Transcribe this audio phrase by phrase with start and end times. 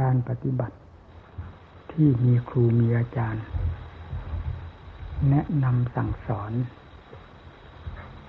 [0.00, 0.76] การปฏิบัติ
[1.92, 3.44] ที่มีครูมีอาจารย์
[5.30, 6.52] แนะนำสั่งสอน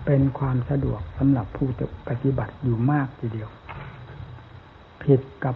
[0.05, 1.67] เป็นความสะดวกสำหรับผู้
[2.07, 3.49] ปฏิบัติอยู่มากทีเดียว
[5.03, 5.55] ผิดกับ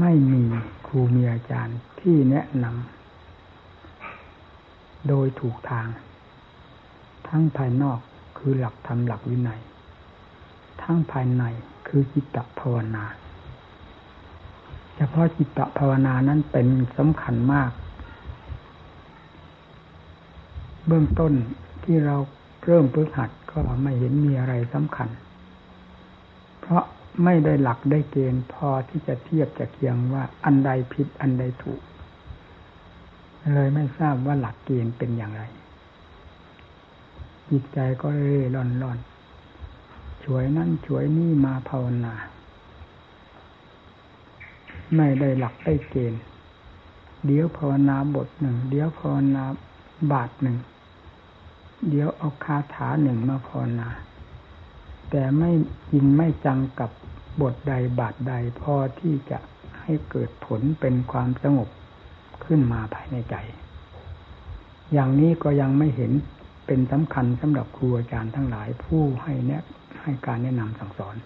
[0.00, 0.44] ไม่มี
[0.86, 5.88] ครูมีอาจารย์ที่แนะนำโดยถูกทาง
[7.28, 7.98] ทั้งภายนอก
[8.38, 9.60] คือหลักธรรมหลักวินัย
[10.82, 11.42] ทั้งภายใน
[11.86, 13.04] คือจิตตภาวนา
[14.96, 17.70] เฉพาะจิตตภาวนานั้นเป็นสำคัญมาก
[20.86, 21.32] เบื้องต้น
[21.84, 22.16] ที่เรา
[22.64, 25.08] เริ่มฝึกหัดก็ไม่เห็นมีอะไรสำคัญ
[26.60, 26.84] เพราะ
[27.24, 31.80] ไม่ได้หลักได้เกณฑ์พอที่จะเทียบจะเคียงว่าอันใดผิดอันใดถูก
[33.54, 35.42] เลยไม่ทราบว่าหลักเกณฑ์เป็นอย่างไร
[37.50, 38.98] จิตใจก็เร่ร่อนร่อน
[40.24, 42.14] ช่วยนั่นช่วยนี่มาภาวนา
[44.96, 46.22] ไม่ได้หลักได้เกณฑ์
[47.26, 49.44] เดี๋ยวภาวนาบทหนึ่ง เดี๋ยวภาวนา
[50.12, 50.56] บาทหนึ่ง
[51.88, 53.88] เดี๋ยวเอาคาถาหนึ่งมาภาวนา
[55.10, 55.50] แต่ไม่
[55.92, 56.90] ยินไม่จังกับ
[57.40, 59.38] บทใดบาทใดพอที่จะ
[59.82, 61.68] ให้เกิดผลเป็นความสงบ
[62.44, 63.36] ขึ้นมาภายในใจ
[64.92, 66.12] อย่างนี้ก็ยังไม่เห็น
[66.66, 69.64] เป็นสำคัญสำหรับครูอาจารย์ทั้งหลายผู้ให้แนะ
[70.02, 71.16] ให้การแนะนำสั่งสอน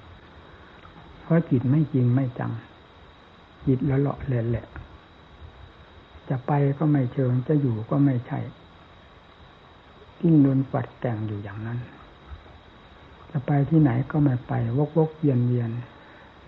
[1.22, 2.52] เพราะจิตไม่จริงไม่จัง
[3.68, 4.66] จิตละเลาะเละแหละ
[6.28, 8.38] จะไปก็ไม่เชิง จะอยู่ก็ไม่ใช่
[10.18, 11.78] ทิ้งโดนปัดแต่งอยู่อย่างนั้น
[13.30, 15.70] จะไปที่ไหนก็ไม่ไป วกวกเวียนเวียน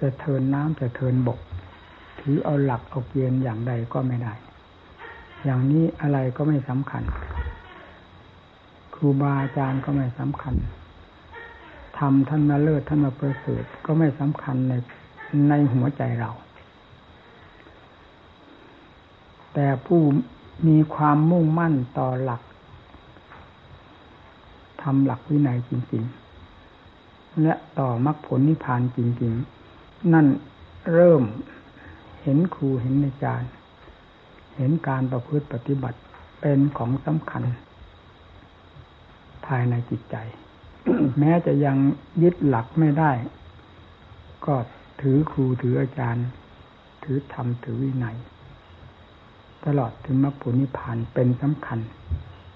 [0.00, 1.40] จะเทินน้ำจะเทินบก
[2.20, 4.34] ถือเอาหลักเอาเกณฑ์อย่างใดก็ไม่ได้
[5.44, 7.02] อย่างนี้อะไรก็ไม่สำคัญ
[8.94, 10.54] ครูบาอาจารย์ก็ไม่สำคัญ
[11.98, 14.72] ทำท่านมาเลิศท่านมาประเสริฐก็ไม่สำคัญใน
[15.48, 16.30] ในหัวใจเรา
[19.54, 20.00] แต่ผู้
[20.68, 22.42] มีความมุ่งมั่นต่อหลัก
[24.82, 30.26] ทำหลักวินัยจริงๆ และต่อมรรคผลนิพพานจริงๆ นั่น
[30.94, 31.22] เริ่ม
[32.22, 33.50] เห็นครูเห็นอาจารย์
[34.56, 35.98] เห็นการประพฤติปฏิบัติ
[36.40, 37.44] เป็นของสำคัญ
[39.46, 40.16] ภายในจิตใจ
[41.18, 41.76] แม้จะยัง
[42.22, 43.12] ยึดหลักไม่ได้
[44.46, 44.54] ก็
[45.00, 46.26] ถือครูถืออาจารย์
[47.04, 48.16] ถือธรรมถือวินัย
[49.66, 51.78] ตลอดถึงมรรคผลนิพพานเป็นสำคัญ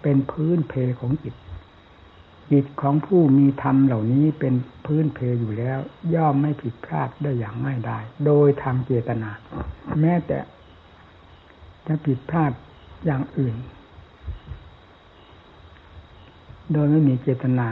[0.02, 1.34] เป็นพื้นเพของจิต
[2.50, 4.54] จิตของผู้มีธรรมเหล่านี้เป็น
[4.86, 5.78] พื้นเพอยู่แล้ว
[6.14, 9.30] ย่อมไม่ผิดพลาดได้อย่างง่ายได้โดยทางเจตนา
[10.00, 10.38] แม้แต่
[11.86, 12.52] จะผิดพลาด
[13.04, 13.56] อย่างอื่น
[16.72, 17.68] โดยไม่มีเจตนา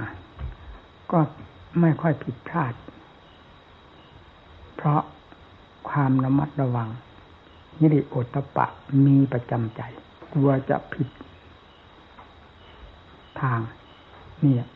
[1.12, 1.18] ก็
[1.80, 2.74] ไม่ค่อยผิดพลาด
[4.76, 5.02] เพราะ
[5.88, 6.88] ความระมัดระวัง
[7.80, 8.66] นิริโอตปะ
[9.06, 9.80] มีประจำใจ
[10.32, 11.08] กลัวจะผิด
[13.40, 13.60] ทาง
[14.40, 14.66] เนี่ย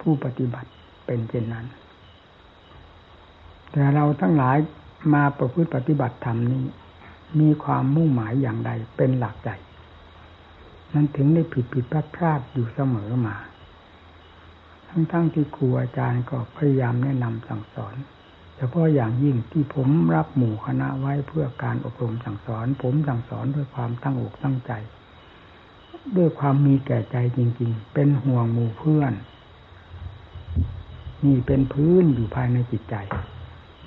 [0.00, 0.70] ผู้ปฏิบัติ
[1.06, 1.66] เป็นเช่นนั้น
[3.70, 4.58] แต่เราทั้งหลาย
[5.14, 6.64] มาประพฤติปฏิบัติธรรมนี้
[7.40, 9.50] มีความมุ่งหมายอย่างใดเป็นหลักใจ
[10.94, 13.36] นั้นถึงได้ผิดผิดพลาดพลาดอยู่เสมอมา
[14.88, 17.94] ทั้งๆทที่ครูอาจารย์ก็พยายามแนะนำสั่งสอน
[18.64, 24.72] ฉพาะอย่างยิ่งที่ผมรับหมู่คณะไว้เพื่อการอบรมสั่งสอน ผมสั่งสอนด้วยความตั้งอกตั้งใจ
[26.16, 29.12] ด้วยความมีแก่ใจจริง ๆ เป็นห่วงหมู่เพื่อน
[31.24, 32.94] นี่เป็นพื้นอยู่ภายในจิตใจ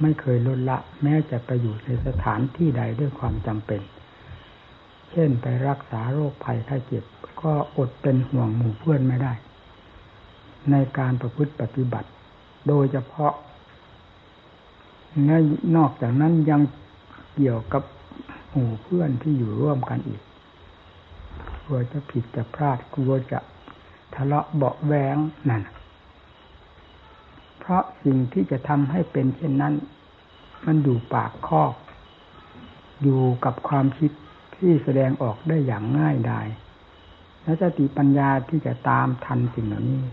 [0.02, 3.82] ไม่เคยลดละ แม้จะไปอยู่ในสถานที่ใดด้วยความจำเป็น
[5.12, 7.04] เช่นไปรักษาโรคภัยไข้เจ็บ
[7.42, 9.34] ก็อดเป็นห่วงหมู่เพื่อนไม่ได้
[10.72, 12.10] ในการประพฤติปฏิบัติ
[12.68, 13.34] โดยเฉพาะ
[15.24, 15.38] และ
[15.76, 16.62] นอกจากนั้นยัง
[17.36, 17.84] เกี่ยวกับ
[18.52, 20.22] หมู่เพื่อนที่อยู่ร่วมกันอีก
[21.64, 23.40] กลัวจะผิดจะพลาดกลัวจะ
[24.16, 25.18] ทะเลาะเบาแวง
[25.50, 25.64] นั่น
[27.60, 29.74] เพราะสิ่งที่จะทำให้เป็นเช่นนั้น
[30.66, 31.74] มันอยู่ปากคอก
[33.02, 34.12] อยู่กับความคิด
[34.56, 36.48] ที่แสดงออกได้อย่างง่ายดาย
[37.44, 40.04] และสติปัญญาที่จะตามทันสิ่งเหล่านี้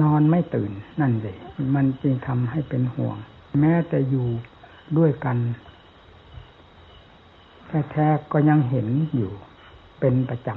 [0.00, 1.36] นอนไม่ตื่นนั่นเลย
[1.74, 3.16] มันจึงทำให้เป็นห่วง
[3.58, 4.28] แม้แต่อยู่
[4.98, 5.38] ด้วยกัน
[7.90, 9.32] แท้ๆก็ยังเห็นอยู่
[10.00, 10.48] เป็นประจ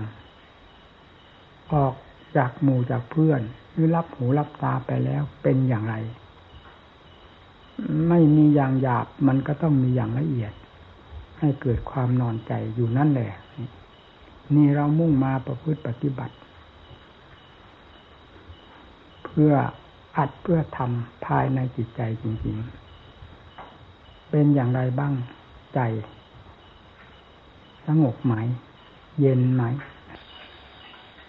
[0.77, 1.93] ำออก
[2.37, 3.41] จากหมู่จากเพื่อน
[3.71, 5.95] หรือรับหูรับตาไปแล้วเป็นอย่างไร
[8.09, 10.53] ไม่มีอย่างหยาบมันก็ต้องมีอย่างละเอียด
[11.39, 13.31] ให้เกิดความนอนใจอยู่นั่นแหละ
[14.55, 16.35] นี่เรามุ่งมาประพฤติปฏิบัติ
[19.25, 19.53] เพื่อ
[20.17, 22.82] อัดเพื่อทำภายในจิตใจจริง ๆ
[24.35, 25.13] เป็นอย่างไรบ้าง
[25.75, 25.79] ใจ
[27.87, 28.33] สงบไหม
[29.21, 29.63] เย็นไหม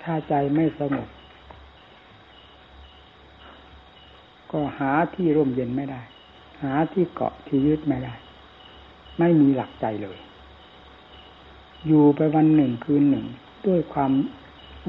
[0.02, 1.08] ถ้าใจไม่สงบ
[4.52, 6.02] ก็หาที่ร่มเย็นไม่ได้
[6.62, 8.14] หาที่เกาะที่ยึดไม่ได้
[9.18, 10.18] ไม่มีหลักใจเลย
[11.86, 13.26] อยู่ไปวันหนึ่งคืนหนึ่ง
[13.66, 14.12] ด้วยความ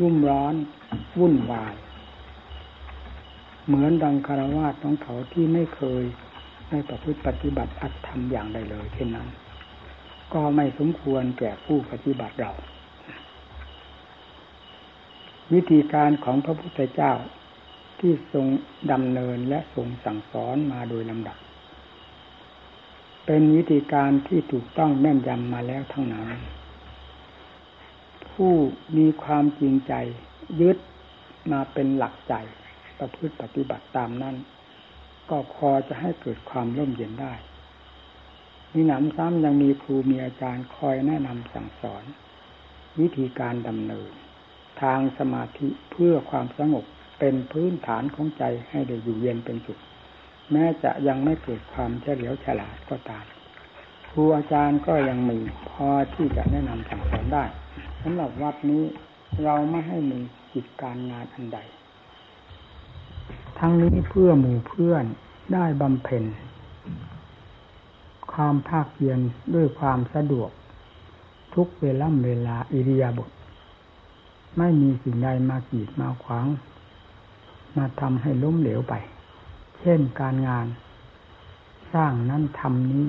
[0.02, 0.54] รุ่มร้อน
[1.20, 1.76] วุ่นวาย
[3.66, 6.04] เหมือนดังคารวาสของเขาที่ไม่เคย
[6.70, 9.28] ได้ประพฤติปฏิบัติอัตธรรมอย่างใดเลย เช่นนั้น
[10.34, 12.52] ก็ไม่สมควรแก่ผู้ปฏิบัติเรา
[15.54, 17.14] วิธีการของพระพุทธเจ้า
[18.00, 18.48] ที่ทรง
[18.92, 21.38] ดำเนินและทรงสั่งสอนมาโดยลำดับ
[23.26, 26.28] เป็นวิธีการที่ถูกต้องแม่นยำมาแล้วทั้งนั้น
[28.32, 28.54] ผู้
[28.98, 29.94] มีความจริงใจ
[30.62, 30.78] ยึด
[31.52, 32.34] มาเป็นหลักใจ
[33.00, 34.36] ประพฤติปฏิบัติตามนั้น
[35.30, 37.34] ก็พอจะให้เกิดความร่มเย็นได้
[38.74, 42.04] มีหนำซ้ำยังมีครูมีอาจารย์คอยแนะนำสั่งสอน
[43.00, 44.12] วิธีการดำเนิน
[44.82, 46.86] ทางสมาธิเพื่อความสงบ
[47.20, 49.80] เป็นพื้นฐานของใจให้ได้อยู่เย็นเป็นสุข
[50.52, 53.26] แม้จะยังไม่เกิดความเฉลียวฉลาดก็ตาม
[54.12, 55.40] ครูอาจารย์ก็ยังมี
[55.70, 57.46] พอที่จะแนะนำสั่งสอนได้
[58.02, 58.84] สำหรับวัดนี้
[59.44, 60.20] เราไม่ให้มี
[60.54, 61.60] กิจการงานอันใด
[63.60, 65.06] ทั้งนี้เพื่อหมู่เพื่อน
[65.54, 66.24] ได้บำเพ็ญ
[68.32, 69.20] ความภาคเพียร
[69.56, 70.50] ด้วยความสะดวก
[71.54, 73.30] ทุกเวล่ำเวลาอิริยาบถ
[74.58, 76.48] ไม่มีสิ่งใดมากีดมาขวาง
[77.76, 78.94] มาทำให้ล้มเหลวไป
[79.80, 80.66] เช่นการงาน
[81.94, 83.06] สร้างนั้นทำนี้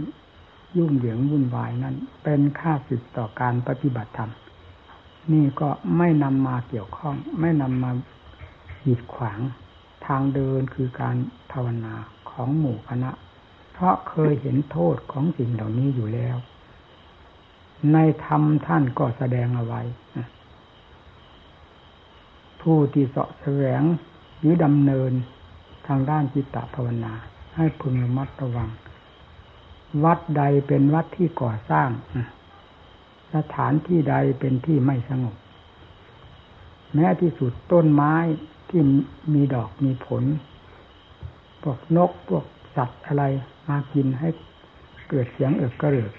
[0.76, 4.31] ยุ่งเหยิงวุ่นวายนั้น เป็นค่าสึกต่อการปฏิบัติธรรม
[5.32, 7.90] นี่ก็ไม่นำมาเกี่ยวข้อง ไม่นำมา
[8.82, 9.40] หีดขวาง
[10.06, 11.16] ทางเดินคือการ
[11.52, 11.94] ภาวนา
[12.30, 13.10] ของหมู่คณะ
[13.72, 16.36] เพราะเคยเห็นโทษของสิ่งเหล่านี้อยู่แล้ว
[17.92, 19.82] ในธรรมท่านก็แสดงเอาไว้
[22.60, 23.82] ผู้ที่เสาะแสวง
[24.38, 25.12] หรือดำเนิน
[25.86, 27.12] ทางด้านจิตตภาวนา
[27.56, 28.68] ให้พึงระมัดระวัง
[30.04, 31.88] วัดใดเป็นวัดที่ก่อสร้าง
[33.34, 35.36] สถานที่ใดเป็นที่ไม่สงบ
[36.94, 38.14] แม้ที่สุดต้นไม้
[38.78, 38.90] ที่
[39.34, 40.23] มีดอกมีผล
[41.62, 42.44] พวกนกพวก
[42.76, 43.25] สัตว์อะไร
[43.69, 44.28] มากินให้
[45.08, 46.12] เกิดเสียงเอิบกระเริก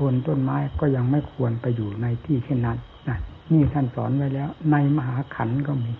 [0.00, 3.18] บนต้นไม้ก็ยังไม่ควรไปอยู่ในที่เช่นนั้นนะ
[3.52, 5.92] นี่ท่านสอนไว้แล้ว ในมหาขันก็มี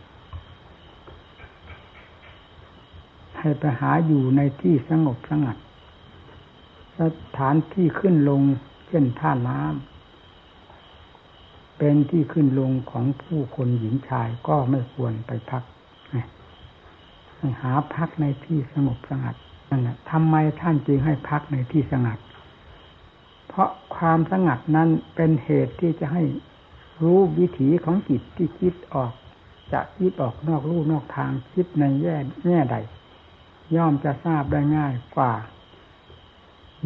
[3.38, 5.56] ให้ไปหาอยู่ในที่สงบสงัด
[6.98, 7.00] ส
[7.36, 8.42] ถานที่ขึ้นลง
[8.88, 9.93] เช่นท่าน้ำ
[11.78, 15.62] เป็นที่ขึ้นลงของผู้คนหญิงชายก็ไม่ควรไปพัก
[17.62, 19.34] หาพักในที่สงบสงัด
[19.70, 22.18] นั่นแหละทำไมท่านจึงให้พักในที่สงัด
[23.48, 26.22] เพราะความสงัดนั้นเป็นเหตุที่จะให้
[27.02, 29.12] รู้วิถีของจิตที่คิดออก
[29.72, 32.16] จะคิดออกนอกรูนอกทางคิดในแง่
[32.46, 32.76] แง่ใด
[33.76, 35.32] ย่อมจะทราบได้ง่ายกว่า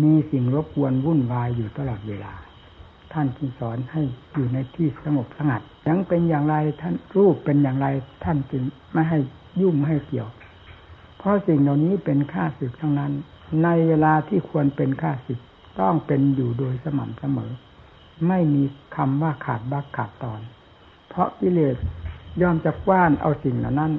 [0.03, 2.35] มีสิ่งรบกวนวุ่นวายอยู่ตลอดเวลา
[3.13, 4.03] ท่านจึงสอนให้
[4.33, 7.87] อยู่ในที่สงบสงัดยังเป็นอย่างไรท่านรูปเป็นอย่างไร
[8.25, 8.63] ท่านจึง
[8.93, 9.19] ไม่ให้
[9.61, 10.29] ยุ่งไม่ให้เกี่ยว
[11.19, 13.13] เพราะสิ่งเหล่านี้เป็นค่าศึกทั้งนั้น
[13.63, 15.41] ในเวลาที่ควรเป็นค่าศึก
[15.81, 17.53] ต้องเป็นอยู่โดยสม่ำเสมอ
[18.29, 18.65] ไม่มี
[18.97, 20.41] คำว่าขาดบักขาดตอน
[21.09, 21.77] เพราะกิเลส
[22.41, 23.93] ย่อมจะกว้านเอาสิ่งเหล่านั้น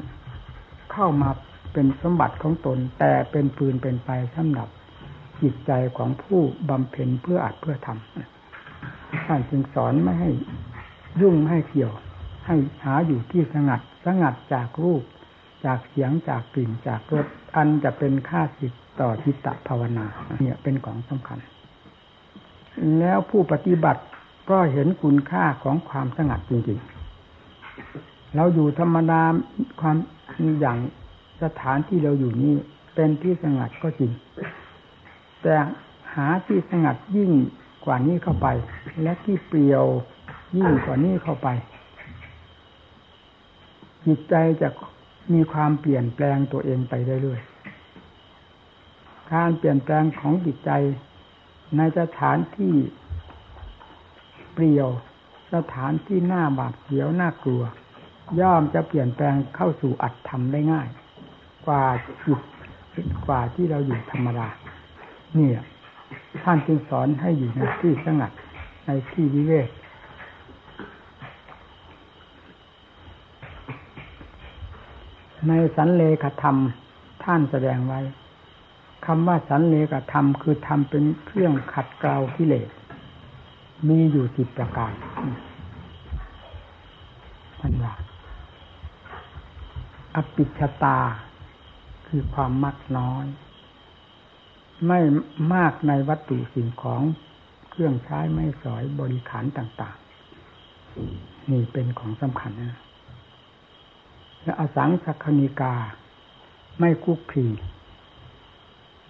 [0.92, 1.30] เข้ามา
[1.74, 4.70] เป็นสมบัติของตน แต่เป็นปืนเป็นไปสำหรับ
[5.42, 8.39] จิตใจของผู้บำเพ็ญเพื่ออัดเพื่อทำ
[9.26, 10.30] ท่านจึงสอนไม่ให้
[11.22, 11.94] ยุ่งไม่ให้เกี่ยว
[12.46, 15.04] ให้หาอยู่ที่สงัดสงัดจากรูป
[15.66, 17.26] จากเสียงจากกลิ่นจากรส
[17.56, 20.06] อันจะเป็นค่าสิทต่อจิตตภาวนา
[20.40, 21.40] เนี่ยเป็นของสำคัญ
[23.00, 24.02] แล้วผู้ปฏิบัติ
[24.50, 29.22] ก็เห็นคุณค่าของความสงัดจริงๆ เราอยู่ธรรมดา
[29.82, 29.98] ความ
[30.62, 30.78] อย่าง
[31.44, 32.54] สถานที่เราอยู่นี้
[32.96, 34.12] เป็นที่สงัดก็จริง
[35.42, 35.56] แต่
[36.16, 37.32] หาที่สงัดยิ่ง
[37.86, 38.48] กว่านี้เข้าไป
[39.02, 39.86] และที่เปลี่ยว
[40.58, 41.48] ยิ่งกว่านี้เข้าไป
[44.06, 44.70] จิตใจจะ
[45.34, 46.94] มีความเปลี่ยนแปลงตัวเองไป
[47.24, 50.72] เรื่อยๆการเปลี่ยนแปลงของจิตใจ
[51.78, 52.74] ในสถานที่
[54.54, 54.90] เปลี่ยว
[55.54, 57.64] สถานที่หน้าบาดเสียวน่ากลัว
[58.40, 60.88] ย่อมจะเปลี่ยนแปลงเข้าสู่อัตธรรมได้ง่าย
[61.66, 61.84] กว่า
[62.26, 62.34] จิ
[63.06, 64.48] ตกว่าที่เราอยู่ธรรมดา
[65.36, 65.62] เนี่ย
[66.44, 68.32] ท่านจึงสอนให้อยู่ในที่สงัด
[68.86, 69.70] ในที่วิเวก
[75.48, 76.56] ในสันเลขธรรม
[77.24, 78.00] ท่านแสดงไว้
[79.06, 82.70] คำว่าสันเลกธรรมคือทำเป็นเครื่องขัดเกลากิเลส
[83.88, 84.94] มีอยู่สิบประการ
[87.60, 87.94] ท่านว่า
[90.16, 90.98] อปิชตา
[92.08, 93.26] คือความมักน้อย
[94.88, 95.00] ไม่
[95.54, 97.02] มากในวัตถุสิ่งของ
[97.70, 99.98] เครื่องใช้ไม่สอยบริขารต่าง
[100.74, 102.80] ๆ นี่เป็นของสำคัญนะ
[104.44, 105.76] และอสังสักนิกา
[106.80, 107.48] ไม่คุกคี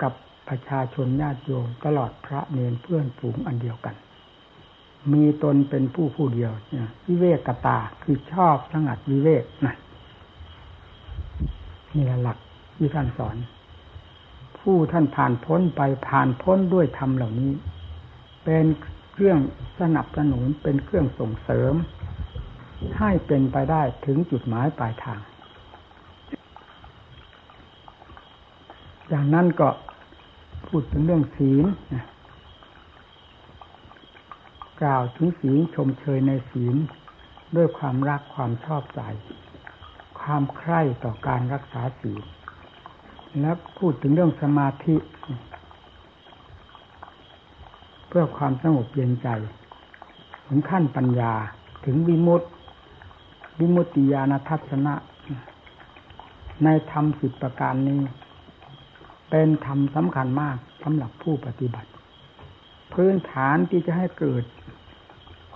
[0.01, 0.13] กับ
[0.47, 3.95] ประชาชนญาติโยมตลอดพระเนรเพื่อนฝูงอันเดียวกัน
[5.13, 9.75] มีตนเป็นผู้ผู้เดียวเนี่ยวิเวกตาคือชอบสงัดวิเวกนะ
[11.95, 12.37] นี่หลัก
[12.77, 13.35] ที่ท่านสอน
[14.71, 17.53] ผู้ท่านผ่านพ้นไปผ่านพ้นด้วยธรรมเหล่านี้
[18.45, 18.65] เป็น
[19.11, 19.39] เครื่อง
[19.79, 21.73] สนับสนุนเป็นเครื่องส่งเสริม
[22.99, 25.19] ให้เป็นไปได้ถึงจุดหมายปลายทาง
[29.09, 29.69] อย่างนั้นก็
[30.67, 31.65] พูดถึงเรื่องศีล
[34.81, 36.75] กล่าวถึงศีลชมเชยในศีล
[37.55, 39.01] ด้วยความรักความชอบใจ
[40.19, 42.23] ความใคร่ต่อการรักษาศีล
[43.41, 44.95] แล้วพูดถึงเรื่องสมาธิ
[48.07, 49.27] เพื่อความสงบเย็นใจ
[50.47, 51.33] ถึงขั้นปัญญา
[51.85, 52.47] ถึงวิมุตติ
[53.59, 54.93] วิมุตติญาณทัศนะ
[56.63, 58.01] ในธรรมสิบประการนี้
[59.29, 61.89] เป็นธรรมสำคัญมากสำหรับผู้ปฏิบัติ
[62.93, 64.43] พื้นฐานที่จะให้เกิด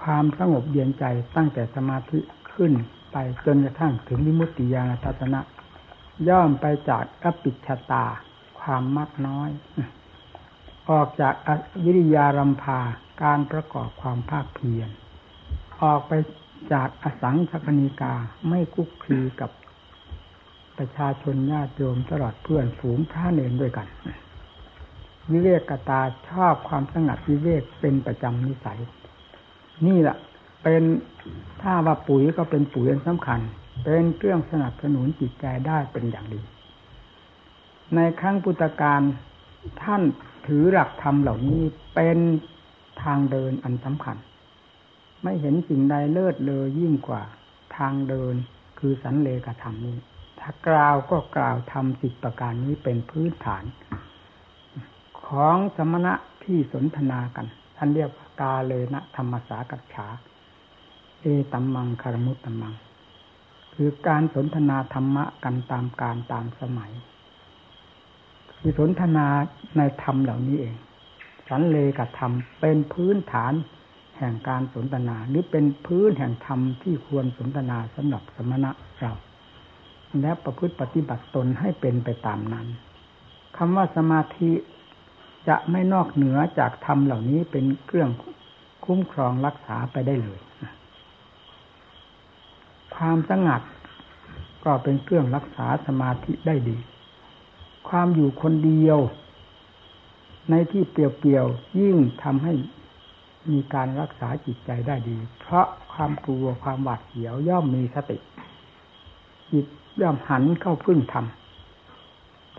[0.01, 2.19] ความสงบเย็นใจตั้งแต่สมาธิ
[2.53, 2.71] ขึ้น
[3.11, 5.39] ไปจนกระทั่งถึงวิมุตติญาณทัศนะ
[6.29, 8.05] ย่อมไปจากอปิชตา
[8.59, 9.49] ความมักน้อย
[10.89, 11.33] ออกจาก
[11.83, 12.79] วิริยารำพา
[13.23, 14.89] การประกอบความภาคเพียร
[15.81, 16.11] ออกไป
[16.73, 18.13] จากอสังสกนิกา
[18.49, 19.51] ไม่คุกคีกับ
[20.77, 23.87] ประชาชนญาติโยมตลอดเพื่อนฝูงพระเนรด้วยกัน
[25.31, 28.79] วิเวกตาชอบความสงัดวิเวกเป็นประจำนิสัย
[29.85, 30.17] นี่แหละ
[30.63, 30.83] เป็น
[31.61, 33.39] ถ้าว่าปุ๋ยก็เป็นปุ๋ยสำคัญ
[33.81, 36.41] เป็นเครื่องสนับสนุนจิตใจได้เป็นอย่างดี
[37.95, 39.01] ในครั้งพุทธกาล
[39.83, 40.01] ท่าน
[40.47, 41.61] ถือหลักธรรมเหล่านี้
[41.95, 42.19] เป็น
[43.03, 44.17] ทางเดินอันสำคัญ
[45.23, 47.23] ไม่เห็นสิ่งใดเลิศเลยยิ่งกว่า
[47.77, 48.35] ทางเดิน
[48.79, 49.97] คือสันเลกธรรมนี้
[50.39, 53.63] ถ้ากล่าวก็กล่าวทำสิบประการนี้เป็นพื้นฐาน
[55.25, 56.13] ของสมณะ
[56.43, 57.45] ที่สนทนากัน
[57.77, 58.09] ท่านเรียก
[58.41, 60.07] กาเลนะธรรมสากัจฉา
[61.21, 62.73] เอตัมมังคารมุตตัมมัง
[63.73, 66.91] คือการสนทนาธรรมะกันตามการตามสมัย
[68.59, 69.27] คือสนทนา
[69.77, 70.75] ในธรรมเหล่านี้เอง
[71.47, 73.53] สันเลกับธรรมเป็นพื้นฐาน
[74.17, 79.13] แห่งการสนทนาหรือเป็นพื้นแห่งธรรมที่ควรสนทนาสำหรับสมณะเรา
[80.21, 82.67] และประพฤติปฏิบัติตนให้เป็นไปตามนั้น
[83.57, 84.51] คำว่าสมาธิ
[85.47, 88.09] จะไม่นอกเหนือจากธรรมเหล่านี้เป็นเครื่อง
[88.85, 90.39] คุ้มครองรักษาไปได้เลย
[92.95, 93.61] ความสงัด
[94.65, 96.77] ก็เป็นเครื่องรักษาสมาธิได้ดี
[97.89, 98.99] ความอยู่คนเดียว
[100.49, 102.53] ในที่เปลี่ยวๆยิ่งทำให้
[103.51, 108.17] มีการรักษาจิตใจได้ดี เพราะความกลัวความหวาดเสียวย่อมมีสติ
[109.51, 109.65] จิต
[110.01, 111.25] ย่อมหันเข้าพึ่งธรรม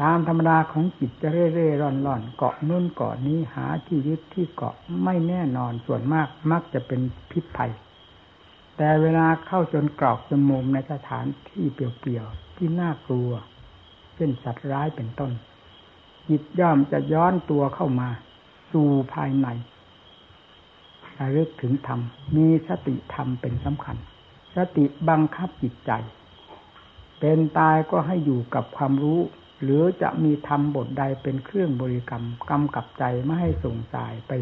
[0.03, 4.75] ตามธรรมดาของจิตจะเร่เร่ร่อนร่อนเกาะนุ่นเกาะนี้หาที่ยึดที่เกาะ
[5.05, 7.01] ไม่แน่นอนส่วนมากมักจะเป็น
[7.31, 7.71] พิษภัย
[8.77, 13.31] แต่เวลาเข้าจนกรอกจมูกในสถานที่เปลี่ยวๆที่น่ากลัว
[14.15, 15.33] เช่นสัตว์ร้ายเป็นต้น
[16.29, 18.09] จิตย่อมจะย้อนตัวเข้ามา
[18.73, 19.49] สู่ภายใน
[21.19, 22.01] ระลึกถึงธรรม
[22.37, 23.97] มีสติธรรมเป็นสำคัญ
[24.57, 25.93] สติบังคับจิตใจ
[27.21, 29.21] เป็นตายก็ให้อยู่กับความรู้
[29.63, 34.33] หรือจะมีธรรมบทใดเป็นเครื่องบริกรรมกำกับใจไม่ให้ส่งสายไป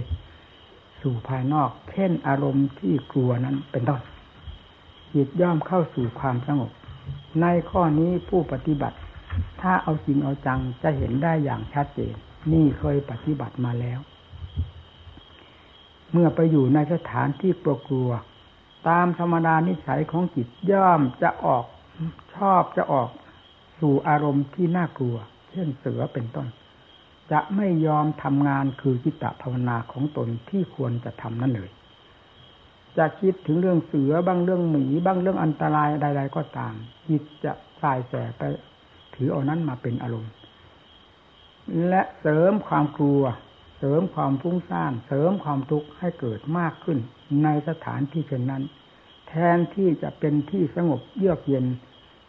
[1.01, 4.01] สู่ภายนอก เช่นอารมณ์ที่กลัวนั้นเป็นต้น
[5.15, 6.71] จิตย่อมเข้าสู่ความสงบ
[7.41, 8.99] ในข้อนี้ผู้ปฏิบัติ
[9.61, 12.15] ถ้าเอาจริงเอาจังจะเห็นได้อย่างชัดเจน
[12.53, 14.01] นี่เคยปฏิบัติมาแล้ว
[16.13, 18.11] เมื่อไปอยู่ในสถานที่ปกลัว
[18.89, 21.65] ตามธรรมดานิสัยของจิตย่อมจะออก
[22.35, 23.09] ชอบจะออก
[23.81, 25.17] สู่อารมณ์ที่น่ากลัว
[25.51, 26.47] เช่นเสือเป็นต้น
[27.33, 31.71] จะไม่ยอมทำงานคือจิตตภาวนาของตนที่ควรจะทำนั่นเลย
[32.99, 36.75] จะคิดถึงเรื่องเสือบ้างเรื่องหมีบ้างเรื่องอันตรายใด ๆ ก็ตาม
[37.09, 38.43] จิตจะสายแสไป
[39.15, 40.33] ถือเอานั้นมาเป็นอารมณ์
[41.89, 43.23] และเสริมความกลัว
[43.79, 46.99] เสริมความฟุ้งซ่าน เสริมความทุกข์ให้เกิดมากขึ้น
[47.45, 48.63] ในสถานที่เช่นนั้น
[49.29, 51.67] แทนที่จะเป็นที่สงบเยือกเย็น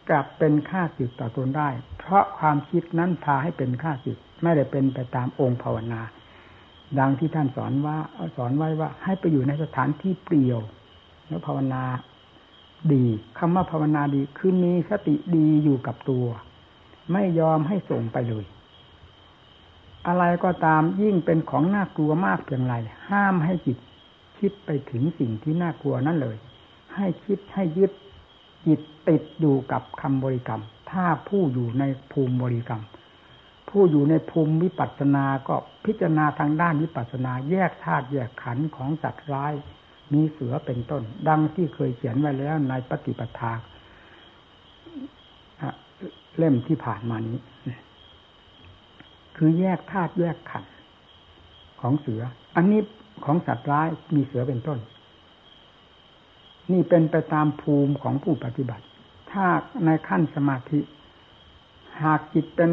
[0.10, 6.02] กลับเป็นค่าศึกต่อตนได้ เพราะความคิดนั้นพาให้เป็นค่าศึกไม่ได้เป็นไปตามองค์ภาวนา
[7.00, 7.98] ดังที่ท่านสอนว่า
[8.36, 10.60] สอนไว้ว่า ให้ไปอยู่ในสถานที่เปลี่ยว
[11.28, 11.84] แล้วภาวนา
[12.94, 13.06] ดี
[13.38, 16.26] คำว่าภาวนาดีคือมีสติดีอยู่กับตัว
[17.12, 18.46] ไม่ยอมให้ส่งไปเลย
[20.08, 22.76] อะไรก็ตามยิ่งเป็นของน่ากลัวมากเพียงไร
[23.10, 23.78] ห้ามให้จิต
[24.40, 26.38] คิดไปถึงสิ่งที่น่ากลัวนั่นเลย
[26.96, 27.92] ให้คิดให้ยึด
[28.66, 32.82] จิตติดอยู่กับคำบริกรรม ถ้าผู้อยู่ในภูมิบริกรรม
[33.74, 39.54] ผู้อยู่ในภูมิวิปัสสนา ก็พิจารณาทางด้านวิปัสสนา แยกธาตุแยกขันธ์ของสัตว์ร้าย
[40.14, 43.54] มีเสือเป็นต้น ดังที่เคยเขียนไว้แล้วในปฏิปทา
[46.38, 47.40] เล่มที่ผ่านมานี้
[49.38, 50.72] คือแยกธาตุแยกขันธ์
[51.82, 52.22] ของเสือ
[52.56, 52.82] อันนี้
[53.26, 54.80] ของสัตว์ร้ายมีเสือเป็นต้น
[56.72, 58.86] นี่เป็นไปตามภูมิของผู้ปฏิบัติ
[59.32, 59.46] ถ้า
[59.86, 60.80] ในขั้นสมาธิ
[62.04, 62.72] หากจิตเป็น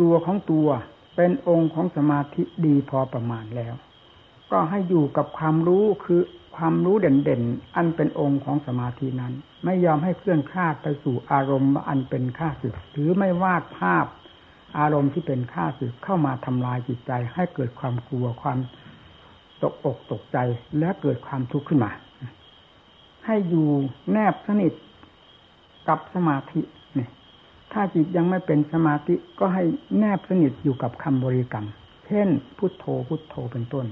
[0.00, 0.68] ตัวของตัว
[1.16, 3.74] เป็นองค์ของสมาธิดีพอประมาณแล้ว
[4.52, 6.20] ก็ให้อยู่กับความรู้คือ
[6.56, 9.32] ความรู้เด่นๆ อันเป็นองค์ของสมาธินั้น
[9.64, 14.06] ไม่ยอมให้เคลื่อนคลาดไปสู่อารมณ์อันเป็นข้าศึก หรือไม่วาดภาพ
[14.78, 18.58] อารมณ์ที่เป็นข้าศึกเข้ามาทำลายจิตใจ ให้เกิดความกลัวความ
[19.62, 20.38] ตกอกตกใจ
[20.78, 21.92] และเกิดความทุกข์ขึ้นมา
[23.26, 23.68] ให้อยู่
[24.12, 24.72] แนบสนิท
[25.88, 26.60] กับสมาธิ
[27.72, 29.62] ถ้าจิตยังไม่เป็นสมาธิก็ให้
[29.98, 31.66] แนบสนิทอยู่กับคำบริกรรม
[32.06, 33.86] เช่น พุทโธพุทโธเป็นต้น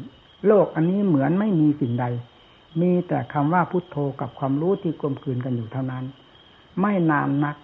[0.46, 2.06] โลกอันนี้เหมือนไม่มีสิ่งใด
[2.80, 6.04] มีแต่คำว่าพุทโธกับความรู้ที่กลมกลืนกันอยู่เท่านั้น
[6.80, 7.56] ไม่นานนัก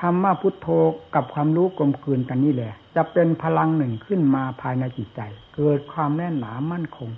[0.00, 0.68] คำว่าพุทโธ
[1.14, 5.20] กับความรู้กลมกลืนกันนี่แหละ จะเป็นพลังหนึ่งขึ้นมาภายในจิตใจ
[5.54, 7.10] เกิดความแน่นหนามั่นคง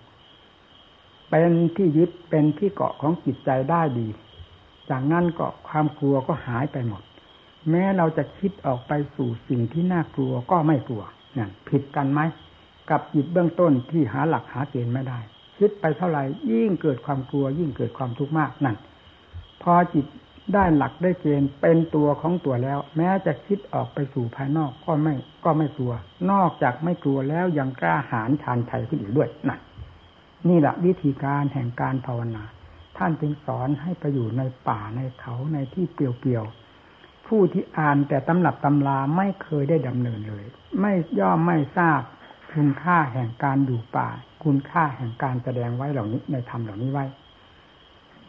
[1.31, 4.09] เป็นที่ยึดเป็นที่เกาะของจิตใจได้ดี
[4.91, 7.03] จากนั้นก็ความกลัวก็หายไปหมด
[7.71, 11.03] แม้เราจะคิดออกไปสู่สิ่งที่น่ากลัวก็ไม่กลัว
[11.39, 12.21] นั่นผิดกันไหม
[12.91, 15.19] กับจิตเบื้องต้นที่หาหลักหาเกณฑ์ไม่ได้
[15.59, 16.23] คิดไปเท่าไหร่
[16.53, 18.77] ยิ่งเกิดความกลัว ยิ่งเกิดความทุกข์มากนั่น
[19.63, 20.07] พอจิต
[20.55, 25.93] ได้หลักได้เกณฑ์เป็นตัวของตัวแล้ว แม้จะคิดออกไปสู่ภายนอกก็ไม่ก็ไม่กลัว
[26.31, 29.61] นอกจากไม่กลัวแล้วยังกล้าหาญชานชัยขึ้นอีกด้วยนั่น
[30.49, 32.43] นี่แหละวิธีการแห่งการภาวนา
[33.03, 40.45] ท่านจึงสอนให้ไปอยู่ในป่าในเขาในที่เปลี่ยวๆ ผู้ที่อ่านแต่ตำหนับตำราไม่เคยได้ดำเนินเลย
[40.81, 42.01] ไม่ย่อมไม่ทราบ
[42.53, 44.09] คุณค่าแห่งการอยู่ป่า
[44.45, 47.05] คุณค่าแห่งการแสดงไว้เหล่านี้ในธรรมเหล่านี้ไว้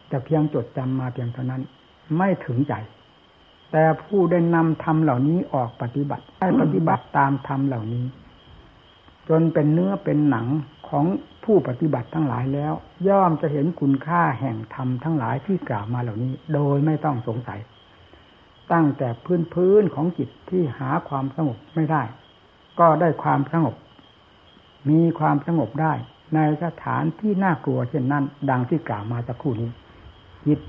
[0.08, 1.62] แต่เพียงจดจำมาเพียงเท่านั้น
[2.18, 2.74] ไม่ถึงใจ
[3.72, 8.06] แต่ผู้ได้นำธรรมเหล่านี้ออกปฏิบัติได้ปฏิบัติตามธรรมเหล่านี้
[9.30, 10.48] จนเป็นเนื้อเป็นหนัง
[10.90, 11.06] ของ
[11.44, 12.74] ผู้ปฏิบัติทั้งหลายแล้ว
[13.08, 17.60] ย่อมจะเห็นคุณค่าแห่งธรรมทั้งหลายที่กล่าวมาเหล่านี้ โดยไม่ต้องสงสัย
[18.74, 22.04] ตั้งแต่พื้นพื้นของจิตที่หาความสงบไม่ได้
[22.80, 23.76] ก็ได้ความสงบ
[24.90, 25.94] มีความสงบได้
[26.36, 29.70] ในสถานที่น่ากลัวเช่นนั้น ดังที่กล่าวมาสักครู่นี้
[30.46, 30.60] จิต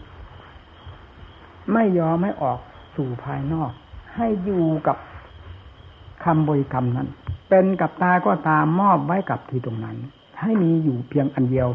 [1.73, 2.59] ไม่ยอมให้ออก
[2.97, 3.71] สู่ภายนอก
[4.17, 4.97] ให้อยู่กับ
[6.25, 7.09] คำบริกรรมนั้น
[7.49, 9.97] เป็นกับตาก็ตามมอบไว้กับที่ตรงนั้น
[10.43, 11.69] ให้มีอยู่เพียงอันเดียว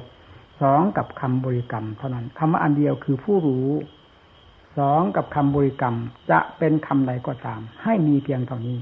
[0.62, 3.68] สองกับคำบริกรรม เท่านั้นคำว่าอันเดียวคือผู้รู้
[4.78, 5.96] สองกับคำบริกรรม
[6.32, 8.78] จะเป็นคำใดก็ตาม ให้มีเพียงเท่านี้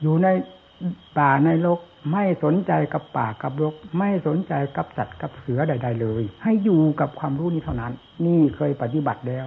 [0.00, 0.28] อยู่ใน
[1.18, 1.80] ป่าในโลก
[2.12, 7.92] ไม่สนใจกับป่ากับโลกไม่สนใจกับสัตว์กับเสือใด ๆ เลย ให้อยู่กับความรู้นี้เท่านั้น
[8.26, 9.46] นี่เคยปฏิบัติแล้ว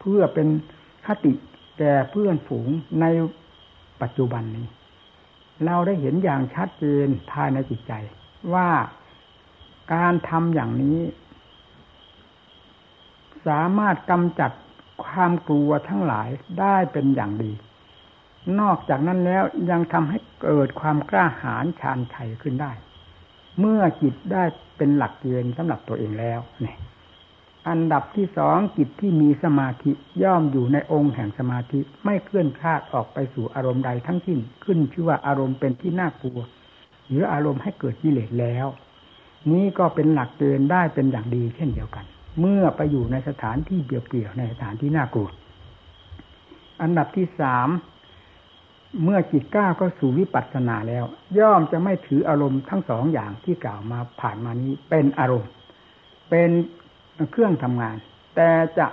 [0.00, 0.48] เพื่อเป็น
[1.06, 1.32] คติ
[1.78, 2.68] แก่เพื่อนฝูง
[3.00, 3.06] ใน
[4.02, 4.66] ปัจจุบันนี้
[5.64, 7.92] เราได้เห็นอย่างชัดเจนภายในจิตใจ
[8.54, 8.70] ว่า
[9.94, 10.98] การทำอย่างนี้
[13.46, 14.52] สามารถกำจัด
[15.04, 16.28] ความกลัวทั้งหลาย
[16.60, 17.52] ได้เป็นอย่างดี
[18.60, 22.72] นอกจากนั้นแล้วยังทำให้เกิดความกล้าหาญชาญชัยขึ้นได้
[23.60, 24.44] เมื่อจิตได้
[24.76, 26.76] เป็นหลักเกณฑ์สำหรับตัวเองแล้วเนี่ย
[27.68, 36.40] อันดับที่สองจิตที่มีสมาธิย่อมอยู่ในองค์แห่งสมาธิไม่เคลื่อนคลาดออกไปสู่อารมณ์ใดทั้งสิ้นขึ้นชื่อว่าอารมณ์เป็นที่น่ากลัว
[37.10, 38.66] หรืออารมณ์ให้เกิดกิเลสแล้ว
[39.52, 42.04] นี้ก็เป็นหลักเกณฑ์ได้เป็นอย่างดีเช่นเดียวกัน
[42.40, 45.28] เมื่อไปอยู่ในสถานที่เปลี่ยวๆในสถานที่น่ากลัว
[46.82, 47.68] อันดับที่สาม
[49.04, 51.04] เมื่อจิตก้าวก็สู่วิปัสสนาแล้ว
[51.38, 55.50] ย่อมจะไม่ถืออารมณ์ทั้งสองอย่างที่กล่าวมาผ่านมานี้เป็นอารมณ์
[56.30, 56.50] เป็น
[57.30, 57.96] เครื่องทำงาน
[58.36, 58.86] แต่จะ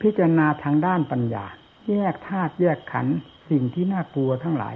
[0.00, 1.44] พิจารณาทางด้านปัญญา
[1.88, 3.16] แยกธาตุแยกขันธ์
[3.50, 4.74] สิ่งที่น่ากลัวทั้งหลาย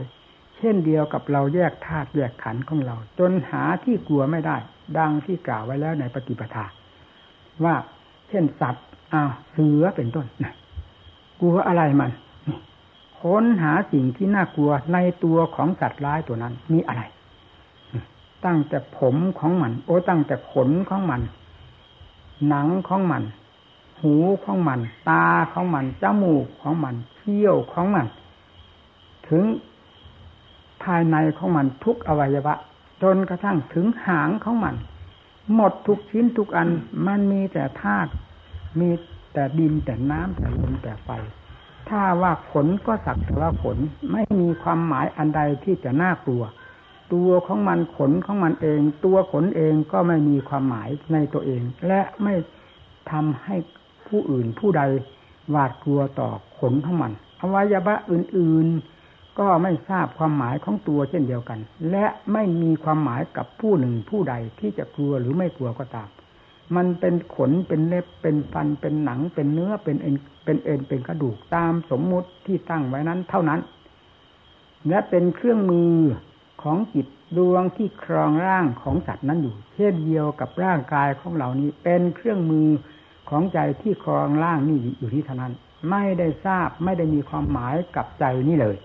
[0.58, 4.56] เช่นเดียวกับเราแยกธาตุแยกขันธ์ของเรา จนหาที่กลัวไม่ได้
[4.98, 6.64] ดังที่กล่าวไว้แล้วในปฏิปทา
[7.64, 7.74] ว่า
[8.28, 10.54] เช่นสัตว์อ้าวเสือเป็นต้นนะ
[11.40, 12.10] กลัวอะไรมัน
[13.20, 17.02] ค้นหาสิ่งที่น่ากลัวในตัวของสัตว์ร้ายตัวนั้น มีอะไร
[18.44, 21.20] ตั้งแต่ผมของมัน โอ้ตั้งแต่ขนของมัน
[22.48, 23.22] หนังของมัน
[24.00, 24.14] หู
[24.44, 28.06] ของมัน ตาของมันจมูกของมันเขี้ยวของมัน
[29.28, 29.44] ถึง
[30.84, 32.54] ภายในของมันทุกอวัยวะ
[33.02, 34.74] จนกระทั่งถึงหางของมัน
[35.54, 36.68] หมดทุกชิ้นทุกอัน
[37.06, 38.10] มันมีแต่ธาตุ
[38.80, 38.90] มี
[39.32, 41.08] แต่ดินแต่น้ำแต่ลมแต่ไฟ
[41.88, 43.78] ถ้าว่าขนก็สักแต่ว่าขน
[44.12, 46.44] ไม่มีความหมายอันใดที่จะน่ากลัว
[47.12, 52.34] ตัวของมันขนของมันเอง ตัวขนเองก็ไม่มีความหมายในตัวเอง และไม่
[53.10, 53.56] ทำให้
[54.08, 54.82] ผู้อื่นผู้ใด
[55.50, 58.95] หวาดกลัวต่อขนของมันอวัยวะอื่นๆ
[59.38, 61.58] ก็ไม่ทราบความหมายของตัวเช่นเดียวกัน
[61.90, 66.08] และไม่มีความหมายกับผู้หนึ่งผู้ใดที่จะกลัวหรือไม่กลัวก็ตาม
[66.76, 73.60] มันเป็นขนเป็นเล็บเป็นฟันเป็นหนัง เป็นเนื้อเป็นเอ็นเป็นเอ็นเป็นกระดูกตามสมมุติที่ตั้งไว้นั้นเท่านั้น
[74.88, 75.92] และเป็นเครื่องมือ
[76.62, 82.68] ของจิตดวงที่ครองร่างของสัตว์นั้นอยู่ เช่นเดียวกับร่างกายของเหล่านี้ เป็นเครื่องมือ
[83.28, 85.52] ของใจที่ครองร่างนี่อยู่ที่เท่านั้น
[85.90, 88.76] ไม่ได้ทราบไม่ได้มีความหมายกับใจนี่เลย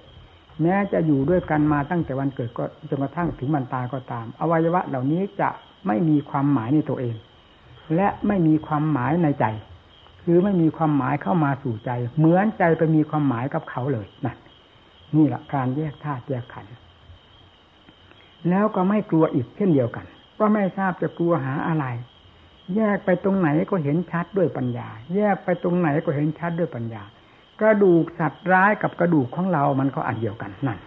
[0.61, 5.49] แม้จะอยู่ด้วยกันมาตั้งแต่วันเกิดก็จนกระทั่งถึงวันตายก็ตาม อวัยวะเหล่านี้จะ
[5.87, 7.15] ไม่มีความหมายในตัวเอง
[7.95, 9.45] และไม่มีความหมายในใจ
[10.23, 14.37] คือไม่มีความหมายเข้ามาสู่ใจ เหมือนใจไปมีความหมายกับเขาเลยนั่น
[15.15, 16.69] นี่แหละการแยกธาตุแยกขันธ์
[18.49, 20.05] แล้วก็ไม่กลัวอีกเช่นเดียวกัน
[20.39, 21.85] ก็ไม่ทราบจะกลัวหาอะไร
[22.75, 27.03] แยกไปตรงไหนก็เห็นชัดด้วยปัญญา แยกไปตรงไหนก็เห็นชัดด้วยปัญญา
[27.61, 30.79] กระดูกสัตว์ร้ายกับกระดูกของเรา มันก็อันเดียวกันนั่น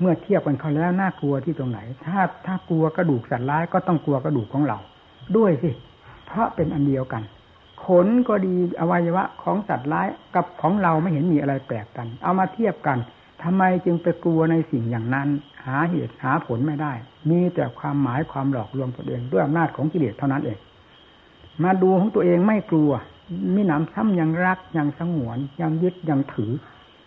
[0.00, 4.78] เมื่อเทียบกันเขาแล้วน่ากลัวที่ตรงไหน ถ้าถ้ากลัวกระดูกสัตว์ร้ายก็ต้องกลัวกระดูกของเรา
[5.36, 5.70] ด้วยสิ
[6.26, 7.22] เพราะเป็นอันเดียวกัน
[7.84, 12.98] ขนก็ดีอวัยวะของสัตว์ร้ายกับของเราไม่เห็นมีอะไรแปลกกัน เอามาเทียบกัน
[13.42, 15.28] ทำไมจึงไปกลัวในสิ่งอย่างนั้น
[15.66, 16.92] หาเหตุหาผลไม่ได้
[17.30, 20.58] มีแต่ความหมายความหลอกลวงตัวเองด้วยอำนาจของกิเลสเท่านั้นเอง
[21.64, 22.90] มาดูของตัวเองไม่กลัว
[23.54, 26.52] มีหนำซ้ำยังรักยังสงวนยังยึดยังถือ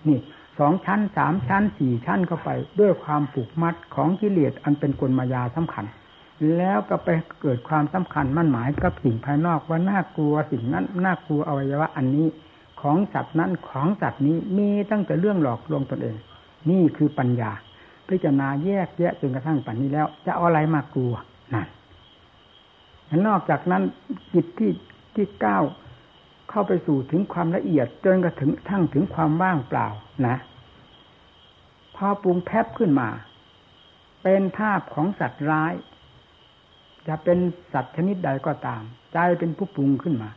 [0.07, 0.19] นี่
[0.59, 5.85] สองชั้นสามชั้นสี่ชั้นเข้าไป ด้วยความผูกมัดของกิเลสอันเป็นกลมายาสำคัญ
[6.57, 7.09] แล้วก็ไป
[7.41, 12.27] เกิดความสำคัญมั่นหมายกับสิ่งภายนอกว่าน่ากลัวสิ่งนั้นน่ากลัวอวัยวะอันนี้
[12.81, 16.17] ของสัตว์นั้นของสัตว์นี้มีตั้งแต่เรื่องหลอกลวงตนเอง
[16.69, 17.51] นี่คือปัญญา
[18.07, 21.13] พิจารณาแยกแยะจนกระทั่งปัจนี้แล้ว จะเอาอะไรมากลัว
[21.53, 21.63] นั่
[23.17, 23.83] นนอกจากนั้น
[24.33, 24.71] จิตที่
[25.15, 25.63] ที่ก้าว
[26.51, 29.87] เข้าไปสู่ถึงความละเอียดจนกระถึงทั้งถึงความว่างเปล่า
[30.27, 30.37] นะ
[31.95, 33.09] พอปรุงแพบขึ้นมา
[34.23, 35.73] เป็นภาพของสัตว์ร้าย
[37.07, 37.37] จะเป็น
[37.73, 38.81] สัตว์ชนิดใดก็ตาม
[39.13, 40.29] ใจเป็นผู้ปรุงขึ้นมา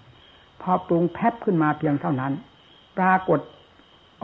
[0.63, 2.33] พอปรุงแพบขึ้นมาเพียงเท่านั้น
[2.99, 3.41] ปรากฏ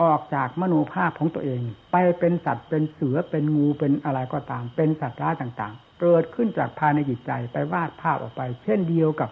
[0.01, 9.29] ออกจากมโนภาพของตัวเอง ไปเป็นสัตว์เป็นเสือเป็นงูเป็นอะไรก็ตาม เป็นสัตว์ร้ายต่างๆ เกิดขึ้นจากภายในจิตใจไปวาดภาพออกไป เช่นเดียวกับ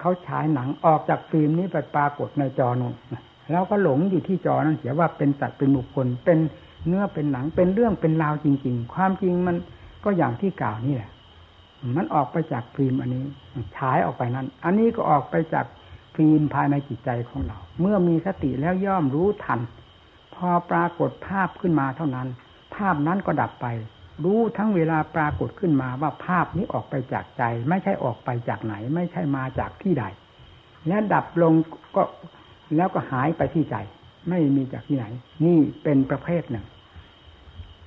[0.00, 2.94] เขาฉายหนังออกจากฟิล์มนี้ไปปรากฏในจอนุ่น
[3.50, 6.38] แล้วก็หลงอยู่ที่จอนั้นเสียว่าเป็นสัตว์เป็นบุคคล เป็น
[6.86, 9.56] เนื้อเป็นหนังเป็นเรื่องเป็นราวจริง ๆ ความจริงมัน
[10.04, 11.10] ก็อย่างที่กล่าวนี่แหละ
[11.96, 13.22] มันออกไปจากฟิล์มอันนี้
[13.76, 15.66] ฉายออกไปนั้น อันนี้ก็ออกไปจาก
[16.16, 19.60] ฟิล์มภายในจิตใจของเรา เมื่อมีสติแล้วย่อมรู้ทัน
[20.34, 22.28] พอปรากฏภาพขึ้นมาเท่านั้น
[22.74, 23.66] ภาพนั้นก็ดับไป
[24.24, 30.04] รู้ทั้งเวลาปรากฏขึ้นมาว่าภาพนี้ออกไปจากใจ ไม่ใช่ออกไปจากไหน ไม่ใช่มาจากที่ใด
[30.88, 31.54] และดับลง
[31.96, 32.02] ก็
[32.76, 33.76] แล้วก็หายไปที่ใจ
[34.28, 35.06] ไม่มีจากที่ไหน
[35.44, 36.66] นี่เป็นประเภทหนึ่ง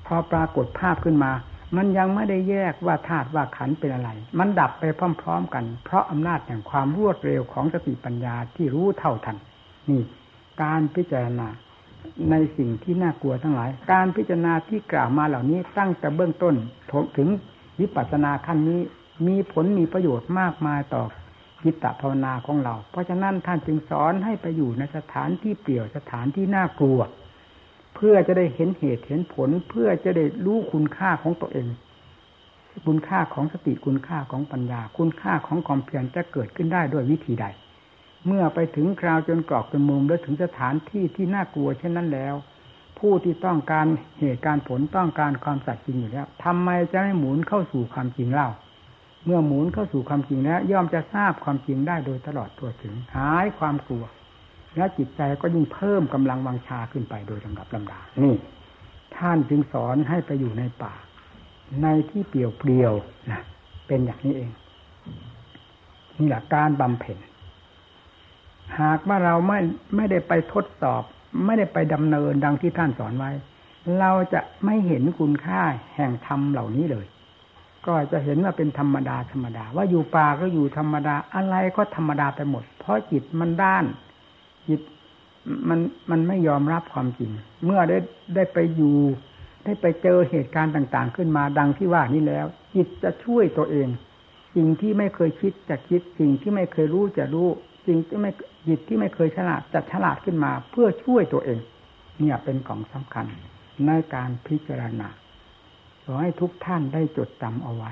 [0.05, 1.31] พอปรากฏภาพขึ้นมา
[1.77, 4.09] มันยังไม่ได้แยกว่าธาตุว่าขันเป็นอะไร
[4.39, 4.83] มันดับไป
[5.21, 9.37] พร้อม ๆ กัน เพราะอำนาจแห่งความรวดเร็วของสติปัญญาที่รู้เท่าทัน
[9.89, 10.01] นี่
[10.61, 11.47] การพิจารณา
[12.31, 16.55] ในสิ่งที่น่ากลัวทั้งหลาย การพิจารณาที่กล่าวมาเหล่านี้ตั้งแต่เบื้องต้น
[17.17, 17.29] ถึง
[17.79, 18.81] วิปัสสนาขั้นนี้
[19.27, 21.03] มีผลมีประโยชน์มากมายต่อ
[21.63, 26.99] จิตตภาวนาของเรา เพราะฉะนั้นท่านจึงสอนให้ไปอยู่ในสถานที่เปลี่ยวสถานที่น่ากลัว
[27.95, 31.67] เพื่อจะได้เห็นเหตุเห็นผล เพื่อจะได้รู้คุณค่าของตัวเอง
[32.85, 37.45] คุณค่าของสติคุณค่าของปัญญา คุณค่าของความเพียรจะเกิดขึ้นได้ด้วยวิธีใด
[38.25, 42.35] เมื่อไปถึงคราวจนกรอกจนมุมและถึงสถานที่ที่น่ากลัวเช่นนั้นแล้ว
[42.99, 43.85] ผู้ที่ต้องการ
[44.19, 48.49] เหตุการผลต้องการความสัตย์จริงอยู่แล้วทำไมจะไม่หมุนเข้าสู่ความจริงเล่า
[49.25, 54.05] เมื่อหมุนเข้าสู่ความจริงแล้ว ย่อมจะทราบความจริงได้โดยตลอดตัวถึงหายความกลัว
[54.77, 58.35] และจิตใจก็ยิ่งเพิ่มกำลังวังชาขึ้นไปโดยลำดับลำดานี่
[59.17, 60.93] ท่านจึงสอนให้ไปอยู่ในป่า
[61.81, 62.93] ในที่เปลี่ยวเปลี่ยว
[63.31, 63.41] นะ
[63.87, 64.51] เป็นอย่างนี้เอง
[66.17, 67.17] นี่แหละการบำเพ็ญ
[68.79, 69.59] หากว่าเราไม่
[69.95, 71.03] ไม่ได้ไปทดสอบ
[71.45, 73.31] ไม่ได้ไปดำเนินดังที่ท่านสอนไว้
[73.99, 75.61] เราจะไม่เห็นคุณค่า
[75.95, 77.05] แห่งธรรมเหล่านี้เลย
[77.85, 83.85] ก็จะเห็นว่าเป็นธรรมดาธรรมดา ว่าอยู่ป่าก็อยู่ธรรมดาอะไรก็ธรรมดาไปหมด เพราะจิตมันด้าน
[84.67, 84.81] จิต
[85.69, 87.31] มันมันไม่ยอมรับความจริง
[87.65, 87.97] เมื่อได้
[88.35, 88.97] ได้ไปอยู่
[89.65, 93.87] ได้ไปเจอเหตุการณ์ต่างๆ ขึ้นมาดังที่ว่านี้แล้ว จิตจะช่วยตัวเอง
[94.55, 97.47] สิ่งที่ไม่เคยคิดจะคิด สิ่งที่ไม่เคยรู้จะรู้
[97.87, 98.31] สิ่งที่ไม่
[98.67, 101.59] จิตที่ไม่เคยฉลาดจะฉลาดขึ้นมาเพื่อช่วยตัวเอง
[102.19, 103.25] เนี่ยเป็นของสำคัญ
[103.85, 105.09] ในการพิจารณา
[106.03, 107.91] ขอให้ทุกท่านได้จดจำเอาไว้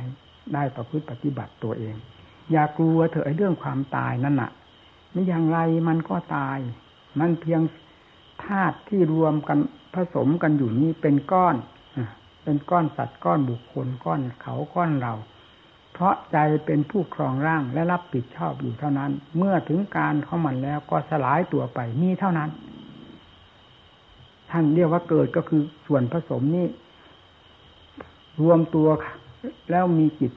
[0.54, 1.96] ได้ประพฤติปฏิบัติตัวเอง
[2.52, 4.52] อย่ากลัวเถอะเรื่องความตายนั่นน่ะ
[5.12, 6.60] ไม่อย่างไรมันก็ตาย
[7.20, 7.62] มันเพียง
[8.46, 9.60] ธาตุที่รวมกัน
[9.94, 11.56] ผสมกันอยู่นี้เป็นก้อน
[12.44, 15.14] เป็นก้อนสัตว์ก้อนบุคคลก้อนเขาก้อนเรา
[15.98, 22.50] เพราะใจเป็นผู้ครองร่างและรับผิดชอบอยู่เท่านั้น เมื่อถึงการของมันแล้วก็สลายตัวไปมีเท่านั้น
[24.52, 26.68] ท่านเรียกว่าเกิดก็คือส่วนผสมนี้
[28.42, 28.88] รวมตัว
[29.72, 30.32] แล้วมีจิต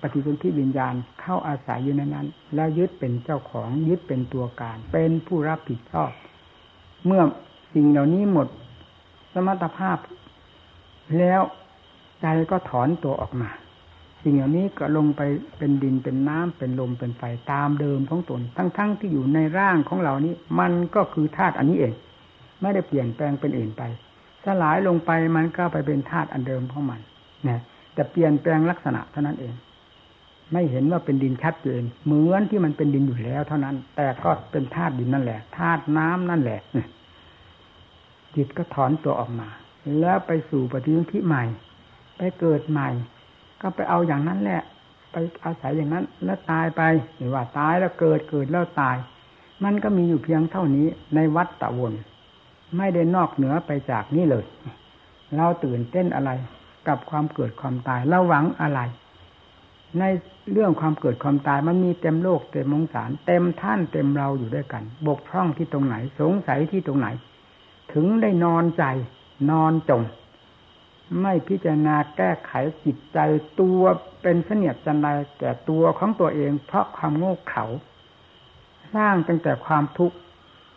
[0.00, 6.10] ปฏิสนธิวิญญาณเข้าอาศัยอยู่ในนั้น แล้วยึดเป็นเจ้าของยึดเป็นตัวการ เป็นผู้รับผิดชอบ
[7.06, 7.22] เมื่อ
[7.74, 8.48] สิ่งเหล่านี้หมด
[9.32, 9.98] สมรรถภาพ
[11.18, 11.42] แล้ว
[12.20, 13.50] ใจก็ถอนตัวออกมา
[14.24, 15.22] สิ่งเหล่านี้ก็ลงไป
[15.58, 21.94] เป็นดินเป็นน้ำเป็นลมเป็นไฟตามเดิมของตน ทั้งๆทที่อยู่ในร่างของเรานี้ มันก็คือธาตุอันนี้เอง
[22.60, 23.82] ไม่ได้เปลี่ยนแปลงเป็นอื่นไป
[24.44, 27.00] สลายลงไปมันก็ไปเป็นธาตุอันเดิมของมัน
[27.48, 27.60] นะ
[27.94, 29.54] แต่เปลี่ยนแปลงลักษณะเท่านั้นเอง
[30.52, 36.60] ไม่เห็นว่าเป็นดินชัดเจนเหมือนที่มันเป็นดินอยู่แล้วเท่านั้น แต่ก็เป็นธาตุดินนั่นแหละธาตุน้ำนั่นแหละ
[38.34, 39.48] จิตก็ถอนตัวออกมา
[40.00, 41.44] แล้วไปสู่ปฏิยุทธิใหม่
[42.16, 42.88] ไปเกิดใหม่
[43.66, 44.62] ก็ไปเอาอย่างนั้นแหละ
[45.12, 46.82] ไปอาศัยอย่างนั้น แล้วตายไป
[47.16, 48.96] หรือว่าตายแล้วเกิดเกิดแล้วตาย
[49.64, 51.92] มันก็มีอยู่เพียงเท่านี้ในวัดตะวน
[52.76, 54.44] ไม่ได้นอกเหนือไปจากนี้เลย
[55.36, 56.30] เราตื่นเต้นอะไร
[56.88, 58.80] กับความเกิดความตายเราหวังอะไร
[59.98, 60.02] ใน
[60.52, 67.08] เรื่องความเกิดความตายมันมีเต็มโลกเต็มมงสารเต็มท่านเต็มเราอยู่ด้วยกัน บกพร่องที่ตรงไหน สงสัยที่ตรงไหน
[67.92, 68.84] ถึงได้นอนใจ
[69.50, 70.02] นอนจม
[71.22, 72.52] ไม่พิจารณาแก้ไข
[72.84, 73.18] จิตใจ
[73.60, 73.82] ตัว
[74.22, 77.64] เป็นเสนียดจันไรแก่ตัวของตัวเอง เพราะความโง่เขลา
[78.94, 80.16] สร้างตั้งแต่ความทุกข์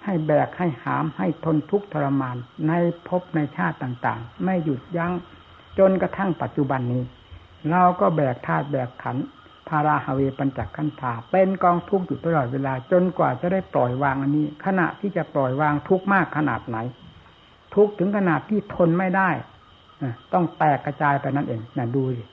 [0.06, 2.38] ให้แบกให้หามให้ทนทุกข์ทรมาน
[2.68, 2.74] ใน
[3.08, 5.14] ภพในชาติต่างๆ ไม่หยุดยัง้ง
[5.78, 7.04] จนกระทั่งปัจจุบันนี้
[7.72, 9.18] เราก็แบกธาตุแบกขัน
[9.68, 16.78] พาราฮาเวปัญจขันธาเป็นกองทุกข์อยู่ตลอดเวลา จนกว่าจะได้ปล่อยวางอันนี้ ขณะที่จะปล่อยวางทุกข์มากขนาดไหน
[17.76, 19.30] ทุกข์ถึงขนาดที่ทนไม่ได้
[20.34, 22.24] ต้องแตกกระจายไปนั่นเองนะดูสิ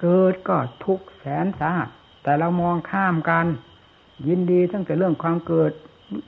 [0.00, 1.88] เกิดก็ทุกแสนสาหัส
[2.22, 3.46] แต่เรามองข้ามกัน
[4.28, 5.72] ยินดีตั้งแต่เรื่องความเกิด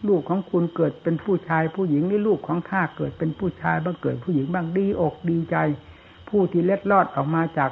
[0.09, 5.57] ลูกของคุณเกิดเป็นผู้ชายผู้หญิงหรือลูกของข้าเกิดเป็นผู้ชายบ้างเกิดผู้หญิงบ้างดีอกดีใจ
[6.29, 7.71] ผู้ที่เล็ดลอดออกมาจาก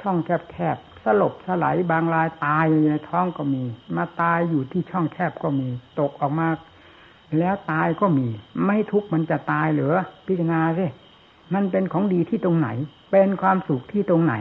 [0.00, 3.62] ช่องแคบๆสลบสลายบางรายตายในท้องก็มี
[3.96, 5.68] มาตายอยู่ที่ช่องแคบก็มี
[6.00, 6.48] ตกออกมา
[7.38, 8.26] แล้วตายก็มี
[8.66, 9.94] ไม่ทุกมันจะตายเหรือ
[10.26, 10.86] พิจารณาสิ
[11.54, 12.68] มันเป็นของดีที่ตรงไหน
[13.12, 14.34] เป็นความสุขที่ตรงไหน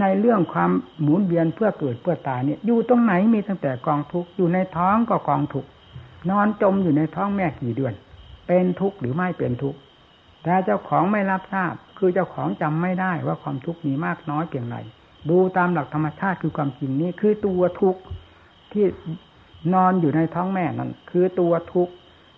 [0.00, 5.66] ในเรื่องความหมุนเวียนเพื่อเกิดเพื่อตายเนี่ยอยู่ตรงไหนมีตั้งแต่กองทุกอยู่ในท้องก็กองทุก
[6.30, 7.94] นอนจมอยู่ในท้องแม่กี่เดือน
[8.46, 9.78] เป็นทุกข์หรือไม่เป็นทุกข์
[10.42, 14.76] แต่เจ้าของไม่รับทราบ คือเจ้าของจำไม่ได้ว่าความทุกข์มีมากน้อยเพียงไร
[15.30, 18.00] ดูตามหลักธรรมชาติคือความจริงนี้คือตัวทุกข์
[18.72, 18.84] ที่
[19.74, 21.92] นอนอยู่ในท้องแม่นั่นคือตัวทุกข์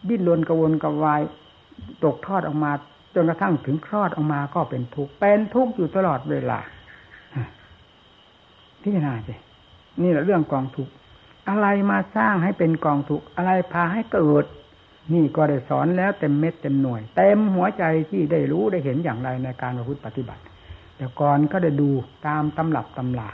[0.09, 1.21] ดิ้นรนกระวนกระวาย
[2.05, 2.73] ตกทอดออกมา
[3.23, 6.59] นกระทั่งถึงคลอดออกมาก็เป็นทุกข์เป็นทุกข์อยู่ตลอดเวลา
[8.83, 9.35] พิจารณาสิ
[10.03, 10.93] นี่แหละเรื่องกองทุกข์
[11.49, 14.45] อะไรมาสร้างให้เป็นกองทุกข์อะไรพาให้เกิด
[15.15, 20.43] นี่ก็ได้สอนแล้วเต็มเม็ดเต็มหน่วย เต็มหัวใจที่ได้รู้ได้เห็นอย่างไรในการประพฤติปฏิบัติ
[20.97, 21.91] แต่ก่อนก็ได้ดู
[22.27, 23.31] ตามตำรับตำลา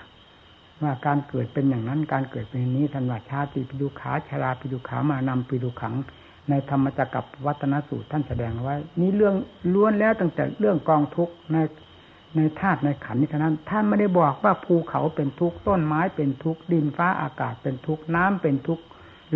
[0.83, 5.95] ว่าการเกิดเป็นอย่างนั้นการเกิดเป็นนี้ทันวัชาติปิดุขาชราปิดุขามานำปิดุขัง
[6.51, 9.35] ในธรรมจักรวัฒนสูตรท่านแสดงไว้ นี่เรื่อง
[9.75, 11.57] ล้วนแล้วตั้งแต่เรื่องกองทุกข์ใน
[12.37, 18.85] ในธาตุในขันนี้เท่านั้น ท่านไม่ได้บอกว่าภูเขาเป็นทุกข์ต้นไม้เป็นทุกข์ดินฟ้าอากาศเป็นทุกข์น้ำเป็นทุกข์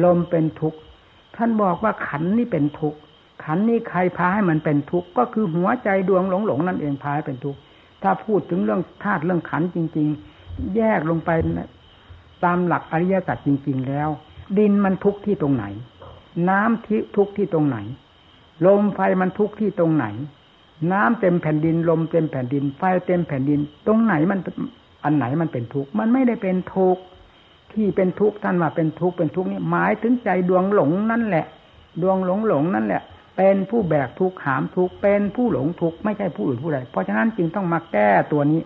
[0.05, 0.79] ลมเป็นทุกข์
[1.37, 2.99] ท่านบอกว่าขันนี่เป็นทุกข์
[3.45, 7.61] ขันนี่ใครพาให้มันเป็นทุกข์ก็คือหัวใจดวงหลงหลงนั่นเองพาให้เป็นทุกข์
[8.03, 10.09] ถ้าพูดถึงเรื่องธาตุเรื่องขันจริง
[10.41, 11.31] ๆ แยกลงไป
[12.45, 14.09] ตามหลักอริยสัจจริง ๆ แล้ว
[14.59, 15.65] ดินมันทุกข์ที่ตรงไหน
[16.49, 17.79] น้ำที่ทุกที่ตรงไหน
[18.67, 20.07] ลมไฟมันทุกที่ตรงไหน
[20.93, 24.41] น้ำเต็มแผ่นดิน ลมเต็มแผ่นดิน ไฟเต็มแผ่นดิน ตรงไหนมัน
[25.05, 27.03] อันไหนมันเป็นทุกข์มันไม่ได้เป็นทุกข์
[27.73, 31.47] ที่เป็นทุกข์ท่านว่าเป็นทุกข์เป็นทุกข์นี่หมายถึงใจดวงหลงนั่นแหละ
[32.03, 33.03] ดวงหลงหลงนั่นแหละ
[33.37, 38.61] เป็นผู้แบกทุกข์หามทุกข์เป็นผู้หลงทุกข์ไม่ใช่ผู้อื่นผู้ใดเพราะฉะนั้นจึงต้องมาแก้ตัวนี้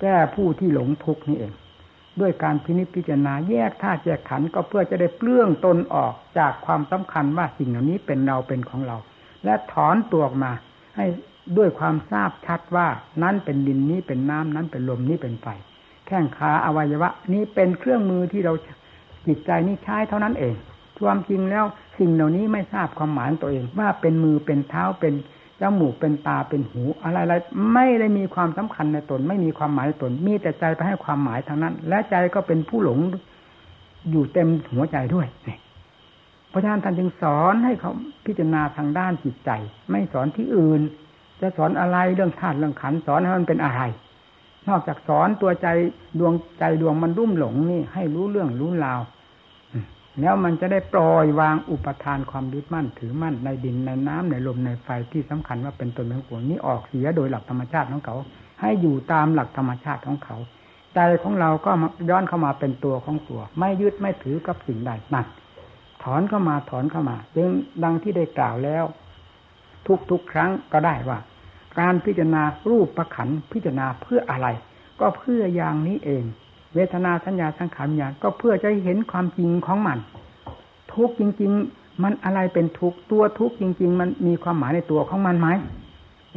[0.00, 1.52] แก้ผู้ที่หลงทุกข์นี่เอง
[2.20, 8.96] ด้วยการพินิจพิจารณาแยกธาตุแยกขันธ์ก็เพื่อจะได้เปลื้องตนออกจากความสำคัญว่าสิ่งเหล่านี้เป็นเราเป็นของเรา
[9.44, 10.52] และถอนตัวออกมา
[10.96, 11.06] ให้
[11.56, 12.88] ด้วยความทราบชัดว่า
[13.22, 15.46] นั้นเป็นดินนี้เป็นน้ำนั้นเป็นลมนี้เป็นไฟ
[16.06, 18.52] แข้งขาอวัยวะ นี้เป็นเครื่องมือที่เรา
[19.26, 20.54] จิตใจนี้ใช้เท่านั้นเอง
[20.98, 21.64] ความจริงแล้ว
[21.98, 25.14] สิ่งเหล่านี้ไม่ทราบความหมายตัวเอง ว่าเป็นมือเป็นเท้าเป็น
[25.60, 27.34] จมูกเป็นตาเป็นหู อะไรอะไร
[27.74, 32.98] ไม่ได้มีความสำคัญในตน ไม่มีความหมายในตน มีแต่ใจไปให้ความหมายทางนั้น และใจก็เป็นผู้หลง
[34.10, 35.58] อยู่เต็มหัวใจด้วยเนี่ย
[36.48, 37.92] เพราะฉะนั้นท่านจึงสอนให้เขา
[38.26, 39.50] พิจารณาทางด้านจิตใจ
[39.90, 40.80] ไม่สอนที่อื่น
[41.40, 43.82] จะสอนอะไรเรื่องธาตุเรื่องขันสอนให้มันเป็นอะไร
[44.68, 45.68] นอกจากสอนตัวใจ
[46.18, 49.00] ดวงใจดวงมันรุ่มหลงนี่ ให้รู้เรื่องรู้ราว
[50.20, 58.16] แล้วมันจะได้ปล่อยวางอุปทานความยึดมั่นถือมั่นในดินในน้ำในลมในไฟที่สำคัญว่าเป็นตนเป็นของนี้ออกเสียโดยหลักธรรมชาติของเขา
[58.60, 60.36] ให้อยู่ตามหลักธรรมชาติของเขา
[60.94, 61.70] ใจของเราก็
[62.10, 65.26] ย้อนเข้ามาเป็นตัวของตัว ไม่ยึดไม่ถือกับสิ่งใดนั่น
[66.02, 67.50] ถอนเข้ามาถอนเข้ามาจึง
[67.84, 68.84] ดังที่ได้กล่าวแล้ว
[70.10, 71.18] ทุกๆครั้งก็ได้ว่า
[71.80, 74.48] การพิจารณารูปประขันพิจารณาเพื่ออะไร
[75.00, 76.24] ก็เพื่ออย่างนี้เอง
[76.74, 79.98] เวทนาสัญญาสังขารญาณก็เพื่อจะเห็นความจริงของมัน
[80.92, 85.48] ทุกจริง ๆ มันอะไรเป็นทุกตัวทุกจริง ๆ มันมีความหมายในตัวของมันไหม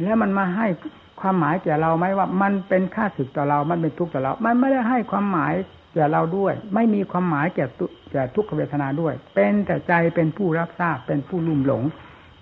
[0.02, 0.66] แล้วมันมาให้
[1.20, 5.54] ความหมายแก่เราไหมว่า มันเป็นค่าสึกต่อเรา มันเป็นทุกข์ต่อเรา มันไม่ได้ให้ความหมาย
[5.94, 7.64] แก่เราด้วย ไม่มีความหมายแก่
[8.12, 11.82] แก่ทุกขเวทนาด้วย เป็นแต่ใจเป็นผู้รับทราบ เป็นผู้ลุ่มหลง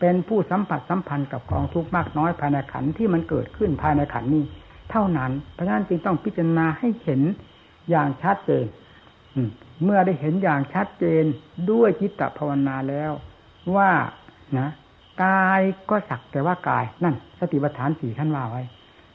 [0.00, 4.44] เป็นผู้สัมผัสสัมพันธ์กับกองทุกข์มากน้อยภายในขันที่มันเกิดขึ้นภายในขันนี้
[4.90, 7.22] เท่านั้น เพราะฉะนั้นจึงต้องพิจารณาให้เห็น
[7.90, 8.66] อย่างชัดเจน
[9.84, 11.24] เมื่อได้เห็นอย่างชัดเจน
[11.70, 13.12] ด้วยจิตตภาวนาแล้ว
[13.76, 13.90] ว่า
[14.58, 14.68] นะ
[15.24, 18.62] กายก็สักแต่ว่ากายนั่น สติปัฏฐานสี่ท่านว่าไว้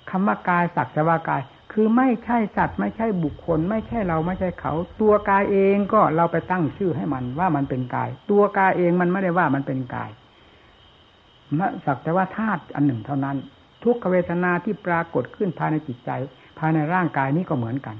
[0.09, 10.11] คำว่ากายสักแต่ว่ากาย คือไม่ใช่สัตว์ไม่ใช่บุคคล ไม่ใช่เราไม่ใช่เขา ตัวกายเองก็เราไปตั้งชื่อให้มันว่ามันเป็นกาย ตัวกายเองมันไม่ได้ว่ามันเป็นกาย
[11.85, 13.37] สักแต่ว่าธาตุอันหนึ่งเท่านั้น
[13.83, 16.11] ทุกขเวทนาที่ปรากฏขึ้นภายในจิตใจ
[16.59, 17.95] ภายในร่างกายนี้ก็เหมือนกัน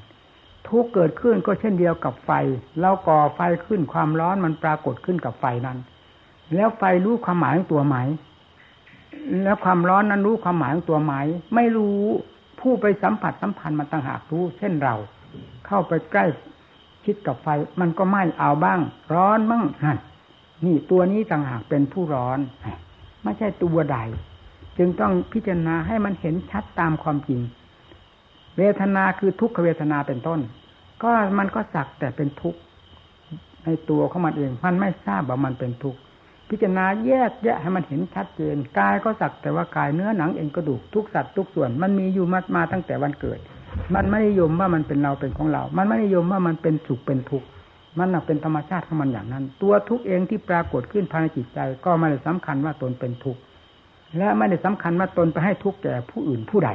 [0.68, 2.32] ทุกเกิดขึ้นก็เช่นเดียวกับไฟ
[2.80, 5.78] เราก่อไฟขึ้นความร้อนมันปรากฏขึ้นกับไฟนั้น
[6.56, 7.98] แล้วไฟรู้ความหมายของตัวไหม
[9.44, 11.14] แล้วความร้อนนั้นรู้ความหมายของตัวไหม
[11.56, 12.00] ไม่รู้
[12.60, 14.96] ผู้ไปสัมผัสสัมพันธ์มันต่างหากรู้เช่นเรา
[15.68, 16.26] เข้าไปใกล้
[17.06, 17.48] คิดกับไฟ
[17.82, 18.80] มันก็ไหม้เอาบ้าง
[19.14, 19.98] ร้อนบ้างนั่น
[20.66, 22.40] นี่ตัวนี้ต่างหากเป็นผู้ร้อน
[23.24, 23.98] ไม่ใช่ตัวใด
[24.78, 27.42] จึงต้องพิจารณาให้มันเห็นชัดตามความจริง
[28.58, 30.40] เวทนาคือทุกขเวทนาเป็นต้น
[31.04, 31.10] ก็
[31.40, 32.60] มันก็สักแต่เป็นทุกข์
[33.66, 36.00] ในตัวของมันเอง มันไม่ทราบว่ามันเป็นทุกข์
[36.50, 43.40] พิจารณาแยกแยะให้มันเห็นชัดเจนกายก็สักแต่ว่ากายเนื้อหนังเองกระดูกทุกสัตว์ทุกส่วน มันมีอยู่มามาตั้งแต่วันเกิด
[43.96, 47.48] มันไม่นิยมว่ามันเป็นเราเป็นของเรา มันไม่นิยมว่ามันเป็นสุขเป็นทุกข์
[48.00, 53.42] มันเป็นธรรมชาติของมันอย่างนั้น ตัวทุกเองที่ปรากฏขึ้นภายในจิตใจ ก็ไม่ได้สำคัญว่าตนเป็นทุกข์
[54.18, 56.70] และไม่ได้สำคัญว่าตนไปให้ทุกข์แก่ผู้อื่นผู้ใด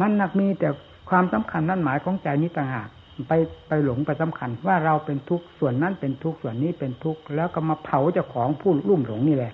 [0.00, 0.68] มันนักมีแต่
[1.10, 2.88] ความสำคัญนั่นหมายของใจนี้ต่างหาก
[3.28, 3.32] ไป
[3.68, 9.52] ไปหลงไปสำคัญ ว่าเราเป็นทุกข์ส่วนนั้นเป็นทุกข์ส่วนนี้เป็นทุกข์แล้วก็มาเผาเจ้าของผู้รุ่มหลงนี่แหละ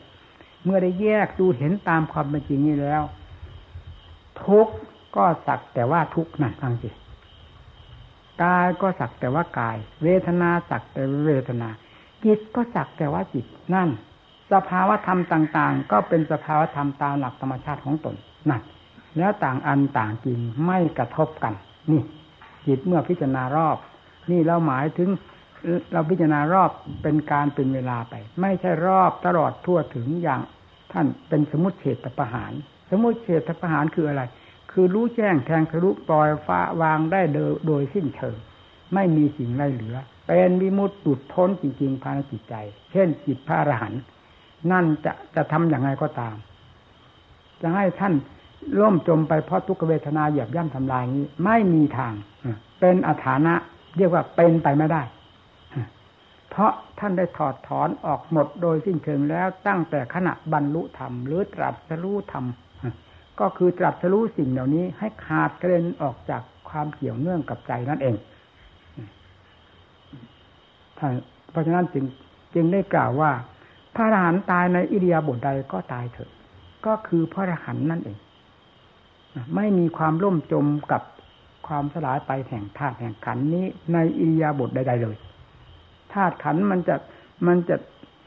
[0.65, 3.03] เมื่อได้แยกดูเห็นตามความเป็นจริงนี้แล้ว
[4.45, 4.75] ทุกข์
[5.17, 6.91] ก็สักแต่ว่าทุกข์นั่นฟังสิ
[8.43, 11.69] กายก็สักแต่ว่ากาย เวทนาสักแต่เวทนา
[12.25, 13.89] จิตก็สักแต่ว่าจิตนั่น
[14.53, 18.15] สภาวะธรรมต่าง ๆ ก็เป็นสภาวะธรรมตามหลักธรรมชาติของตน
[18.51, 18.63] นั่น
[19.19, 21.55] แล้วต่างอันต่างจริงไม่กระทบกัน
[21.91, 22.03] นี่
[22.67, 23.77] จิตเมื่อพิจารณารอบ
[24.31, 25.11] นี่เราหมายถึง
[25.93, 26.71] เราพิจารณารอบ
[27.03, 30.41] เป็นการเป็นเวลาไป ไม่ใช่รอบตลอดทั่วถึงอย่าง
[30.93, 32.53] ท่านเป็นสมุติเฉตประหาร
[32.91, 34.23] สมุติเฉตประหารคืออะไร
[34.73, 37.21] คือรู้แจ้งแทงทะลุปล่อยฟ้าวางได้
[37.67, 38.37] โดยสิ้นเชิง
[38.95, 39.97] ไม่มีสิ่งไรเหลือ
[40.29, 42.55] เป็นวิมุตติุดพ้นจริงๆภายในจิตใจ
[42.93, 44.03] เช่นจิตพระอรหันต์
[44.71, 46.37] นั่นจะจะทำอย่างไรก็ตาม
[47.61, 48.15] จะให้ท่าน
[48.81, 52.13] ล่มจมไปเพราะทุกขเวทนาเหยียบย่ำทำลายนี้ ไม่มีทาง
[52.81, 53.55] เป็นอาถานะ
[53.97, 55.03] เรียกว่าเป็นไปไม่ได้
[56.51, 62.45] เพราะท่านได้ถอดถอนออกหมดโดยสิ้นเชิงแล้วตั้งแต่ขณะบรรลุธรรม หรือตรัสรู้ธรรม
[63.41, 68.15] ก็คือตรัสรู้สิ่งเหล่านี้ ให้ขาดกระเด็นออกจากความเกี่ยวเนื่องกับใจนั่นเอง
[71.51, 72.05] เพราะฉะนั้นจึง
[72.55, 73.31] จึงได้กล่าวว่า
[73.95, 76.31] พระอรหันต์ตายในอิเดียบทใดก็ตายเถอะ
[76.87, 78.19] ก็คือพระอรหันต์นั่นเอง
[79.55, 81.03] ไม่มีความล่มจมกับ
[81.67, 85.17] ความสลายไปแห่งธาตุแห่งขันนี้ในอิริยาบถใด ๆ เลย
[86.13, 86.97] ธาตุขันมันจะ
[87.47, 87.77] มันจะ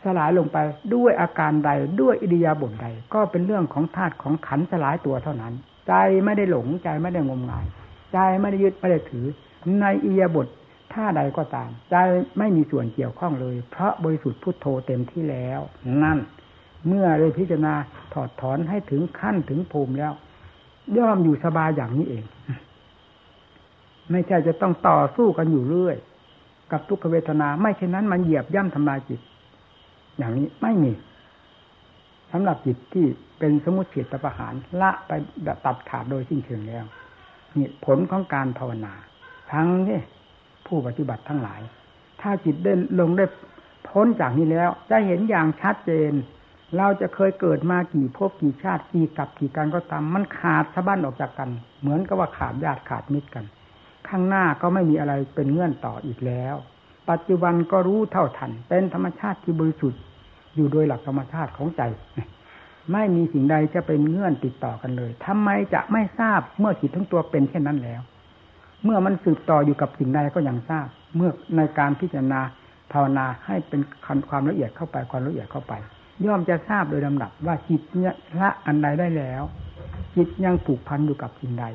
[0.03, 0.57] สลายลงไป
[0.95, 5.53] ด้วยอาการใดด้วยอิริยาบถใด ก็เป็นเรื่องของธาตุของขันสลายตัวเท่านั้น
[5.87, 5.93] ใจ
[6.25, 7.65] ไม่ได้หลงใจไม่ได้งมงาย
[8.13, 9.25] ใจไม่ได้ยึดไม่ได้ถือ
[9.81, 10.47] ในอิริยาบถ
[10.93, 11.95] ท่าใดก็ตาม ใจ
[12.37, 15.59] ไม่มีส่วนเกี่ยวข้องเลย เพราะบริสุทธิ์พุทโธเต็มที่แล้ว
[16.03, 16.19] นั่น
[16.87, 17.73] เมื่อได้พิจารณา
[18.13, 20.13] ถอดถอนให้ถึงขั้นถึงภูมิแล้ว
[20.97, 22.23] ย่อมอยู่สบายอย่างนี้เอง
[24.11, 25.97] ไม่ใช่จะต้องต่อสู้กันอยู่เรื่อย
[26.71, 29.21] กับทุกขเวทนา ไม่เช่นนั้นมันเหยียบย่ำทำลายจิต
[30.17, 30.91] อย่างนี้ไม่มี
[32.31, 33.05] สำหรับจิตที่
[33.39, 35.11] เป็นสมุทเฉตประหารละไป
[35.65, 36.85] ตัดขาดโดยสิ้นเชิงแล้ว
[37.57, 38.93] นี่ผลของการภาวนา
[39.51, 40.01] ทั้งนี่
[40.67, 41.61] ผู้ปฏิบัติทั้งหลาย
[42.21, 43.25] ถ้าจิตได้ลงได้
[43.89, 46.11] พ้นจากนี้แล้ว จะเห็นอย่างชัดเจน
[46.77, 51.49] เราจะเคยเกิดมากี่ภพกี่ชาติกี่กับกี่การก็ตามมันขาดสะบั้นออกจากกัน
[51.81, 53.45] เหมือนกับว่าขาดญาติขาดมิตรกัน
[54.07, 56.55] ข้างหน้าก็ไม่มีอะไรเป็นเงื่อนต่ออีกแล้ว
[57.09, 60.01] ปัจจุบันก็รู้เท่าทัน เป็นธรรมชาติที่บริสุทธิ์
[60.55, 61.81] อยู่โดยหลักธรรมชาติของใจ
[62.91, 68.01] ไม่มีสิ่งใดจะเป็นเงื่อนติดต่อกันเลยทำไมจะไม่ทราบเมื่อจิตทั้งตัวเป็นเช่นนั้นแล้ว
[68.83, 72.41] เมื่อมันสืบต่ออยู่กับสิ่งใดก็ยังทราบ เมื่อในการพิจารณา
[72.91, 73.81] ภาวนาให้เป็น
[74.29, 75.73] ความละเอียดเข้าไปความละเอียดเข้าไป
[76.25, 79.43] ย่อมจะทราบโดยลำดับว่าจิตเนี่ยละอันใดได้แล้ว
[80.15, 81.65] จิตยังผูกพันอยู่กับสิ่งใด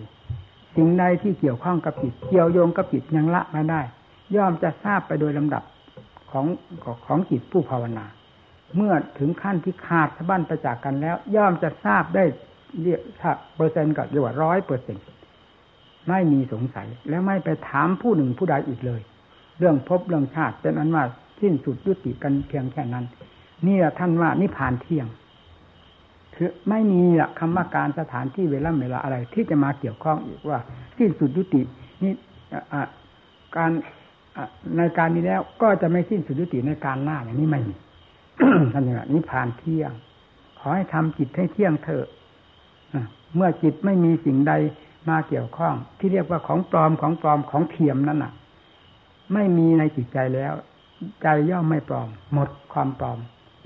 [0.76, 3.80] สิ่งใดที่เกี่ยวข้องกับจิตเกี่ยวโยงกับจิตยังละไมาได้
[4.36, 5.62] ย่อมจะทราบไปโดยลำดับ
[6.30, 6.46] ของ
[7.06, 8.06] ของจิตผู้ภาวนา
[8.76, 12.24] เมื่อถึงขั้นที่ขาดสะบั้นไปจากกันแล้ว ย่อมจะทราบได้
[12.82, 13.00] เรียก
[13.56, 15.04] เปอร์เซ็นต์กับเรียกว่าร้อยเปอร์เซ็นต์
[16.08, 19.00] ไม่มีสงสัยและไม่ไปถามผู้หนึ่งผู้ใดอีกเลย
[19.58, 21.04] เรื่องพบเรื่องชาติเป็นอันว่า
[21.40, 23.04] สิ้นสุดยุติกันเพียงแค่นั้น
[23.66, 25.06] นี่แหละท่านว่านิพพานเที่ยง
[26.34, 30.58] คือไม่มีละคำว่าการสถานที่เวลาเวลาอะไร ที่จะมาเกี่ยวข้องอีกว่า
[30.98, 31.62] สิ้นสุดยุติ
[32.02, 32.12] นี่
[33.56, 33.70] การ
[34.76, 37.74] ในการนี้แล้วก็จะไม่สิ้นสุดยุติในการหน้าอย่างนี้ไม่มี
[38.72, 39.92] ท่านว่านิพพานเที่ยง
[40.58, 42.06] ขอให้ทำจิตให้เที่ยงเถอะ
[43.34, 44.52] เมื่อจิตไม่มีสิ่งใด
[45.08, 48.32] มาเกี่ยวข้อง ที่เรียกว่าของปลอมของปลอมของเทียมนั่นน่ะ
[49.34, 50.52] ไม่มีในจิตใจแล้ว
[51.22, 53.18] ใจย่อมไม่ปลอม หมดความปลอม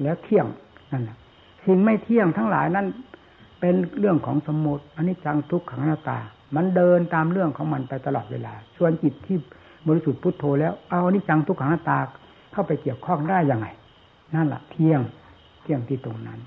[0.02, 0.46] แล้วเที่ยง
[0.92, 1.16] นั่นแหละ
[1.64, 2.86] สิ่งไม่เที่ยงทั้งหลายนั้น
[3.60, 6.18] เป็นเรื่องของสมมติอันนี้จังทุกขังหน้าตา
[6.56, 9.36] มันเดินตามเรื่องของมันไปตลอดเวลา ส่วนจิตที่
[9.88, 11.98] บริสุทธิ์พุทโธแล้วเอาอันนี้จังทุกขังหน้าตา
[12.52, 13.66] เข้าไปเกี่ยวข้องได้ยังไง
[14.34, 15.00] นั่นแหละเที่ยง
[15.62, 16.40] เที่ยงที่ตรงนั้น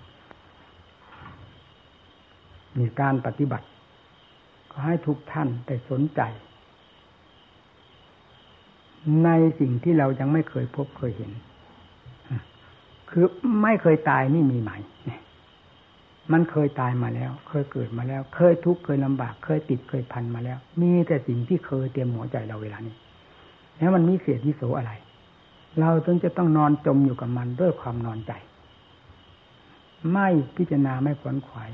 [2.77, 3.67] มีการปฏิบัติ
[4.71, 6.21] ขอให้ทุกท่านได้สนใจ
[9.23, 9.29] ใน
[9.59, 11.31] สิ่งที่เรายังไม่เคยพบเคยเห็น
[13.13, 13.27] คือ
[13.63, 14.71] ไม่เคยตายนี่มีไหม
[16.31, 22.95] มันเคยตายมาแล้ว เคยเกิดมาแล้ว เคยทุกข์เคยลำบาก เคยติดเคยพันมาแล้ว มีแต่สิ่งที่เคยเตรียมหัวใจเราเวลานี้
[23.77, 24.91] แล้วมันมีเสียที่โสอะไร
[25.79, 28.31] เราต้องจะต้องนอนจมอยู่กับมันด้วยความนอนใจ
[30.13, 31.69] ไม่พิจารณาไม่ขวนขวาย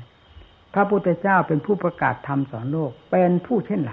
[0.74, 3.92] พระพุทธเจ้าเป็นผู้ประกาศธรรมสอนโลก เป็นผู้เช่นไร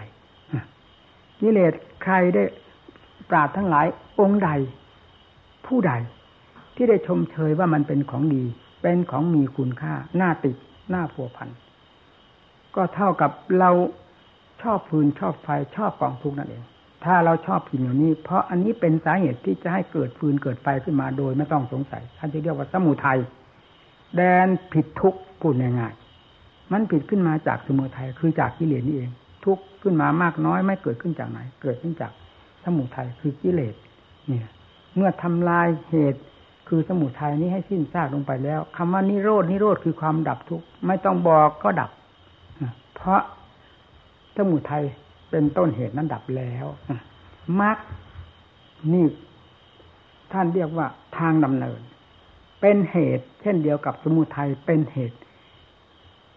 [1.39, 1.73] กิเลส
[2.03, 2.43] ใครได้
[3.29, 3.85] ปราดทั้งหลาย
[4.19, 4.49] องค์ใด
[5.67, 5.91] ผู้ใด
[6.77, 8.43] ที่ได้ชมเชยว่ามันเป็นของดี
[8.81, 10.55] เป็นของมีคุณค่าหน้าติด
[10.89, 11.49] หน้าผัวพัน
[12.75, 13.71] ก็เท่ากับเรา
[14.61, 16.63] ชอบฟืนชอบไฟชอบกองทุกนั่นเอง
[17.05, 23.19] ถ้าเราชอบสิ่งอย่างนี้ เพราะอันนี้เป็นสาเหตุที่จะให้เกิดฟืนเกิดไฟขึ้นมาโดยไม่ต้องสงสัยท่านจะเรียกว่าสมุทัย
[24.15, 25.93] แดนผิดทุกพูดง่าย
[26.71, 29.11] มันผิดขึ้นมาจากสมุทัยคือจากกิเลสนี่เอง
[29.45, 32.11] ทุกขึ้นมามากน้อยไม่เกิดขึ้นจากไหน เกิดขึ้นจาก
[32.63, 33.75] สมุทัยคือกิเลส
[34.27, 34.47] เนี่ย
[34.95, 36.21] เมื่อทำลายเหตุ
[36.67, 41.91] คือสมุทัยนี้ให้สิ้นซากลงไปแล้วคำว่านิโรดนิโรธคือความดับทุกข์ไม่ต้องบอกก็ดับ
[42.95, 43.21] เพราะ
[44.37, 44.83] สมุทัย
[45.29, 46.65] เป็นต้นเหตุนั้นดับแล้ว
[47.61, 47.77] มรรค
[48.93, 49.05] นี่
[50.31, 50.87] ท่านเรียกว่า
[51.17, 51.79] ทางดำเนิน
[52.61, 55.17] เป็นเหตุ เช่นเดียวกับสมุทัยเป็นเหตุ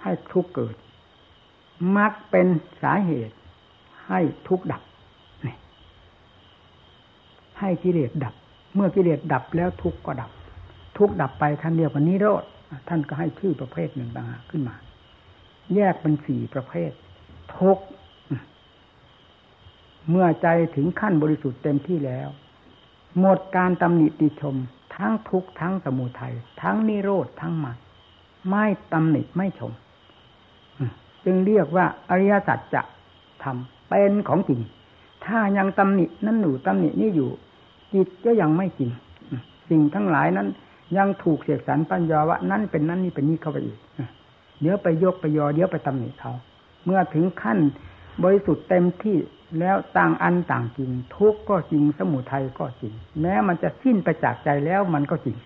[0.02, 0.74] ให้ทุกข์เกิด
[1.96, 2.46] มักเป็น
[2.82, 3.36] สาเหตุ
[4.08, 4.82] ให้ทุกข์ดับ
[7.58, 8.34] ให้กิเลสดับ
[8.74, 10.30] เมื่อกิเลสดับแล้วทุกข์ก็ดับ
[10.98, 12.44] ทุกข์ดับไปท่านเรียกว่านิโรธ
[12.88, 14.76] ท่านก็ให้ชื่อประเภทหนึ่งต่างหากขึ้นมา
[15.74, 16.90] แยกเป็นสี่ประเภท
[17.58, 17.84] ทุกข์
[20.10, 22.28] เมื่อใจถึงขั้นบริสุทธิ์เต็มที่แล้ว
[23.18, 24.56] หมดการตำหนิติชม
[24.96, 27.78] ทั้งทุกข์ทั้งสมุทัยทั้งนิโรธทั้งมรรค
[28.48, 29.72] ไม่ตำหนิไม่ชม
[31.24, 32.82] จึงเรียกว่าอริยสัจจะ
[33.42, 34.60] ทำเป็นของจริง
[35.26, 37.30] ถ้ายังตำหนินั่นหนูตำหนินี่อยู่
[37.92, 38.90] จิตก็ยังไม่จริง
[39.70, 40.48] สิ่งทั้งหลายนั้น
[40.96, 43.78] ยังถูกเสกสรรปัญญาว่านั่นเป็นนั่นนี่เป็นนี่เข้าไปอีก
[44.60, 46.32] เดี๋ยวไปยกไปยอเดี๋ยวไปตำหนิเขา
[46.84, 47.58] เมื่อถึงขั้น
[48.22, 49.16] บริสุทธิ์เต็มที่
[49.60, 55.36] แล้วต่างอันต่างจริง ทุกข์ก็จริงสมุทัยก็จริง แม้มันจะสิ้นไปจากใจแล้วมันก็จริง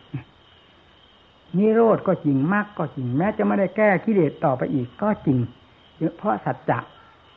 [1.58, 5.38] นิโรธก็จริงมากก็จริง แม้จะไม่ได้แก้กิเลสต่อไปอีกก็จริง
[6.18, 6.78] เพราะสัจจะ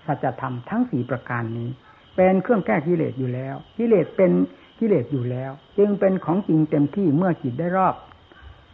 [0.06, 1.70] สัจธรรมทั้งสี่ประการนี้
[2.16, 4.32] เป็นเครื่องแก้กิเลสอยู่แล้ว กิเลสเป็น
[4.80, 7.96] กิเลสอยู่แล้ว จึงเป็นของจริงเต็มที่เมื่อจิตได้รอบ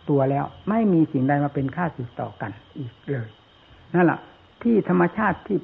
[0.10, 3.30] ตัวแล้วไม่มีสิ่งใดมาเป็นค่าสิทต่อกันอีกเลย
[3.94, 4.20] นั่นแหละ
[4.62, 5.58] ที่ธรรมชาติที่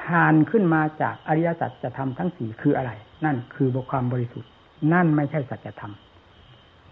[0.00, 2.90] ผ่านขึ้นมาจากอริยสัจจะทำทั้งสี่คืออะไร
[3.24, 4.50] นั่นคือบความบริสุทธิ์
[4.92, 5.92] นั่นไม่ใช่สัจธรรม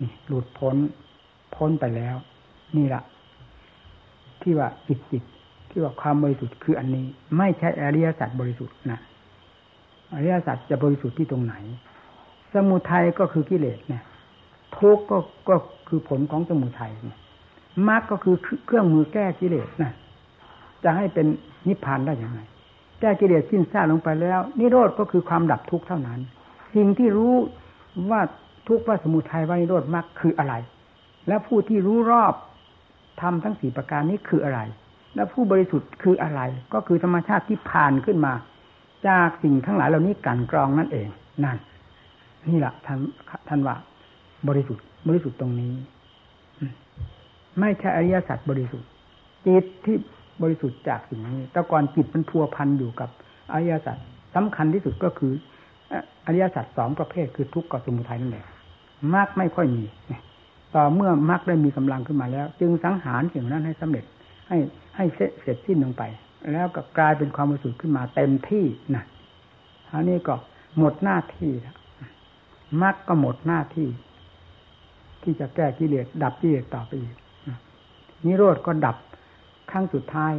[0.00, 0.76] นี่หลุดพ้น
[1.54, 2.16] พ้นไปแล้ว
[2.76, 3.02] นี่แหละ
[4.42, 5.22] ที่ว่าจิตจิต
[5.70, 7.06] ที่ว่าความบริสุทธิ์คืออันนี้
[7.38, 9.00] ไม่ใช่อริยสัจบริสุทธิ์นะ
[10.14, 11.54] อริยสัจจะบริสุทธิ์ที่ตรงไหน
[12.54, 14.02] สมุทัยก็คือกิเลสเนี่ย
[14.78, 15.56] ทุกข์ก็ก็
[15.88, 16.92] คือผลของสมุทัย
[17.88, 18.36] มรรคก็คือ
[18.66, 19.92] เครื่องมือแก้กิเลสนะ
[20.84, 21.26] จะให้เป็น
[21.68, 22.40] นิพพานได้อยังไง
[23.00, 26.20] แก้กิเลสสิ้นซากลงไปแล้ว นิโรธก็คือความดับทุกข์เท่านั้น
[26.74, 27.34] สิ่งที่รู้
[28.10, 28.20] ว่า
[28.68, 30.54] ทุกข์ว่าสมุทัยว่านิโรธมรรคคืออะไร
[31.28, 32.34] และผู้ที่รู้รอบ
[33.20, 34.60] ทำทั้งสี่ประการนี้คืออะไร
[35.14, 36.40] และผู้บริสุทธิ์คืออะไร
[36.74, 38.34] ก็คือธรรมชาติที่ผ่านขึ้นมา
[39.08, 41.08] จากสิ่งทั้งหลายเหล่านี้กันกรองนั่นเอง
[41.44, 41.58] นั่น
[42.50, 42.98] นี่แหละท่าน
[43.48, 43.76] ท่านว่า
[44.48, 45.72] บริสุทธิ์ บริสุทธิ์ตรงนี้
[47.60, 48.88] ไม่ใช่อริยสัจบริสุทธิ์
[49.46, 49.96] จิตที่
[50.42, 53.10] บริสุทธิ์จากสิ่งนี้ แต่ก่อนจิตมันพัวพันอยู่กับ
[53.52, 53.96] อริยสัจ
[54.34, 55.32] สำคัญที่สุดก็คือ
[56.26, 58.46] อริยสัจสองประเภทคือทุกข์กับสมุทัยนั่นแหละ
[59.14, 59.84] มากไม่ค่อยมี
[60.74, 64.04] ต่อเมื่อมรรคได้มีกำลังขึ้นมาแล้ว จึงสังหารสิ่งนั้นให้สำเร็จ
[64.48, 64.56] ให้
[64.96, 66.02] ให้เสร็จสิ้นลงไป
[66.52, 68.64] แล้วก็กลายเป็นความบริสุทธิ์ขึ้นมาเต็มที่
[68.94, 69.04] นะ
[69.92, 70.34] อันนี้ก็
[70.78, 71.52] หมดหน้าที่
[72.82, 73.88] มรรคก็หมดหน้าที่
[75.22, 77.14] ที่จะแก้กิเลสดับกิเลสต่อไปอีก
[78.26, 78.96] นิโรธก็ดับ
[79.70, 80.32] ครั้งสุดท้าย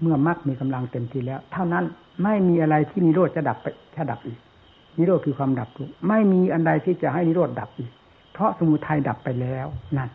[0.00, 1.84] เมื่อมรรคมีกำลังเต็มที่แล้ว เท่านั้น
[2.22, 4.38] ไม่มีอะไรที่นิโรธจะดับไปจะดับอีก
[4.98, 7.90] นิโรธคือความดับทุกไม่มีอันใดที่จะให้นิโรธดับอีก
[8.32, 10.10] เพราะสมุทัยดับไปแล้วนั่น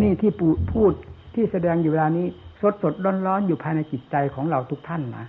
[0.00, 0.92] นี่ที่ปูพูด
[1.34, 2.26] ที่แสดงอยู่เวลานี้
[2.60, 5.26] สดสดร้อนร้อนอยู่ภายในจิตใจของเราทุกท่านนะ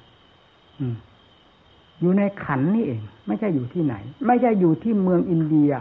[0.79, 0.95] อืม
[2.01, 3.95] อยู่ในขันนี่เอง ไม่ใช่อยู่ที่ไหน
[4.27, 5.71] ไม่ใช่อยู่ที่เมืองอินเดีย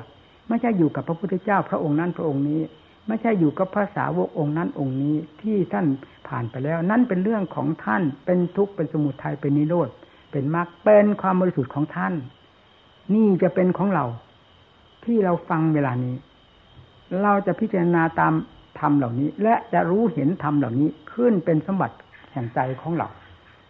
[0.49, 2.61] ไม่ใช่อยู่กับพระพุทธเจ้าพระองค์นั้นพระองค์นี้
[3.09, 5.87] ไม่ใช่อยู่กับภาษาวกองค์นั้นองค์นี้ที่ท่าน
[6.29, 9.89] ผ่านไปแล้ว นั่นเป็นเรื่องของท่านเป็นทุกข์เป็นสมุทัยเป็นนิโรธ
[10.31, 12.15] เป็นมรรคเป็นความบริสุทธิ์ของท่าน
[13.15, 14.05] นี่จะเป็นของเรา
[15.05, 16.15] ที่เราฟังเวลานี้
[17.23, 18.33] เราจะพิจารณาตาม
[18.81, 21.97] ธรรมเหล่านี้ และจะรู้เห็นธรรมเหล่านี้ขึ้นเป็นสมบัติ
[22.33, 23.09] แห่งใจของเรา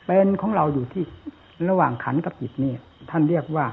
[0.07, 1.05] เป็นของเราอยู่ที่
[1.68, 2.72] ระหว่างขันกับจิตนี่
[3.11, 3.66] ท่านเรียกว่า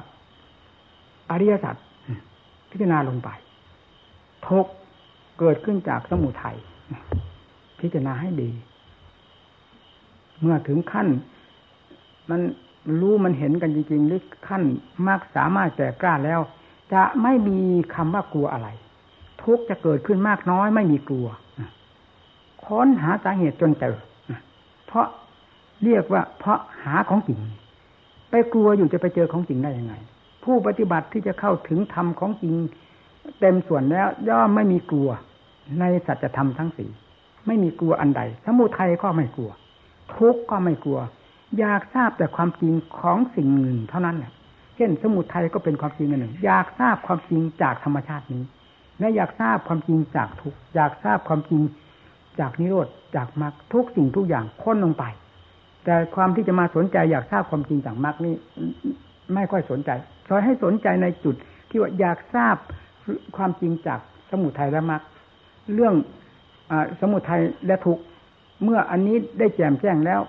[1.29, 1.75] อริยสัจ
[2.69, 3.29] พิจารณาลงไป
[4.47, 4.67] ทุก
[5.39, 6.57] เกิดขึ้นจากสมุทัย
[7.79, 8.51] พิจารณาให้ดี
[10.39, 11.07] เมื่อถึงขั้น
[12.29, 12.41] มัน
[12.99, 14.63] รู้มันเห็นกันจริงๆหรือขั้น
[15.07, 16.39] มากสามารถแก่กล้าแล้ว
[16.93, 17.59] จะไม่มี
[17.95, 18.67] คำว่ากลัวอะไร
[19.43, 21.27] ทุกจะเกิดขึ้นมากน้อยไม่มีกลัว
[22.65, 23.95] ค้นหาสาเหตุจนเจอ
[24.85, 25.07] เพราะ
[25.83, 27.39] เรียกว่าเพราะหาของจริง
[28.35, 29.93] ไปกลัวอยู่จะไปเจอของจริงได้ยังไง
[30.43, 32.55] ผู้ปฏิบัติที่จะเข้าถึงธรรมของจริง
[33.39, 35.09] เต็มส่วนแล้ว ย่อมไม่มีกลัว
[35.79, 36.89] ในสัจธรรมทั้งสี่
[37.47, 39.51] ไม่มีกลัวอันใด สมุทัยก็ไม่กลัว
[40.15, 40.99] ทุกข์ก็ไม่กลัว
[41.59, 44.31] อยากทราบแต่ความจริงของสิ่งหนึ่งเท่านั้นแหละ
[44.75, 48.43] เช่น สมุทัยก็เป็นความจริงอันหนึ่ง อยากทราบความจริงจากธรรมชาตินี้
[48.99, 51.61] และอยากทราบความจริงจากทุกอยากทราบความจริง
[52.39, 55.03] จากนิโรธจากมรรคทุกสิ่งทุกอย่างค้นลงไป
[55.85, 58.35] แต่ความที่จะมาสนใจอยากทราบความจริงจากมรรคนี้
[59.33, 59.89] ไม่ค่อยสนใจ
[60.27, 61.35] ซอยให้สนใจในจุด
[61.69, 62.55] ที่ว่าอยากทราบ
[63.37, 63.99] ความจริงจาก
[64.31, 65.01] สมุทัยและมรรค
[65.73, 65.93] เรื่อง
[66.71, 67.99] อสมุทัยและทุก
[68.63, 70.21] เมื่ออันนี้ได้แจ่มแจ้งแล้ว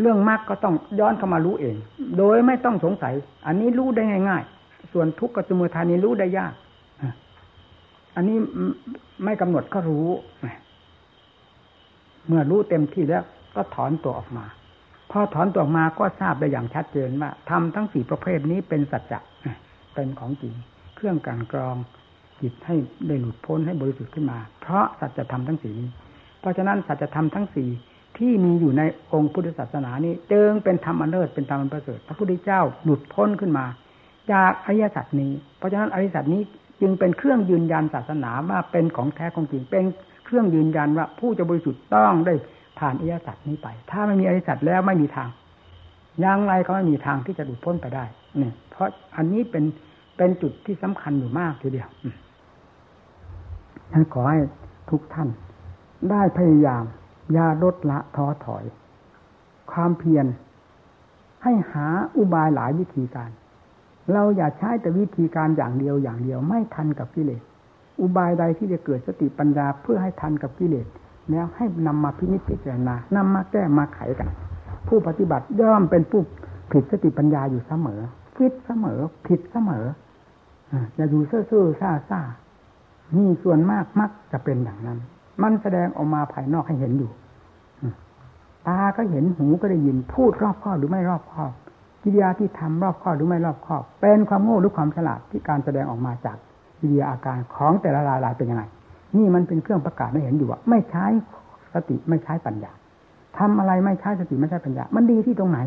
[0.00, 1.76] เรื่องมรรคก็ต้องย้อนเข้ามารู้เอง
[2.18, 3.14] โดยไม่ต้องสงสัย
[3.46, 6.52] อันนี้รู้ได้ง่าย ๆ ส่วนทุกข์กับสมุทัยนี้รู้ได้ยาก
[8.16, 8.36] อันนี้
[9.24, 10.06] ไม่กำหนดก็รู้
[12.26, 13.24] เมื่อรู้เต็มที่แล้ว
[13.56, 14.44] ก็ถอนตัวออกมา
[15.10, 19.18] พอถอนตัวออกมาก็ทราบได้อย่างชัดเจนว่าทำทั้งสี่ประเภทนี้เป็นสัจจะ
[19.94, 20.54] เป็นของจริง
[20.96, 21.76] เครื่องการกรอง
[22.40, 22.76] จิตให้
[23.08, 25.88] ได้หลุดพ้นให้บริสุทธิ์ขึ้นมา เพราะสัจธรรมทั้งสี่นี้
[26.40, 27.68] เพราะฉะนั้นสัจธรรมทั้งสี่
[28.18, 28.82] ที่มีอยู่ใน
[29.12, 33.66] องค์พุทธศาสนานี้จึงเป็นธรรมอันเลิศเป็นธรรมอันประเสริฐพระพุทธเจ้าหลุดพ้นขึ้นมา
[34.32, 36.42] จากอริยสัจนี้ เพราะฉะนั้นอริยสัจนี้
[36.80, 39.84] จึงเป็นเครื่องยืนยันศาสนาว่าเป็นของแท้ของจริงเป็น
[40.24, 42.34] เครื่องยืนยันว่าผู้จะบริสุทธิ์ต้องได้
[42.78, 45.28] ผ่านอริยสัจนี้ไป ถ้าไม่มีอริยสัจแล้วไม่มีทาง
[46.24, 48.04] ยังไรก็ไม่มีทางที่จะหลุดพ้นไปได้
[48.40, 49.64] นี่เพราะอันนี้เป็น
[50.16, 51.88] เป็นจุดที่สำคัญอยู่มากทีเดียว
[53.92, 54.40] ฉันขอให้
[54.90, 55.28] ทุกท่าน
[56.10, 56.84] ได้พยายาม
[57.32, 58.64] อย่าลดละท้อถอย
[59.72, 60.26] ความเพียร
[61.42, 63.30] ให้หาอุบายหลายวิธีการ
[64.12, 67.42] เราอย่าใช้แต่วิธีการอย่างเดียวอย่างเดียว ไม่ทันกับกิเลส
[68.00, 70.86] อุบายใดที่จะเกิดสติปัญญาเพื่อให้ทันกับกิเลส
[71.30, 74.28] แล้วให้นำมาพินิจพิจารณานำมาแก้มาไขกัน
[74.88, 76.20] ผู้ปฏิบัติย่อมเป็นผู้
[76.72, 78.00] ผิดสติปัญญาอยู่เสมอ
[78.36, 79.84] คิดเสมอ ผิดเสมอ
[80.94, 82.20] อย่าอยู่เซ่อเซ่อซ่าซ่า
[83.16, 84.98] นี่ส่วนมากมักจะเป็นอย่างนั้น
[85.42, 87.10] มันแสดงออกมาภายนอกให้เห็นอยู่
[88.68, 91.52] ตาก็เห็นหูก็ได้ยินพูดรอบคอบหรือไม่รอบคอบ
[92.02, 96.36] กิริยาที่ทำรอบคอบหรือไม่รอบคอบ เป็นความโง่หรือความฉลาดที่การแสดงออกมาจาก
[96.80, 98.62] กิริยาอาการของแต่ละรายเป็นยังไง
[99.16, 101.06] นี่มันเป็นเครื่องประกาศให้เห็นอยู่ว่าไม่ใช้
[101.74, 102.72] สติไม่ใช้ปัญญา
[103.38, 105.58] ทำอะไรไม่ใช้สติไม่ใช้ปัญญา มันดีที่ตรงไหน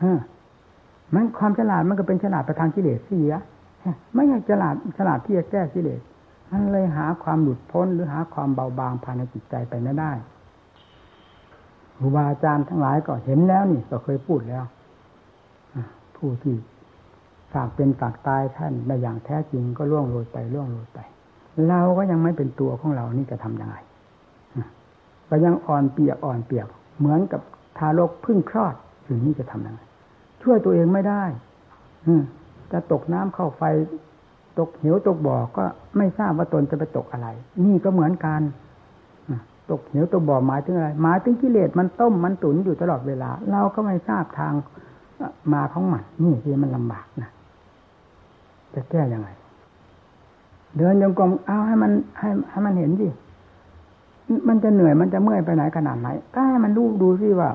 [0.00, 0.18] เออ
[1.14, 3.32] มันความฉลาดมันก็เป็นฉลาดประทางกิเลสเสีย
[4.14, 6.00] ไม่ใช่ฉลาดฉลาดที่จะแก้กิเลส
[6.52, 10.12] มันเลยหาความหลุดพ้นหรือหาความเบาบางภายในจิตใจไปไม่ได้
[11.98, 14.64] ครูบาอาจารย์ทั้งหลายก็เห็นแล้วนี่ก็เคยพูดแล้ว
[16.16, 16.56] ผู้ที่
[17.52, 20.98] ฝากเป็นฝากตายท่านในอย่างแท้จริงก็ล่วงโรยไปล่วงโรยไป
[21.68, 23.76] เราก็ยังไม่เป็นตัวของเรานี่จะทํำยังไง
[25.28, 26.66] ก็ยังอ่อนเปียกอ่อนเปียก
[26.98, 27.40] เหมือนกับ
[27.78, 29.80] ทารกพึ่งคลอดอย่นี้จะทำยังไง
[30.42, 31.22] ช่วยตัวเองไม่ได้
[32.06, 32.12] อื
[32.72, 33.62] จะตกน้ำเข้าไฟ
[34.58, 35.64] ตกเหวตกบ่อก็
[35.96, 37.28] ไม่ทราบว่าตนจะไปตกอะไร
[37.64, 38.40] นี่ก็เหมือนกัน
[39.70, 44.52] ตกเหวตกบ่อหมายถึงอะไรหมายถึงกิเลสมันต้มมันตุนอยู่ตลอดเวลา เราก็ไม่ทราบทาง
[45.52, 47.30] มาของมันนี่ที่มันลำบากนะ
[48.74, 49.28] จะแก้ยังไง
[50.78, 53.08] เดินยังกรมเอาให้มันให้ให้มันเห็นสิ
[54.48, 57.50] มันจะเหนื่อยมันจะเมื่อยไปไหนขนาดไหนก็ให้มันดูดูสิว่า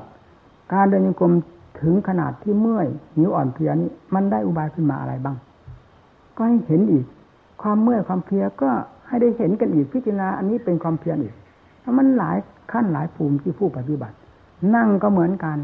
[0.72, 1.32] การเดินยังกรม
[1.80, 5.36] ถึงขนาดที่เมื่อยหิวอ่อนเพลียนี้มันได้อุบายขึ้นมาอะไรบ้าง
[6.36, 7.04] ก็ให้เห็นอีก
[7.62, 8.70] ความเมื่อยความเพลียก็
[9.08, 11.34] ให้ได้เห็นกันอีกพิจารณาอันนี้เป็นความเพียรอีก
[11.98, 12.36] มันหลาย
[12.72, 14.16] ขั้นหลายภูมิที่ผู้ปฏิบัติ
[14.74, 15.58] นั่งก็เหมือนกัน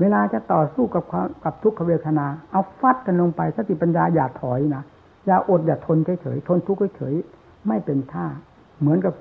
[0.00, 1.04] เวลาจะต่อสู้กับ
[1.44, 4.82] กับทุกขเวทนา เอาฟัดกันลงไปสติปัญญาอย่าถอยนะ
[5.26, 8.26] อย่าอดอย่าทนเฉยๆทนทุกข์เฉยๆไม่เป็นท่า
[8.80, 9.14] เหมือนกับ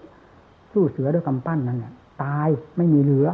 [0.71, 1.93] สู้เสือด้วยกำปั้นนั่นแหละ
[2.23, 3.27] ตายไม่มีเหลือ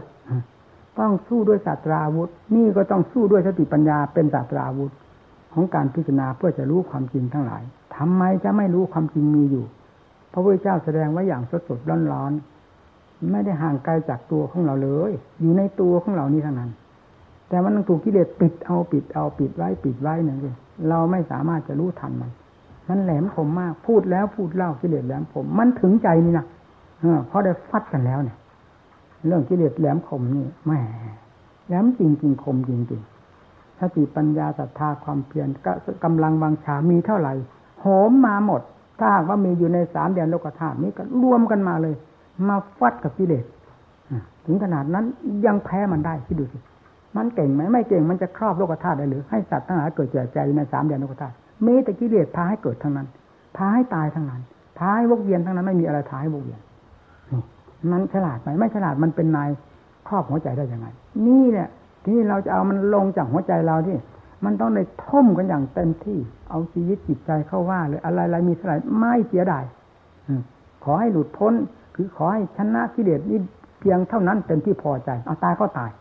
[1.00, 4.92] ต้องสู้ด้วยศาสตราวุธ นี่ก็ต้องสู้ด้วยสติปัญญาเป็นศาสตราวุธ
[5.54, 7.64] ของการพิจารณาเพื่อจะรู้ความจริงทั้งหลาย
[7.96, 9.66] ทำไมจะไม่รู้ความจริงมีอยู่
[10.32, 12.32] พระพุทธเจ้าแสดงไว้อย่างสดสดร้อนร้อน
[13.32, 15.12] ไม่ได้ห่างไกลจากตัวของเราเลย
[15.42, 16.72] อยู่ในตัวของเรานี่เท่านั้น
[17.50, 20.56] แต่มันถูกกิเลสปิดเอาปิดเอาปิดไว้ปิดไว้นั่นเอง
[20.90, 22.32] เราไม่สามารถจะรู้ทันมัน
[22.90, 26.46] มันแหลมคมมาก พูดแล้วพูดเล่ากิเลสแหลมคมมันถึงใจนี่นะ
[27.28, 28.38] เพราะได้ฟัดกันแล้วเนี่ย
[29.28, 30.72] เรื่องกิเลสแหลมคมนี่แหม
[31.68, 33.02] แหลมจริงจริงคมจริงจริง
[33.80, 35.48] สติปัญญาศรัทธาความเพียร
[36.04, 37.34] กำลังวังชามีเท่าไหร่
[37.82, 38.62] โหมมาหมด
[39.00, 41.96] ถ้าหากว่ามีอยู่ในสามแดนโลกธาตุนี้ก็รวมกันมาเลย
[42.48, 43.46] มาฟัดกับกิเลส
[44.46, 45.06] ถึงขนาดนั้น
[45.46, 46.58] ยังแพ้มันได้คิดดูสิ
[47.18, 51.36] มันเก่งไหมไม่เก่งมันจะครอบโลกธาตุได้หรือให้สัตว์ทั้งหลายเกิดเจ็บใจในสามแดนโลกธาตุ
[51.66, 53.08] มีแต่กิเลสพาให้เกิดทั้งนั้น
[53.58, 54.42] พาให้ตายทั้งนั้น
[54.78, 56.60] พาให้วกเวียนทั้งนั้นไม่มีอะไรท้าให้วกเวียน
[57.92, 59.50] มันฉลาดไหมไม่ฉลาดมันเป็นนาย
[60.08, 60.88] ครอบหัวใจได้ยังไง
[61.26, 61.70] นี่เนี่ย
[62.06, 63.98] ที่เราจะเอามันลงจากหัวใจเราที่
[64.46, 69.64] มันต้องได้ท่มกันอย่างเต็มที่ เอาชีวิตจิตใจเข้าว่าเลยอะไรอะไรมีเท่าไหร่ไม่เสียดาย
[70.84, 71.54] ขอให้หลุดพ้น
[71.96, 73.40] คือขอให้ชนะกิเลสนี่
[73.80, 75.92] เพียงเท่านั้นเป็นที่พอใจ เอาตายก็ตาย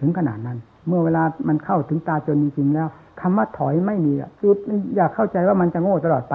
[0.00, 0.58] ถึงขนาดนั้น
[0.88, 2.88] เมื่อเวลามันเข้าถึงตาจนจริงๆแล้ว
[3.20, 4.56] คำว่าถอยไม่มีอะจิต
[4.96, 6.34] อยากเข้าใจว่ามันจะโง่ตลอดไป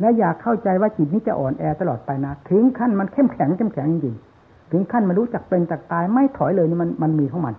[0.00, 4.16] และอยากเข้าใจว่าจิตนี้จะอ่อนแอตลอดไปนะ ถึงขั้นมันเข้มแข็งเข้มแข็งจริง
[4.72, 7.54] ถึงขั้นมันรู้จักเป็นจักตายไม่ถอยเลยนี่มันมันมีของมัน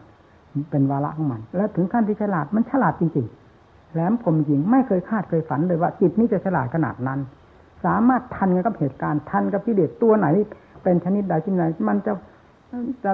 [0.71, 7.19] เป็นวาระของมัน แล้วถึงขั้นที่ฉลาดมันฉลาดจริงๆแหลมคมจริงไม่เคยคาดเคยฝันเลยว่าจิตนี้จะฉลาดขนาดนั้น
[7.85, 10.27] สามารถทันกับเหตุการณ์ทันกับพิเดชตัวไหน
[10.83, 12.13] เป็นชนิดใดชนิดไหนมันจะ
[13.03, 13.11] จะ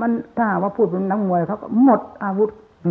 [0.00, 2.50] มันถ้าว่าพูดเป็นนักมวยเขาก็หมดอาวุธ
[2.84, 2.90] อื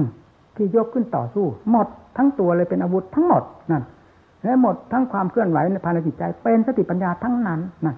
[0.56, 1.88] ที่ยกขึ้นต่อสู้ หมด
[2.18, 3.84] ทั้งตัวเลยเป็นอาวุธทั้งหมดนั่น
[4.44, 7.96] และหมดทั้งความเคลื่อนไหวในภายในจิตใจเป็นสติปัญญาทั้งนั้นนะ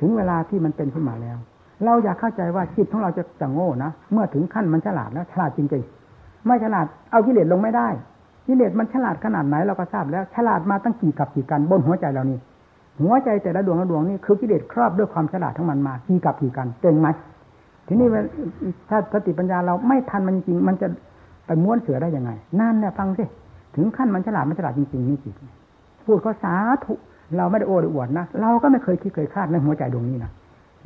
[0.00, 1.36] ถึงเวลาที่มันเป็นขึ้นมาแล้ว
[1.84, 7.88] เราอยากเข้าใจว่าจิตของเราจะจะโง่นะเมื่อถึงขั้นมันฉลาดแล้วฉลาดจริงๆ ไม่ฉลาดเอากิเลสลงไม่ได้
[8.46, 12.38] กิเลสมันฉลาดขนาดไหนเราก็ทราบแล้ว ฉลาดมาตั้งกี่กับกี่กันบนหัวใจเรานี่
[13.00, 17.08] หัวใจแต่ละดวงละดวงนี่คือกิเลสครอบด้วยความฉลาดทั้งมันมากี่กับกี่กันเก่งไหม
[17.86, 18.08] ทีนี้
[18.88, 20.88] ถ้าสติปัญญาเราไม่ทันมันจริงมันจะ
[21.46, 22.30] ไปม้วนเสือได้ยังไง
[22.60, 23.24] นั่นแหละฟังสิ
[23.76, 25.34] ถึงขั้นมันฉลาดมันฉลาดจริงๆนี่จิต
[26.06, 26.94] พูดเขาสาธุ
[27.36, 30.30] เราไม่ได้โอ้อวดนะ เราก็ไม่เคยคิดเคยคาดในหัวใจดวงนี้นะ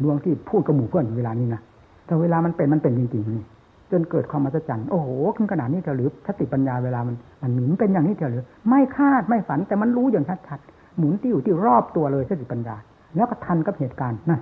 [0.03, 1.61] ดวงที่พูดกับหมู่เพื่อนเวลานี้นะ
[2.07, 3.45] แต่เวลามันเป็นมันเป็นจริงๆนี่
[3.91, 12.77] จนเกิดความมหัศจรรย์ โอ้โหขึ้นขนาดนี้เถอะหรือสติปัญญาเวลามันมันหมุนเป็นอย่างนี้เถอะหรือ ไม่คาดไม่ฝันแต่มันรู้อย่างชัดๆ หมุนติ้วที่รอบตัวเลยสติปัญญา
[13.17, 14.41] แล้วก็ทันกับเหตุการณ์นั่น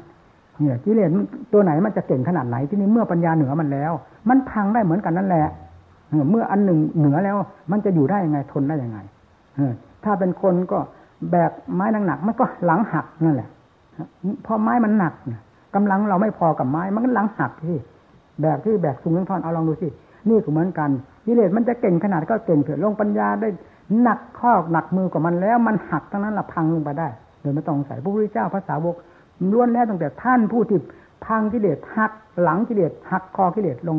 [0.60, 1.10] เนี่ยกิเลส
[1.52, 3.92] ตัวไหนมันจะเก่งขนาดไหนที่นี่เมื่อปัญญาเหนือมันแล้ว
[4.28, 5.46] มันพังได้เหมือนกันนั่นแหละ
[6.30, 7.36] เมื่ออันหนึ่งเหนือแล้ว
[7.70, 8.98] มันจะอยู่ได้ยังไงทนได้ยังไง
[10.04, 10.78] ถ้าเป็นคนก็
[11.30, 13.48] แบกไม้หนักๆมันก็หลังหักนั่นแหละ
[14.46, 15.14] พอไม้มันหนัก
[15.74, 17.76] กำลังเราไม่พอกับไม้ มันก็หลังหักที่
[18.40, 19.88] แบกที่แบกสูงทั้งท่อนเอาลองดูสิ
[20.28, 20.90] นี่ก็เหมือนกัน
[21.26, 23.48] กิเลสมันจะเก่งขนาดก็เก่งเถิดลงปัญญาได้
[24.02, 27.08] หนักข้อหนักมือกว่ามันแล้ว มันหักทั้งนั้นละพังลงไปได้
[27.40, 28.96] โดยไม่ต้องใส่พระพุทธเจ้าพระสาวก
[29.52, 30.78] ล้วนแล้วตั้งแต่ท่านผู้ที่
[31.26, 33.98] พังกิเลสหักหลังกิเลสหักคอกิเลสลง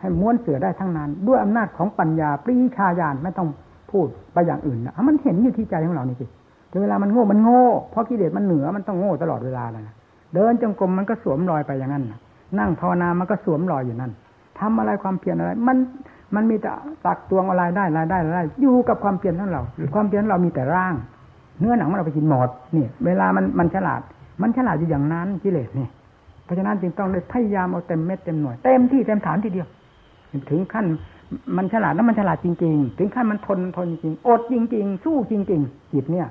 [0.00, 3.48] ให้ม้วนเสือได้ทั้งนั้น ด้วยอำนาจของปัญญาปรีชาญาณไม่ต้อง
[3.90, 6.26] พูดไปอย่างอื่นนะมันเห็นอยู่ที่ใจของเรานี่สิ
[6.70, 9.82] ถึงเวลามันโง่มันโง่เพราะกิเลสมันเหนือมันต้องโง่ตลอดเวลาเลย
[10.34, 12.04] เดินจงกรมมันก็สวมรอยไปอย่างนั้น
[12.58, 14.12] นั่งภาวนามันก็สวมรอยอยู่นั่น
[14.58, 15.76] ทำอะไรความเพียรอะไร มัน
[16.34, 16.70] มันมีแต่
[17.06, 19.62] ตักตวงอะไรได้รายได้รายได้อยู่กับความเพียรของเรา
[19.94, 20.94] ความเพียรเรามีแต่ร่าง
[21.60, 24.00] เนื้อหนังมันเราไปกินหมดนี่ เวลามันมันฉลาด
[24.42, 25.88] มันฉลาดอยู่อย่างนั้นกิเลสนี่
[26.44, 29.68] เพราะฉะนั้นจึงต้องเลยพยายามเอาเต็มเม็ดเต็มหน่วยเต็มที่เต็มฐานทีเดียว
[30.50, 30.86] ถึงขั้น
[31.56, 36.28] มันฉลาดแล้วมันฉลาดจริง ๆ ถึงขั้นมันทนทนจริงอดจริง ๆ สู้จริง ๆ จิตเนี่ย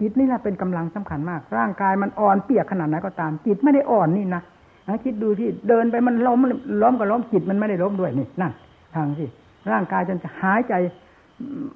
[0.00, 4.42] จิตนี่แหละเป็นกำลังสำคัญมาก ร่างกายมันอ่อนเปียกขนาดไหนก็ตาม จิตไม่ได้อ่อนนี่นะ
[5.04, 6.38] คิดดูที่เดินไปมันล้ม
[6.82, 8.52] ล้มก็ล้มจิตมันไม่ได้ล้มด้วยนี่นั่น
[8.94, 9.26] ทางสิ
[9.72, 10.74] ร่างกายจนจะหายใจ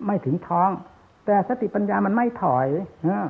[0.06, 0.70] ไม่ถึงท้อง
[1.26, 2.66] แต่สติปัญญามันไม่ถอย
[3.02, 3.26] เออ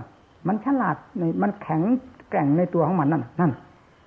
[0.48, 1.82] มันฉลาดในมันแข็ง
[2.30, 3.52] แกร่งในตัวของมันนั่นนั่น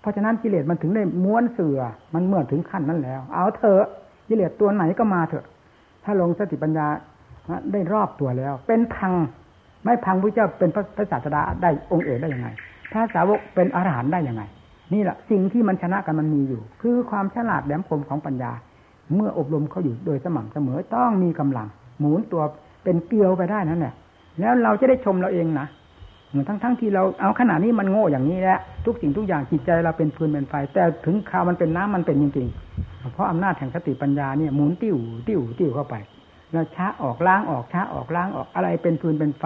[0.03, 1.79] เพราะฉะนั้นกิเลสมันถึงได้ม้วนเสือ
[2.13, 3.85] มันเมื่อถึงขั้นนั้นแล้ว เอาเถอะ
[4.27, 5.45] กิเลสตัวไหนก็มาเถอะ
[6.03, 6.87] ถ้าลงสติปัญญา
[7.71, 9.13] ได้รอบตัวแล้ว เป็นพัง
[9.83, 12.47] ไม่พังพระเจ้าเป็นพระศาสดาได้องค์เอกได้ยังไง
[12.91, 14.43] พระสาวกเป็นอรหันต์ได้ยังไง
[14.93, 18.51] นี่แหละสิ่งที่มันชนะกันมันมีอยู่ คือความฉลาดแหลมคมของปัญญา
[19.15, 21.67] เมื่ออบรมเขาอยู่โดยสม่ำเสมอต้องมีกำลัง
[21.99, 22.43] หมุนตัว
[22.83, 23.93] เป็นเกลียวไปได้นั่นแหละ
[24.39, 25.67] แล้วเราจะได้ชมเราเองนะ
[26.47, 35.95] ทั้งทั้งที่เราเอาขนาดนี้มันโง่อย่างนี้แหละทุกสิ่งทุกอย่างจิตใจเราเป็นฟืนเป็นไฟ แต่ถึงข่าวมันเป็นน้ำมันเป็นจริงๆเพราะอำนาจแห่งสติปัญญาเนี่ยหมุนติ้วติ้วติ้วเข้าไป
[36.51, 39.43] แล้วช้าออกล้างออกช้าออกล้างออกอะไรเป็นฟืนเป็นไฟ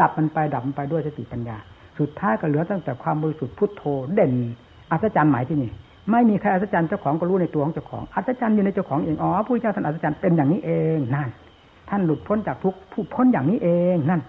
[0.00, 1.56] ดับมันไปดับมันไปด้วยสติปัญญา
[1.98, 3.82] สุดท้ายก็เหลือตั้งแต่ความบริสุทธิ์พุทโธ
[4.14, 4.32] เด่น
[4.90, 5.70] อัศจรรย์หมายที่นี่
[6.10, 11.28] ไม่มีใครอัศจรรย์เจ้าของก็รู้ในตัวของเจ้าของอัศจรรย์อยู่ในเจ้าของเองอ๋อผู้เจ้าท่านอัศจรรย์เป็นอย่างนี้เองนั่น
[11.88, 14.20] ท่านหลุดพ้นจากทุกผู้พ้นอย่างนี้เองนั่น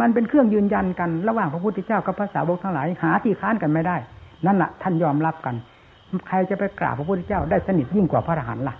[0.00, 3.96] มันเป็นเครื่องยืนยันกันระหว่างพระพุทธเจ้ากับพระสาวกทั้งหลายหาที่ค้านกันไม่ได้
[4.46, 5.54] นั่นแหละท่านยอมรับกัน
[6.28, 8.74] ใครจะไปกราบพระพุทธเจ้าได้สนิทยิ่งกว่าพระอรหันต์ล่ะ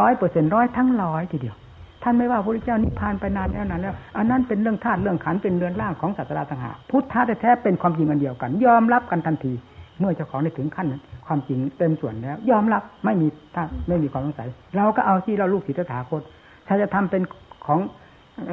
[0.00, 1.56] ร้อยเปอร์เซ็นร้อยทั้งร้อยทีเดียว
[2.02, 9.52] ท่านไม่ว่าพระพุทธเจ้านิพพานไปนานแล้วนานแล้ว อันนั้นเป็นเรื่องธาตุเรื่องขันเป็นเรือนร่างของศาสตราต่างหากพุทธะแท้เป็นความจริงอันเดียวกัน ยอมรับกันทันที
[10.00, 10.86] เมื่อเจ้าของได้ถึงขั้น
[11.26, 16.22] ความจริงเต็มส่วนแล้ว ยอมรับไม่มีท่าไม่มีความสงสัย เราก็เอาที่เราลูกศิษย์ถาคต
[16.66, 17.22] ถ้าจะทำเป็น
[17.66, 17.80] ของ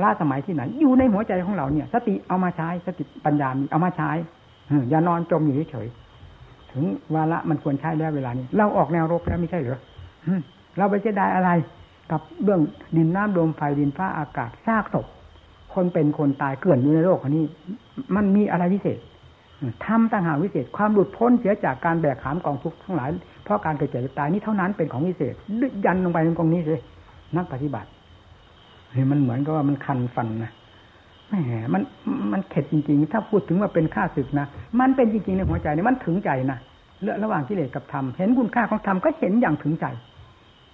[0.03, 4.11] ล่าสมัยที่ไหน อยู่ในหัวใจของเราเนี่ย สติเอามาใช้สติปัญญามีเอามาใช้
[4.89, 5.87] อย่านอนจมอยู่เฉย
[6.71, 6.83] ถึง
[7.15, 9.79] วาระมันควรใช้แล้วเวลานี้ เราออกแนวรบแล้วไม่ใช่เหรอ
[10.77, 11.49] เราไปเสียดายอะไร
[12.11, 12.61] กับเรื่อง
[12.97, 15.05] ดินน้ำลมไฟดินฟ้าอากาศซากศพ
[15.73, 17.43] คนเป็นคนตายเกลื่อนอยู่ในโลกนี้
[18.15, 18.99] มันมีอะไรพิเศษ
[19.85, 23.09] ทำต่างหากวิเศษ ความหลุดพ้นเสียจากการแบกขามกองทุกข์ทั้งหลาย
[23.43, 25.33] เพราะการเกิดเจ็บตายนี้เท่านั้นเป็นของวิเศษ
[25.85, 26.79] ยันลงไปในกองนี้เลย
[27.35, 27.89] นักปฏิบัติ
[28.93, 30.51] เฮ้ยมันเหมือนกับว่ามันคันฟันนะ
[31.29, 31.35] แหม
[31.73, 31.81] มัน
[32.33, 34.45] มันเข็ดจริงๆ ถ้าพูดถึงว่าเป็นค่าศึกนะ
[34.79, 36.57] มันเป็นจริงๆในหัวใจเนี่ยมันถึงใจนะ
[37.01, 39.85] เรื่อระหว่างกิเลสกับธรรมเห็นคุณค่าของธรรมก็เห็นอย่างถึงใจ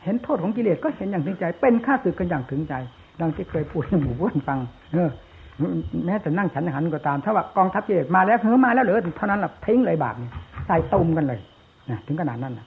[0.03, 2.73] เห็นโทษของกิเลสก็เห็นอย่างถึงใจ เป็นค่าศึกกันอย่างถึงใจ
[3.19, 4.59] ดังที่เคยพูดให้หมู่เพื่อนฟัง
[4.93, 5.09] เออ
[6.05, 10.31] แม้แต่นั่งฉันหันก็ตาม ถ้าว่ากองทัพกิเลสมาแล้วเฮ้อมาแล้วเหลือเท่านั้นแหละทิ้งเลยบาปเนี่ย
[10.67, 11.39] ใส่ตุ่มกันเลย
[11.89, 12.65] นะถึงขนาดนั้นนะ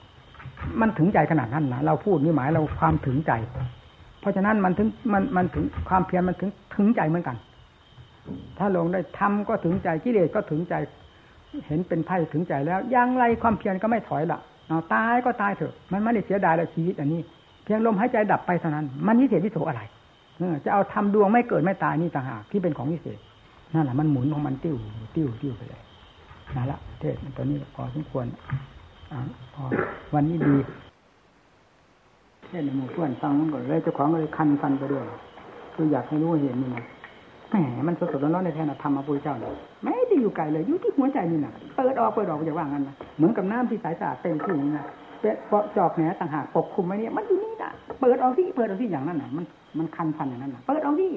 [0.81, 3.31] มันถึงใจขนาดนั้นนะเราพูดนี่หมายเราความถึงใจ
[4.23, 7.37] เพราะฉะนั้นมันถึงมันมันถึงความเพียรมันถึงถึงใจเหมือนกัน
[8.57, 10.75] ถ้าลงได้ทำก็ถึงใจกิเลสก็ถึงใจ
[11.67, 17.21] เห็นเป็นไพ่ถึงใจแล้วยังไรความเพียรก็ไม่ถอยละเอาตายก็ตายเถอะ มันไม่ได้เสียดายแล้วชีวิตอันนี้
[17.63, 19.81] เพียงลมหายใจดับไปเท่านั้น มันวิเศษวิโสอะไร
[20.65, 23.19] จะเอาทำดวงไม่เกิดไม่ตายนี่ต่างหากที่เป็นของวิเศษ
[23.73, 24.75] นั่นแหละมันหมุนของมันติ้ว
[25.15, 25.81] ติ้วติ้วไปเลย
[26.55, 28.25] นั่นละเทศตอนนี้พอสมควร
[29.11, 29.13] อ
[29.53, 29.63] พอ
[30.13, 30.55] วันนี้ดี
[32.53, 35.05] เล่นในหมู่เพื่อนฟังมันก็เลยเจ้าของก็เลยคันฟันไปด้วย
[35.73, 36.85] คืออยากให้รู้เห็นนี่นะ
[37.49, 44.85] แหมมันสดๆร้อนๆในแทนธรรมะพุทธเจ้าเลยไม่ได้อยู่ไกลเลยอยู่ที่หัวใจนี่นะเปิดออกเปิดออกอย่าว่างั้นนะเหมือนกับน้ำที่ใสสะอาดเต็มที่นี่นะ
[45.21, 49.45] เป็นเปาะจอกแหนต่างหากปกคลุมไว้เนี่ยมันอยู่นี่นะเปิดออกที่เปิดออกที่อย่างนั้นน่ะ มัน
[49.77, 51.11] มันคันฟันอย่างนั้นน่ะเปิดออกที่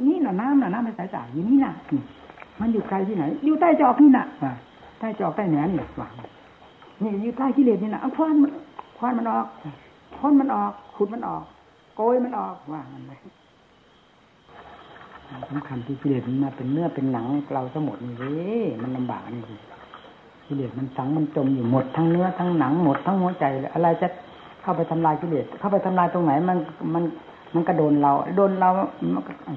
[0.00, 1.72] นนี่น่ะน้ำน่ะน้ำเป็นใสสะอาดอยู่นี่น่ะ
[2.60, 4.26] มันอยู่ไกลที่ไหน อยู่ใต้จอกนี่น่ะ
[5.00, 6.08] ใต้จอกใต้แหนนี่ว่า
[7.02, 8.50] นี่อยู่ใต้กิเลสนี่น่ะเอาควันมัน
[8.98, 9.46] ควันมันออก
[10.22, 11.44] ค้นมันออก ขุดมันออก
[11.96, 13.18] โกยมันออกว่ามันเลย
[15.50, 18.24] สำคัญที่กิเลสมันมาเป็นเนื้อเป็นหนังเราทั้งหมดนี่เล
[18.60, 19.40] ยมันลำบากนี่
[20.46, 24.08] กิเลสมันสังมันจมอยู่หมดทั้งเนื้อทั้งหนังหมดทั้งหัวใจเลยอะไรจะ
[24.62, 26.58] เข้าไปทำลายกิเลสเข้าไปทำลายตรงไหนมัน
[26.94, 27.04] มัน
[27.54, 28.70] มันกระโดนเราโดนเรา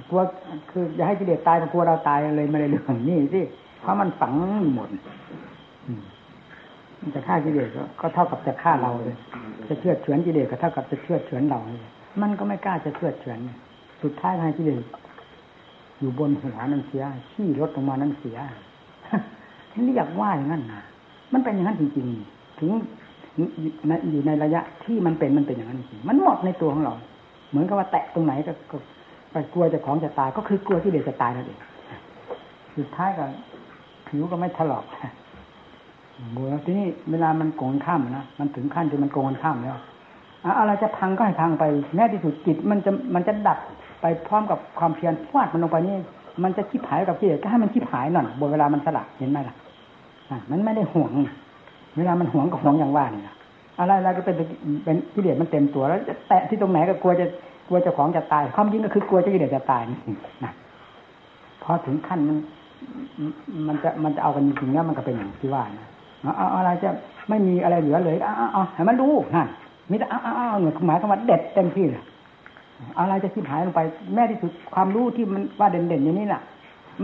[0.10, 0.22] กลัว
[0.70, 3.42] คือ อย่าให้กิเลสตายกลัวเราตายเลยไม่ได้เรื่องนี่สิ
[3.82, 4.34] เพราะมันฝัง
[4.76, 4.90] หมด
[7.14, 7.70] จะฆ่ากิเลส
[8.02, 9.18] ก็เท่ากับจะฆ่าเราเลย
[9.68, 11.92] จะเชื่อเฉือนกิเลสก็เท่ากับจะเชื่อเฉือนเราเลย
[12.22, 13.38] มันก็ไม่กล้าจะเชื่อเฉือน
[14.04, 14.84] สุดท้ายให้กิเลส
[16.00, 18.38] อยู่บนหัวนั่นเสียขี้รถลงมานั่นเสีย
[19.88, 20.82] นี่อยากว่าอย่างนั้นนะ
[21.34, 22.70] มันเป็นอย่างนั้นจริงๆ ถึง
[24.12, 26.94] อยู่ในระยะที่มันเป็นมันเป็นอย่างนั้นจริงมันหมดในตัวของเรา
[27.50, 28.54] เหมือนกับว่าแตะตรงไหนก็
[29.34, 31.60] ก็กลัวจะของจะตาย ก็คือกลัวที่เดชจะตายนั่นเอง
[32.78, 33.26] สุดท้ายก็
[34.08, 34.86] ผิวก็ไม่ถลอก
[36.36, 39.78] บัวทีนี้เวลามันโกงข้ามนะมันถึงขั้นที่มันโกงข้ามแล้ว
[40.60, 41.64] อะไรจะพังก็ให้พังไป
[41.96, 43.60] แม้ที่สุดจิตมันจะมันจะดับ
[44.02, 45.96] ไปพร้อมกับความเพียรฟาดมันลงไปนี่
[46.44, 49.56] มันจะคิดหายกับที่ก็ให้มันคิดหายหน่อยบนเวลามันสลักเห็นไหมล่ะ
[50.52, 51.12] มันไม่ได้ห่วง
[51.98, 53.36] เวลามันห่วงก็ห่วงอย่างว่านี่ะ
[53.80, 54.36] อะไรอะไรก็เป็น
[54.84, 57.26] เป็นกิเลสมันเต็มตัวแล้วจะแตะที่ตรงไหนก็กลัวจะ
[57.68, 59.82] กลัวเจ้าของจะตาย ความจริงก็คือกลัวเจ้ากิเลสจะตาย
[60.44, 60.52] นะ
[61.64, 62.38] พอถึงขั้นมัน
[63.68, 65.88] มันจะมันจะเอากันจริงๆแล้วมันก็เป็นอย่างที่ว่านะ
[66.38, 66.90] เอาอะไรจะ
[67.30, 69.48] ไม่มีอะไรเหลือเลยเอาเอาให้มันรู้นั่น
[69.90, 72.04] มิแต่เอาเอาเอาเหมือนหมายความว่าเด็ดเต็มที่เลย
[73.00, 73.82] อะไรจะคิดหายลงไป
[74.16, 76.42] แม่ที่สุดความรู้ที่มันว่าเด่นๆอย่างนี้น่ะ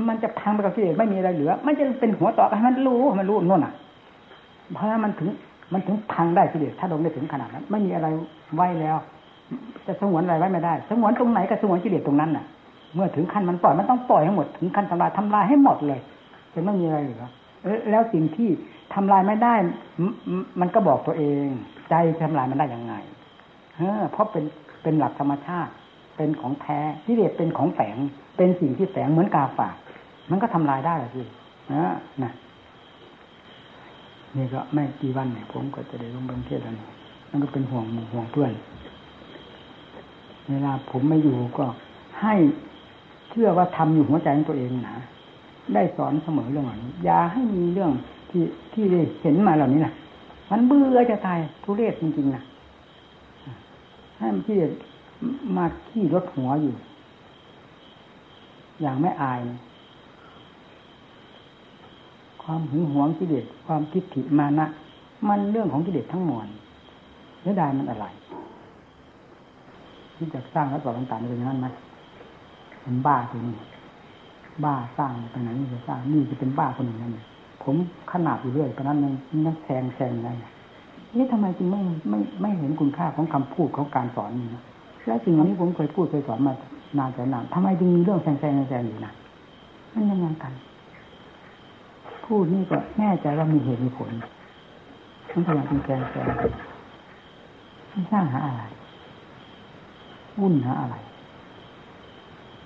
[0.08, 3.74] มันจะพังไปกับที่ไม่มีอะไรเหลือไม่จะเป็นหัวต่อให้มันรู้มันรู้นู่นน่ะ
[4.74, 5.30] เพราะมันถึง
[5.74, 8.08] มันถึงพังได้ทีเดียวถ้าลงได้ถึงขนาดนั้น ไม่มีอะไร
[8.56, 8.98] ไว้แล้ว
[9.88, 12.46] จะสงวนอะไรไว้ไม่ได้ สงวนตรงไหนก็สงวนกิเลสตรงนั้นน่ะ
[12.94, 16.00] เมื่อถึงขั้นมันปล่อยมันต้องปล่อยให้หมดถึงขั้นทำลายทำลายให้หมดเลย
[16.54, 17.24] จะไม่มีอะไรเหลือ
[17.90, 18.50] แล้วสิ่งที่
[18.94, 19.56] ทำลายไม่ได้
[20.60, 21.46] มันก็บอกตัวเอง
[21.90, 21.94] ใจ
[22.24, 22.94] ทำลายมันได้ยังไง
[24.12, 24.46] เพราะเป็น
[24.84, 25.72] เป็นหลักธรรมชาติ
[26.18, 27.98] เป็นของแท้ที่เรียกเป็นของแฝง
[28.38, 29.76] เป็นสิ่งที่แฝงเหมือนกาฝาก
[30.32, 31.22] มันก็ทำลายได้เลยสิ
[31.74, 32.34] นะ
[34.38, 36.88] นี่ก็ไม่กี่วันเนี่ยผมก็จะได้ลงบันเทศแล้วนี่
[37.30, 38.52] มันก็เป็นห่วงห่วงเพื่อน
[40.50, 41.66] เวลาผมไม่อยู่ก็
[42.22, 42.36] ให้
[43.30, 44.98] เชื่อว่าทำอยู่หัวใจของตัวเองนะ
[45.74, 47.92] ได้สอนเสมอเรื่องนี้อย่าให้มีเรื่อง
[48.30, 48.44] ที่
[48.74, 49.94] ที่ได้เห็นมาเหล่านี้นะ
[50.52, 52.44] มันเบื่อจะตายทุเรศจริงๆนะ
[54.18, 54.58] ให้มันที่
[55.58, 56.74] มาขี้รถหัวอยู่
[58.82, 59.40] อย่างไม่อาย
[62.44, 64.66] ความหึงหวงกิเลสความทิฏฐิมานะ
[65.30, 66.48] มันเรื่องของกิเลสทั้งมวล
[67.42, 68.06] เนื้อดายมันอะไร
[70.16, 71.68] ที่จะสร้างรัฐบาลต่างๆเป็นอย่างนั้นไหม
[72.82, 73.56] เป็นบ้าตัวนี้
[74.64, 77.18] บ้าสร้างไปไหนนี่จะสร้างนี่จะเป็นบ้าคนหนึ่งนั่น
[77.64, 77.76] ผม
[78.12, 79.14] ขนาดอยู่เรื่อยตอนนั้นยัง
[79.46, 80.30] ยังแซงแซงอะไร
[81.18, 84.64] นี่ทำไมจึงไม่ไม่ไม่เห็นคุณค่าของคำพูดของการสอนนี่นะ
[85.08, 86.54] แล้วสิ่งนี้ผมเคยพูดเคยสอนมา
[87.00, 89.14] นานแต่นานทำไมจึงมีเรื่องแซงแซงแซงอยู่นะ
[89.94, 90.54] มันยังไงกัน
[92.26, 94.10] พูดนี่ก็แน่ใจว่ามีเหตุมีผล
[95.34, 96.28] มันพยายามเป็นแซงแซง
[97.92, 98.64] มันสร้างหาอะไร
[100.40, 100.96] วุ่นหาอะไร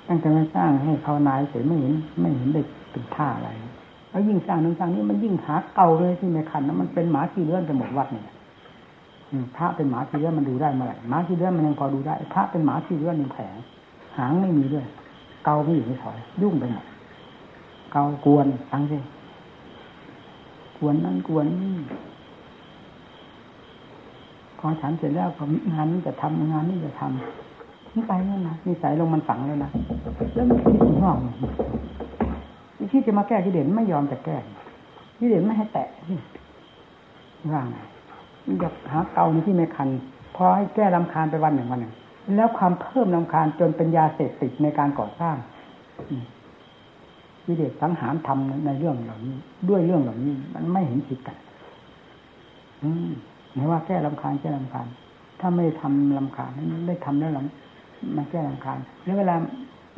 [0.08, 3.50] ตั้งแต่มาสร้างให้ภาวนาเฉยไม่เห็นไม่เห็นได้เป็นท่าอะไร
[4.10, 8.26] แล้วยิ่งสร้างนึงสร้างนี้มันยิ่งหาเก่าเลยที่ในขันนั้นมันเป็นหมาที่เลื่อนไปหมดวัดเนี่ย
[9.56, 13.44] พระเป็นหมาที่เลื่อนมันดูได้เมื่อไหร่หมาที่เลื่อนมันยังพอดูได้ พระเป็นหมาที่เลื่อนยังแผล
[14.18, 14.86] หางไม่มีด้วย
[15.46, 16.86] เกาไม่อยู่ไม่ถอยยุ่งไปหมด
[17.92, 18.98] เกากวนตั้งสิ
[20.78, 21.76] กวนนั่นกวนนี่
[24.60, 25.44] พอฉันเสร็จแล้วก็
[25.74, 27.45] งานนี้จะทำงานนี้จะทำ
[27.96, 29.72] นี่ไปนั่นนะนิสัยลงมันฝังแล้วนะ
[30.34, 31.18] แล้วมันคิดถึงห้อง
[32.92, 34.38] ที่จะมาแก้กิเลสไม่ยอมจะแก้
[35.20, 36.20] กิเลสไม่ให้แตะนี่
[37.54, 37.68] ว่าง
[38.60, 39.90] อยากหาเกาในที่ไม่คัน
[40.36, 41.94] พอให้แก้ลำคาญไปวันหนึ่งวันหนึ่ง
[42.36, 45.36] แล้วความเพิ่มลำคาญจนเป็นยาเสพติดในการก่อสร้าง
[47.46, 49.36] กิเลสสังหารทำในเรื่องเหล่านี้
[49.70, 51.38] ด้วยเรื่องเหล่านี้ มันไม่เห็นผิดกัน
[52.84, 53.12] อืม
[53.54, 54.88] ไม่ว่าแก้ลำคาญแก้ลำคาญ
[55.40, 56.52] ถ้าไม่ทำลำคาญ
[56.88, 57.65] ได้ทำแล้วลำ
[58.16, 59.36] มันแก้ลำคาญแล้วเวลา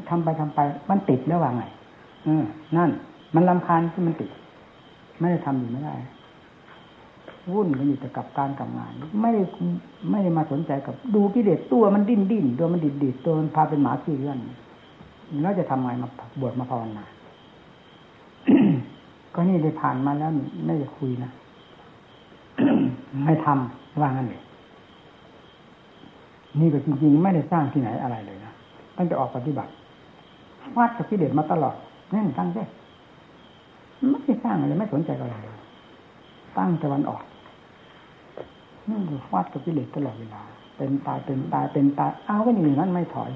[0.09, 1.63] ทำไปทำไป มันติดแล้วว่าไง
[2.27, 2.33] อื
[2.77, 2.89] นั่น
[3.35, 4.29] มันลำคาญที่มันติด
[5.19, 5.95] ไม่ได้ทำอยู่ไม่ได้
[7.53, 8.91] วุ่นกันอยู่แต่กับการกับงาน
[9.21, 9.41] ไม่ได้
[10.09, 14.37] ไม่ได้มาสนใจกับ ดูกิเลสตัวมันดิ้นดิ้นตัวมันดิดดิดตัวมันพาเป็นหมาขี้เลื่อน
[15.41, 17.05] แล้วจะทำไงมาบวชมาภาวนา
[19.33, 20.31] ก็นี่ได้ผ่านมาแล้ว
[20.65, 21.31] ไม่ได้คุยนะ
[23.25, 24.41] ไม่ทำว่างั้นเลย
[26.59, 28.53] นี่ก็จริงๆ ไม่ได้สร้างที่ไหนอะไรเลยนะ
[28.97, 29.71] ตั้งแต่ออกปฏิบัติ
[30.77, 31.75] วัดกับกิเลสมาตลอด
[32.13, 32.57] นั่นตั้งใจ
[34.09, 35.35] ไม่ได้สร้างอะไรไม่สนใจอะไร
[36.57, 37.23] ตั้งแต่วันออก
[38.89, 40.41] นี่คือฟาดกับกิเลสตลอดเวลา
[40.77, 43.31] เป็นตายเป็นตายเป็นตายเอาก็อย่างนั้นไม่ถอย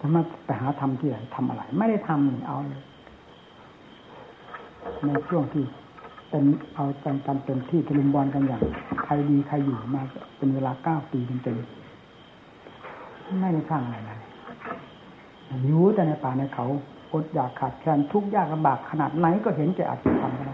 [0.00, 2.82] ทำไมไปหาทำที่ไหนทำอะไร ไม่ได้ทำเอาเลย
[5.06, 5.64] ในช่วงที่
[6.30, 8.62] เป็นเอาจังกันเต็มที่ตะลุมบอลกันอย่าง
[9.04, 10.02] ใครดีใครอยู่มา
[10.38, 11.56] เป็นเวลาเก้าปีเต็ม
[13.40, 14.18] ไม่ได้สร้างอะไรเลย
[15.66, 16.66] อยู่แต่ในป่าในเขา
[17.12, 20.48] อดอยากขาดแคลนทุกข์ยากลำบากขนาดไหนก็เห็นแก่อาชีพทำกัน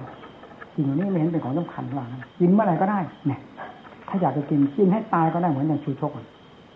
[0.74, 2.04] สิ่งเหล่านี้ไม่เห็นเป็นของสำคัญว่า
[2.38, 3.40] กินเมื่อไหร่ก็ได้เนี่ย
[4.08, 6.12] ถ้าอยากจะกินกินให้ตายก็ได้เหมือนอย่างชูชก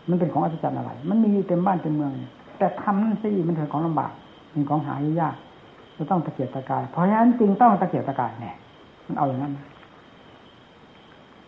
[0.08, 2.12] มันเป็นของอัศจรรย์อะไร มันมีอยู่เต็มบ้านเต็มเมือง
[2.58, 4.12] แต่ทำนั่นสิมันเป็นของลำบาก
[4.50, 5.34] เป็นของหายยาก
[5.96, 8.54] จะต้องตะเกียกตะกาย เพราะฉะนั้นจึงต้องตะเกียกตะกายเนี่ย
[9.06, 9.52] มันเอาอย่างนั้น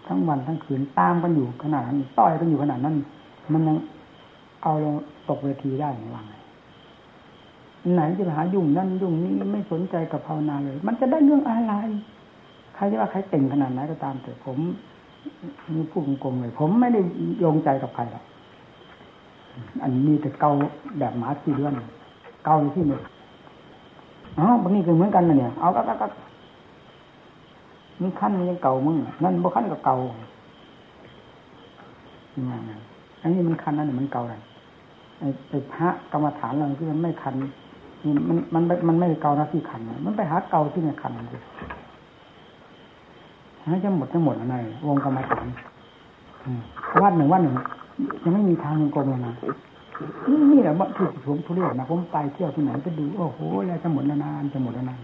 [0.06, 2.96] ทั้งวันทั้งคืนตามกันอยู่ขนาดนั้นต่อยกันอยู่ขนาดนั้น
[3.52, 3.76] มันยัง
[4.62, 4.94] เอาลง
[5.28, 6.32] ตกเวทีได้หรือว่าไง
[7.94, 11.74] ไหนจะไปหายุ่งนั่นยุ่งนี้ไม่สนใจกับภาวนาเลย มันจะได้เรื่องอะไร
[12.74, 14.58] ใครจะว่าใครเต่งขนาดไหนก็ตามแต่ผม
[15.74, 17.00] นี่พูดโกงเลย ผมไม่ได้
[17.40, 18.24] โยงใจกับใครหรอก
[19.82, 20.50] อันนี้แต่เกา
[20.98, 21.74] แบบหมาที่เดือน
[22.44, 23.00] เกาที่หนี่ง
[24.38, 26.06] อ๋อบางนี้ก็เหมือนกันนะเนี่ย เอาก็ก็
[28.00, 29.96] มึงขั้นมันยังเก่ามึงนั่นบ่ขั้นก็เก่า
[33.22, 34.40] อันนี้มันคันนั่นมันเก่าเลย
[35.22, 37.34] ไอ้พระกรรมฐานเราที่มันไม่คัน
[38.26, 41.42] มันมันมันไม่เกาหน้าที่คัน มันไปหาเกาที่ไม่คันเลย
[43.70, 44.56] ให้จะหมดจะหมดอะไร
[44.86, 45.46] วงกรรมฐาน
[47.02, 47.54] วัดหนึ่งวัดหนึ่ง
[48.22, 49.34] ยังไม่มีทางยังกลมเลยนะ
[50.28, 55.00] นี่นี่แหละว่าที่ผมทุเรียนะผมไปเที่ยวที่ไหนก็ดูโอ้โหแล้วจะหมดนานจะหมดนาน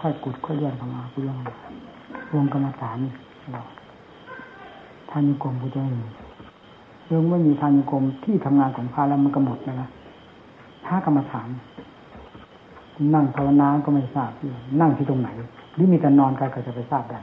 [0.00, 1.38] ค่อยกุดค่อยเลื่อนเข้ามาคุยง
[2.36, 2.96] วงกรรมฐาน
[3.52, 3.62] เรา
[5.10, 6.00] ทางยังกลมกูจะมี
[7.06, 9.88] เรื่องไม่มีทางยังกรมที่ทำงานของพระแล้วมันก็หมดนะนะ
[10.86, 11.48] พระกรรมฐาน
[13.14, 14.30] นั่งภาวนาก็ไม่ทราบ
[14.80, 15.28] นั่งที่ตรงไหน
[15.74, 17.20] หรือมีแต่นอนใครก็จะไปทราบได้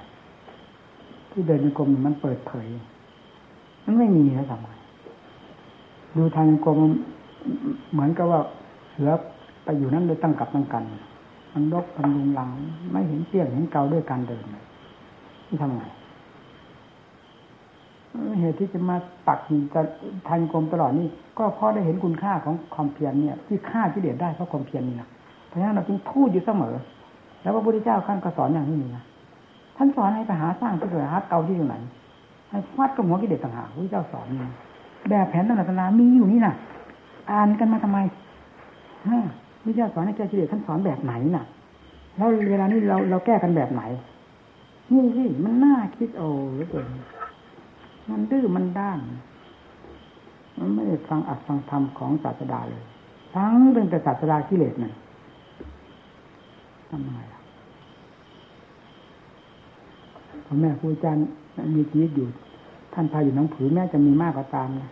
[1.32, 2.68] ที่เดินในกรมมันเปิดเผย
[3.86, 4.78] มันไม่มีนะสมัย
[6.18, 6.80] ดูทางกรม
[7.92, 8.42] เหมือนกับว่า
[8.92, 9.12] เสือ
[9.64, 10.84] ไปอยู่นั่นโดยตั้งกับตั้งกัน
[11.54, 12.50] มันลกมันลุงหลัง
[12.92, 14.46] ไม่เห็นเปี้ยงเห็นเกาด้วยการเดิน
[15.48, 15.84] ที่ทำไง
[18.40, 18.96] เหตุที่จะมา
[19.28, 19.40] ปัก
[19.74, 19.82] จะ
[20.28, 21.08] ทันกรมตลอดนี่
[21.38, 25.08] ก็เพราะได้เห็นคุณค่าของความเพียรเนี่ย ที่ฆ่าที่เดียดได้เพราะความเพียรนี่นะ
[25.48, 26.76] เพราะฉะนั้นเราจึงพูดอยู่เสมอ
[27.42, 29.04] แล้วพระพุทธเจ้าท่านก็สอนอย่างนี้นะ
[29.78, 31.76] ท่านสอนให้ไปหาสร้างที่เกิดหาเกาที่อยู่ไหน
[32.50, 34.40] ให้ฟัดกับหัวกิเลสต่างหากพระเจ้าสอนนี่
[35.10, 36.54] แบบแผนต่างๆมีอยู่นี่นะ
[37.32, 37.98] อ่านกันมาทำไม
[39.08, 39.20] ฮะ
[39.64, 41.46] พระเจ้าสอนให้แก้กิเลสท่านสอนแบบไหนน่ะ
[42.18, 43.82] แล้วเวลานี้เราเราแก้กันแบบไหน
[44.92, 46.86] นี่สิมันน่าคิดโอ้เหลือเกิน
[48.10, 49.00] มันดื้อมันด้าน
[50.58, 52.84] มันไม่ได้ฟังอัดฟังธรรมของศาสดาเลย
[53.34, 54.94] ทั้งเป็นแต่ศาสดากิเลสนั่น
[56.90, 57.40] ทำไมล่ะ
[60.46, 61.24] พ่อแม่ครูอาจารย์
[61.76, 62.28] มีชีวิตอยู่
[62.94, 64.90] ท่านพาอยู่น้องผือแม่จะมีมากก็ตามนะ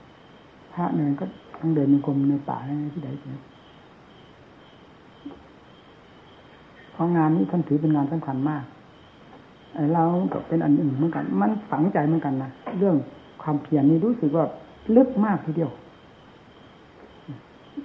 [0.74, 1.26] พระเนินก็
[1.58, 2.58] ทั้งเดินในกรมในป่า
[2.94, 3.36] ที่ไหนที่ไหน
[6.92, 8.64] เพราะงานนี้ท่านถือเป็นงานสำคัญมาก
[9.74, 10.04] ไอ้เรา
[10.34, 12.96] ก็เป็นอันหนึ่งเหมือนกัน มันฝังใจเหมือนกันนะเรื่อง
[13.42, 14.46] ความเพียรนี่รู้สึกว่า
[14.96, 15.72] ลึกมากทีเดียว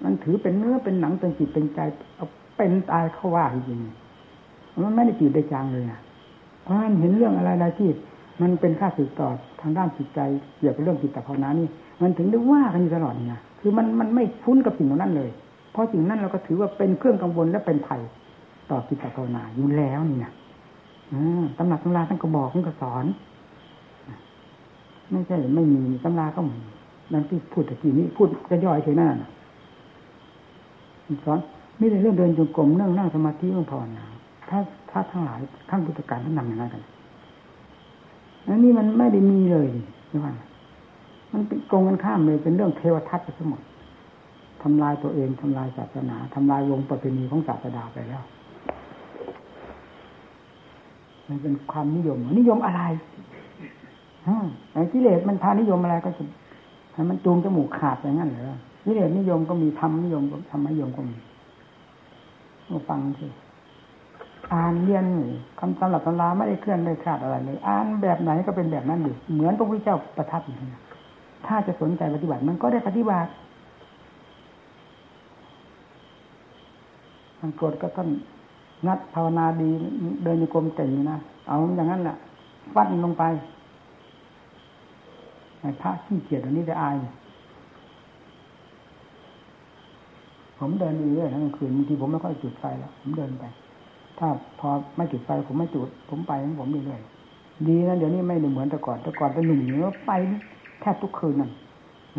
[0.04, 1.80] มันถือเป็นเนื้อเป็นหนังเป็นจิตเป็นใจ
[2.16, 2.26] เอา
[2.56, 3.78] เป็นตายเข้าว่าจริง
[4.82, 6.00] มันไม่ได้จีดได้จางเลยนะ
[6.62, 7.88] เพราะฉะนั้นเห็นเรื่องอะไรใดที่
[8.42, 9.28] มันเป็นค่าสืบต่อ
[9.60, 10.20] ทางด้านจิตใจ
[10.58, 11.66] เกี่ยวกับเรื่องจิตตภาวนานี่
[12.02, 15.30] มันถึงได้ว่ากันอยู่ตลอดนี่คือมันมันไม่คุ้นกับสิ่งนั้นเลย
[15.72, 18.00] เพราะสิ่งนั้นเราก็ถือว่าเป็นเครื่องกังวลและเป็นภัย
[18.70, 20.32] ต่อจิตตภาวนาอยู่แล้วนี่นะ
[21.58, 23.04] ตำหนักตำราท่านก็บอกท่านก็สอน
[25.10, 26.58] ไม่ใช่ไม่มีตำราก็มี
[27.12, 29.08] นั่นที่พูดตะกี้นี้พูดจะย่อยเฉยหน้า
[31.24, 31.38] สอน
[31.78, 34.04] ไม่ได้เรื่องเดินจงกรมเรื่องนั่งสมาธิเรื่องภาวนา
[34.48, 34.58] ถ้า
[34.90, 35.40] ถ้าทั้งหลาย
[35.70, 36.82] ขั้งพุทธการท่านนำอย่างนั้นกัน
[38.48, 39.66] อันนี้มันไม่ได้มีเลย
[40.10, 40.32] นี่ว่า
[41.32, 43.62] มันเป็นกงกันข้ามเลยเป็นเรื่องเทวทัตไปทั้งหมด
[44.62, 48.22] ทำลายตัวเองทำลายศาสนาทำลายวงประเพณีของศาสดาไปแล้ว
[51.28, 52.82] มันเป็นความนิยม นิยมอะไร
[54.72, 56.22] ไอ้กิเลสมันพานิยมอะไรก็จะ
[56.92, 61.16] ให้มันจูงจมูกขาดอย่างนั้นเหรอกิเลสนิยมก็มีธรรมนิยมก็ธรรมนิยมก็มี
[62.70, 63.26] มาฟังสิ
[64.52, 65.06] อ่านเรียน
[65.58, 70.78] คำตำรับตำราไม่ได้เคลื่อนไม่ขาดอะไรเลยอ่านแบบไหนก็เป็นแบบนั้นอยู่เหมือนพระพุทธเจ้าประทับอยู่นี้
[71.46, 73.30] ถ้าจะสนใจปฏิบัติมันก็ได้ปฏิบัติ
[77.40, 78.08] มันโกรธก็ท่าน
[78.86, 79.70] นัดภาวนาดี
[80.24, 81.18] เดินในกรมเก่งนะ
[81.48, 82.16] เอาอย่างนั้นแหละ
[82.74, 83.24] ฟัดลงไป
[85.82, 86.96] พระขี้เกียจอันนี้ได้อาย
[90.58, 93.44] ผมเดินเรื่อยทั้งคืนบางทีผมไม่ค่อยจุดไฟแล้วผมเดินไป
[94.18, 94.28] ถ้า
[94.60, 97.00] พอไม่จุดไฟผมไม่จุด ผมไปของผมเรื่อย
[97.68, 100.10] ดีนะเดี๋ยวนี้ไม่เหมือนแต่ก่อนแต่ก่อนเป็นหนุ่มเนื้อไป
[100.80, 101.50] แทบทุกคืนนั่น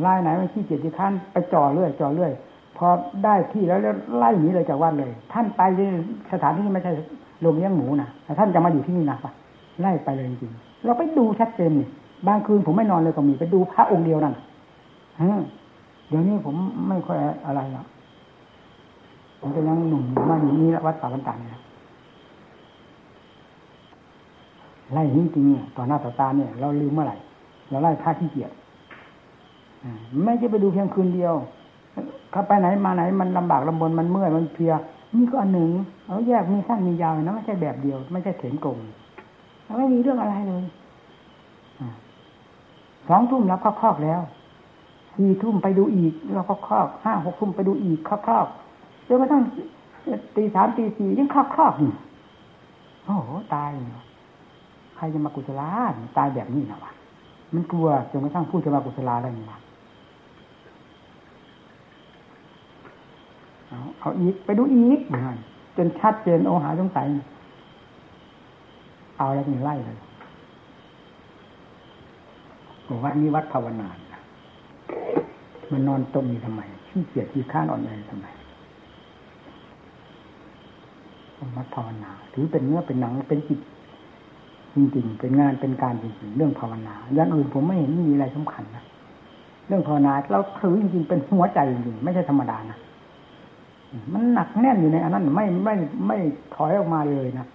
[0.01, 2.31] ไล่ไหนไม่ขี้เกียจที่ขั้นไปจ่อเรื่อยจ่อเรื่อย
[2.77, 2.87] พอ
[3.23, 3.79] ได้ที่แล้ว
[4.17, 5.61] ไล่หนีเลยจากวัดเลย ท่านไป
[6.31, 6.91] สถานที่ไม่ใช่
[7.41, 9.31] โรงเลี้ยงหมูนะแต่ท่านจะมาอยู่ที่นี่นะปะ
[9.81, 10.51] ไล่ไปเลยจริง
[10.85, 11.87] เราไปดูชัดเจนนี่
[12.27, 14.35] บางคืนผมไม่นอนเลยก็มีไปดูพระองค์เดียวนั่น
[16.09, 16.55] เดี๋ยวนี้ผม
[16.87, 17.85] ไม่ค่อยอะไรแล้ว
[19.39, 21.61] ผมก็ยังหนุ่มมาอยู่นี่วัดป่าบันตันนะ
[24.93, 27.15] ไล่จริงๆต่อหน้าต่อตาเนี่ย เราลืมเมื่อไหร่
[27.69, 28.51] เราไล่พระที่เกียร
[30.23, 31.33] ไม่ใช่ไปดูเพียงคืนเดียว
[32.31, 34.73] เขาไปไหนมาไหนมันลำบากลำบนมันเมื่อยมันเพีย
[35.15, 35.69] นี่ก็อันหนึ่ง
[36.05, 38.77] เอาแยกมีสั้นมียาวนะไม่ใช่แบบเดียว ไม่ใช่เข็นกง
[39.77, 40.63] ไม่มีเรื่องอะไรเลย
[43.09, 44.21] สองทุ่มแล้วก็คอกแล้ว
[45.15, 48.47] สี่ทุ่มไปดูอีกเราก็คอกห้าหกทุ่มไปดูอีกคอกคอก
[49.07, 49.41] จนกระทั่ง
[50.35, 51.91] ตีสามตีสี่ยังคอกคอกอยู่
[53.05, 53.69] โอ้โหตาย
[54.95, 55.69] ใครจะมากุศลา
[56.17, 56.91] ตายแบบนี้นะวะ
[57.53, 59.53] มันกลัวจนกระทั่งพูดจะมากุศลาอะไรนี่น
[63.69, 64.99] เอาเอาอีกไปดูอีก
[65.77, 67.05] จนชัดเจนโอหาสงสัย
[69.17, 69.97] เอาแล้วนี่ไล่เลย
[73.03, 73.87] วัดนี้วัดภาวนา
[75.71, 78.25] มันนอนตรงนี้ทำไมขี้เกียจขี้ข้านอ่อนแอทำไม
[81.57, 83.59] วัดภาวนาถือเป็นเนื้อเป็นหนังเป็นจิต
[84.75, 88.83] จริงๆ เป็นงานเป็นการจริงๆเรื่องภาวนาอย่างอื่นผมไม่เห็นมีอะไรสำคัญนะ
[89.67, 92.77] เรื่องภาวนาเราถือจริงๆเป็นหัวใจจริงๆไม่ใช่ธรรมดานะ
[94.13, 95.75] มันหนักแน่นอยู่ในอันนั้นไม่ไม่
[96.07, 96.17] ไม่
[96.55, 97.47] ถอยออกมาเลยนะ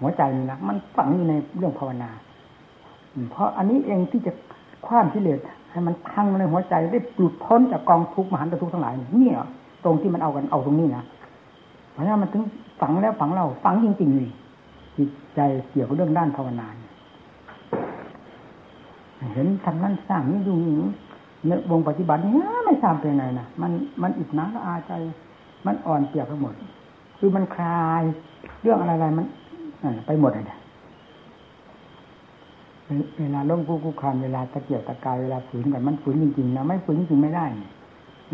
[0.00, 2.10] หัวใจนี่นะมันฝังอยู่ในเรื่องภาวนา
[3.30, 4.32] เพราะอันนี้เองที่จะ
[4.86, 9.36] คว้ามที่เลสให้มันพังในหัวใจได้ปลุดพ้นจากกองทุกข์มหันตทุกข์ทั้งหลายเนี่ย
[9.84, 11.04] ตรงที่มันเอากันเอาตรงนี้นะ
[11.92, 12.42] เพราะนั้นมันถึง
[12.80, 14.30] ฝังแล้วฝังเราฝังจริงๆนี่
[14.96, 16.66] จิตใจเกี่ยวกับเรื่องด้านภาวนา
[19.34, 20.90] เห็นทำนั้นสร้างนี้ดูนี้
[21.46, 22.32] ในวงปฏิบัตินี้
[22.64, 23.72] ไม่ทราบเป็นไงนะมัน
[24.02, 24.92] มันอิดน้ำอาใจ
[25.66, 26.54] มันอ่อนเปียกไปหมด
[27.18, 28.02] คือมันคลาย
[28.62, 29.26] เรื่องอะไรๆมัน
[30.06, 30.58] ไปหมดเลย
[33.18, 37.46] เวลาล้มกู้กู้คานเวลาตะเกียบตะกายเวลาฝืนกันมันฝืนจริงๆนะไม่ฝืนจริงไม่ได้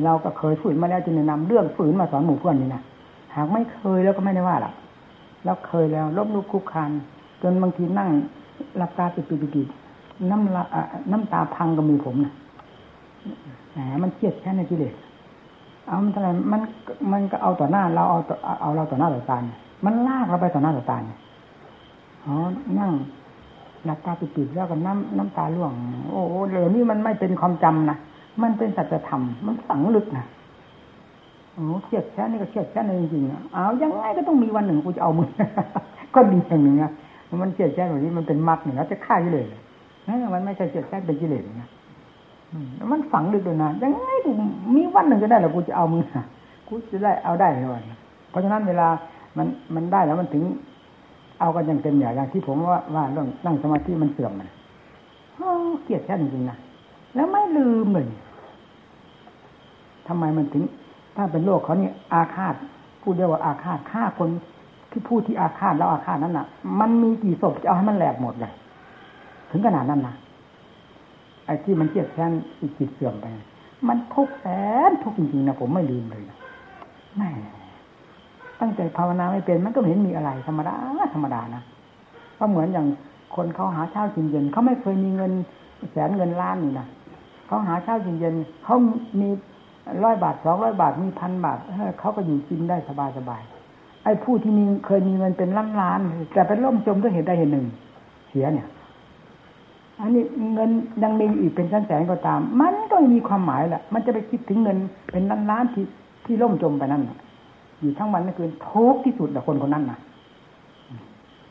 [0.05, 2.83] เราก็เคยฝืนมาแล้วจึงนะนำเรื่องฝืนมาสอนหมู่เพื่อนนี่นะ
[3.35, 4.75] หากไม่เคยแล้วก็ไม่ได้ว่าหรอก
[5.45, 6.91] แล้วเคยแล้วล้มลุกคุกคาน
[7.43, 8.11] จนบางทีนั่ง
[8.77, 9.69] หลับตาปิดปิดปิด
[10.31, 10.63] น้ำละ
[11.13, 12.33] น้ำตาพังกับมือผมนะ
[13.73, 14.95] แหมมันเครียดแค่ในกิเลส
[15.89, 16.61] เอามันอะไรมัน
[17.13, 18.19] มันก็เอาต่อหน้าเราเอา
[18.63, 19.39] เอาเราต่อหน้าต่อตา
[19.85, 20.99] มันลากเราไปต่อหน้าต่อตา
[22.27, 22.35] อ๋อ
[22.79, 22.93] นั่ง
[23.85, 25.73] หลับตาปิดๆแล้วก็น้ำน้ำตาล่วง
[26.11, 27.97] โอ้โหเหล่านี้มันไม่เป็นความจำนะ
[28.43, 30.25] มันเป็นสัจธรรมมันฝังลึกนะ
[31.55, 35.29] โอ้เครียดแค่นี้ก็เครียดแค่นี้จริงๆเอายังไงก็ต้องมีวันหนึ่งกูจะเอามือ
[36.15, 36.93] ก็ดีอย่างหนึ่งนะ
[37.43, 39.47] มันเครียดแค่แบบนี้มันเป็นมรรคหนึ่งแล้วจะฆ่ากิเลส
[40.07, 41.69] นั่นมันไม่ใช่เครียดแค่เป็นกิเลสนะ
[42.93, 44.31] มันฝังลึกเลยนะยังไงกู
[44.75, 46.03] มีวันหนึ่งก็ได้แล้วกูจะเอามือ
[46.69, 47.83] กูจะได้เอาได้เลย
[48.31, 48.89] เพราะฉะนั้นเวลา
[49.37, 50.45] มันมันได้แล้วมันถึง
[51.41, 54.49] เอากันอย่างเต็มอย่างที่ผมว่าว่าเรื่องนั่งสมาธิมันเสื่อมมัน
[55.85, 56.57] เกลียดแค่จริงๆนะ
[57.15, 58.07] แล้วไม่ลืมเลย
[60.09, 60.63] ทำไมมันถึง
[61.17, 62.55] ถ้าเป็นโลกเขาเนี่ยอาฆาต
[63.03, 64.29] พูดเรียกว่าอาฆาตฆ่าคน
[64.91, 66.47] ที่พูดที่อาฆาตแล้วอาฆาตนั้นน่ะ
[66.81, 68.53] มันมีกี่ศพจะเอาให้มันแหลกหมดเลย
[69.51, 70.15] ถึงขนาดนั้นนะ
[71.49, 73.27] ไอ้ที่มันเกลียดแค้นอีกจิตเสื่อมไป
[73.89, 74.47] มันทุกแส
[74.89, 76.37] นทุกจริงๆนะผมไม่ลืมเลยนะ
[77.17, 77.31] แม่
[78.61, 80.75] ตั้งแต่ภาวนาไม่เป็นมันก็เห็นมีอะไรธรรมดา
[81.15, 81.63] ธรรมดานะ
[82.39, 82.87] ก็เหมือนอย่าง
[83.35, 85.33] คนเขาหาเช้ากินเย็นเขาไม่เคยมีเงิน
[85.93, 86.87] แสนเงินล้านนี่นะ
[87.47, 88.35] เขาหาเช้ากินเย็น
[88.65, 88.77] เขา
[89.21, 89.29] มี
[90.05, 91.59] ร้อยบาทสองร้อยบาทมีพันบาท
[92.01, 93.43] เขาก็อยู่กินได้สบายสบาย
[94.05, 96.01] ไอ้ผู้ที่มีเคยมีเงินเป็นล้านล้าน
[96.35, 97.67] แต่เป็นล่มจมด้วยเหตุใดเหตุหนึ่ง
[98.29, 98.67] เสียเนี่ย
[100.01, 100.71] อันนี้เงิน
[101.03, 104.77] ยังมีอีกเป็นแสนแสนก็ตาม มันก็มีความหมายแหละมันจะไปคิดถึงเงิน
[105.13, 105.85] เป็นล้านล้านที่
[106.25, 107.03] ที่ล่มจมไปนั่น
[107.81, 109.99] อยู่ทั้งวันไม่คืนทุกที่สุดแต่คนคนนั้นนะ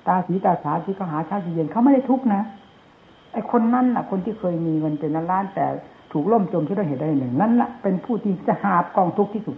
[0.07, 2.41] ตาสีตาสาที่เขาหาเช้าเย็นเขาไม่ได้ทุกนะ
[3.34, 5.65] ไอคนนั้นน่ะ คนที่เคยมีเงินเป็นล้านล้านแต่
[6.11, 9.57] ถูกล่มจมที่ด้วยเหตุใดหนึ่งนั่นแหละเป็นผู้ที่จะหาบกองทุกที่สุด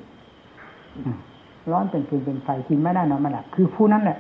[1.71, 4.17] ร้อนเป็นฟืนเป็นไฟกินไม่ได้นอนไม่หลับคือผู้นั้นแหละ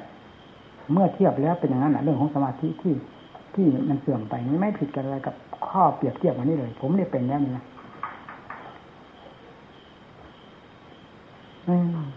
[0.93, 2.93] เมื่อเทียบแล้วเป็นอย่างนั้นแหละเรื่องของสมาธิที่
[3.55, 5.35] ที่มันเสื่อมไปนี่ไม่ผิดกันอะไรกับ
[5.67, 7.65] ข้อเปรียบเทียบวันนี้เลย ผมได้เป็นแล้วนี่นะ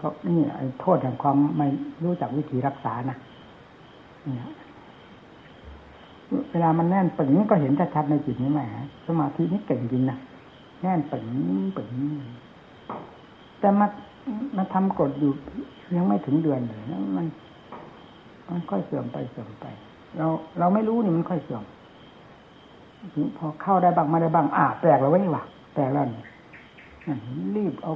[0.01, 1.67] ก็นี่ไอ้โทษแห่งความไม่
[2.03, 3.17] รู้จักวิธีรักษานะ
[6.51, 8.61] เวลามันแน่นปึงก็เห็นชัดๆในจิตนี้แหม
[9.07, 10.17] สมาธินี่เก่งจริงนะ
[10.81, 11.25] แน่นปึง
[11.77, 11.89] ปึง
[13.59, 13.87] แต่มา
[14.57, 15.31] มาทำกดอยู่
[15.95, 16.81] ยังไม่ถึงเดือนเลย
[17.17, 17.25] มัน
[18.47, 19.65] มันค่อยเสื่อมไปเสื่อมไป
[20.17, 20.25] เรา
[20.59, 21.63] เราไม่รู้นี่มันค่อยเสื่อม
[23.37, 26.03] พอเข้าได้บ้างมาได้บ้างอ่าแปลกแล้ววะนี่วะแปลกแล้ว
[27.55, 27.93] รีบเอา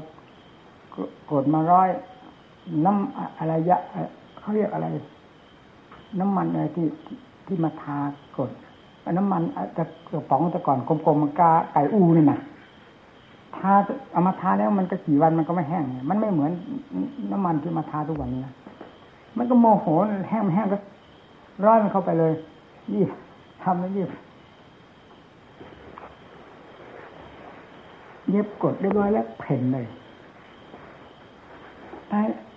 [1.31, 1.89] กดมาร้อย
[2.85, 3.77] น้ำอะไรยะ
[4.39, 4.87] เขาเรียกอะไร
[6.19, 6.85] น้ำมันอะไรที่
[7.45, 7.97] ที่มาทา
[8.37, 8.49] กด
[9.17, 9.41] น้ำมัน
[9.77, 12.39] จะกระป๋องแต่ก่อนกลมๆมันกาไก่อูนี่นะ
[13.55, 13.73] ทา
[14.11, 16.51] เอามาทาแล้วมันก็กี่วันมันก็ไม่แห้งมันไม่เหมือน
[17.31, 18.53] น้ำมันที่มาทาทุกวันนี้นะ
[19.37, 19.87] มันก็โมโห
[20.29, 20.77] แห้งแห้งก็
[21.65, 22.33] ร้อยมันเข้าไปเลย
[22.93, 23.03] ยี่
[23.63, 24.05] ทำแล้วยี่
[28.29, 29.85] เย็บกดเรียบร้อยแล้วเพ่นเลย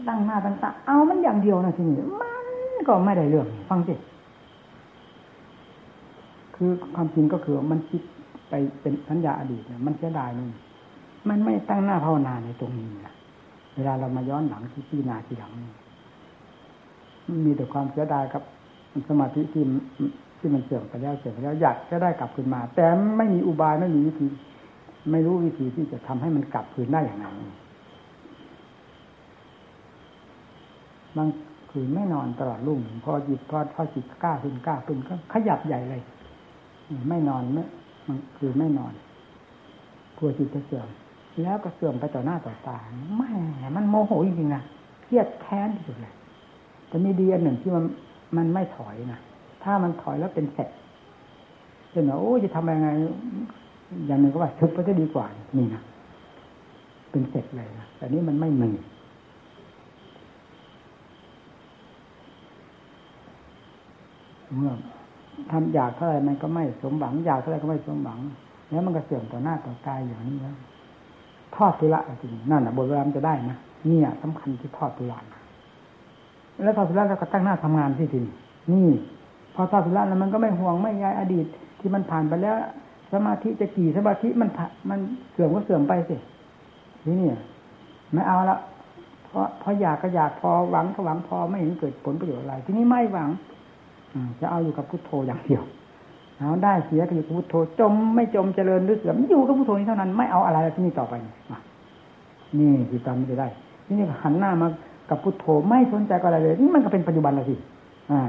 [0.09, 2.31] ตั้งหน้าตั้งตาเอามันอย่างเดียวนะทีนี้มั
[2.82, 3.94] นก็ไม่ได้เรื่อง ฟังสิ
[6.55, 8.02] คือความจริงก็คือมันคิด
[8.48, 10.48] ไปเป็นสัญญาอดีตเนี่ยมันเสียดายนี่
[11.28, 13.14] มันไม่ตั้งหน้าภาวนาในตรงนี้นะ
[13.74, 15.72] เวลาเรามาย้อนหลังที่พี่นาทีหลังนี่
[17.47, 18.43] มีแต่ความเสียดายกับ
[19.09, 19.65] สมาธิที่
[20.39, 22.87] ที่มันเสื่อมไปแล้วเสื่อมไปแล้วอยากจะได้กลับคืนมา แต่
[23.17, 24.27] ไม่มีอุบายไม่มีวิธี
[25.11, 27.27] ไม่รู้วิธีที่จะทำให้มันกลับคืนได้อย่างไร
[31.17, 31.29] บาง
[31.71, 36.03] คืนไม่นอนตลอดรุ่งพอจิตพอพอจิตกล้าขึ้นกล้าขึ้นก็ขยับใหญ่เลย
[37.09, 37.65] ไม่นอนไม่
[38.09, 38.93] มันคือไม่นอน
[40.19, 40.89] กลัวจิตจะเสื่อม
[41.43, 42.79] แล้วก็เสื่อมไปต่อหน้าต่อตา
[43.17, 43.33] ไม่
[43.77, 44.62] มันโมโหจริงๆนะ
[45.03, 46.15] เครียดแค้นที่สุดเลย
[46.89, 47.85] แต่มีดีอันหนึ่งที่มัน
[48.36, 49.20] มันไม่ถอยนะ
[49.62, 50.70] ถ้ามันถอยแล้วเป็นเสร็จ
[51.90, 52.89] เช่นว่าโอ้จะทำยังไง
[54.07, 55.27] อย่างหนึ่งก็ว่าทึบไปจะดีกว่า
[55.59, 55.82] นี่นะ
[57.11, 58.70] เป็นเสร็จเลยนะแต่นี้มันไม่มี
[64.57, 64.73] เมื่อ
[65.51, 68.19] ทำอยากเท่าไรมันก็ไม่สมหวัง อยากเท่าไรก็ไม่สมหวัง
[68.70, 70.57] แล้วมันก็เสื่อมต่อหน้าต่อตายอย่างนี้แล้ว
[71.57, 75.19] ทอดทุระจริงนั่นแหะบทเวลาจะได้นะเนี่ยสำคัญที่ทอดทุระ
[76.62, 78.20] แล้วทอดทุระแล้วก็ตั้งหน้าทำงานที่ที
[78.73, 78.89] นี่
[79.55, 81.47] พอทอดทุระแล้วมันก็ไม่ห่วงไม่ใยอดีต
[81.81, 82.57] ที่มันผ่านไปแล้ว
[83.12, 84.49] สมาธิจะกี่สมาธิมัน
[84.91, 84.99] มัน
[85.32, 86.16] เสื่อมก็เสื่อมไปสิ
[87.07, 87.39] นี่เนี่ย
[88.12, 88.59] ไม่เอาละ
[89.24, 93.31] เพราะเพราะอยากก็อยากพอหวังก็หวังพอไม่เห็นเกิดผลประโยชน์อะไร ทีนี้ไม่หวัง
[94.41, 95.62] จะเอาอยู่กับพุทโธอย่างเดียว
[96.39, 101.15] เอาได้เสียก็อยู่กับพุทโธจมไม่จมเจริญหรือเสื่อมอยู่กับพุทโธนี้เท่านั้นไม่เอาอะไรที่นี่ต่อไป
[102.59, 103.49] นี่คือตามไม่ได้
[103.87, 104.69] ทีนี้หันหน้ามา
[105.11, 107.55] กับพุทโธไม่สนใจกับอะไรเลย นี่มันก็เป็นปัจจุบันล้วสิ
[108.12, 108.20] อ่า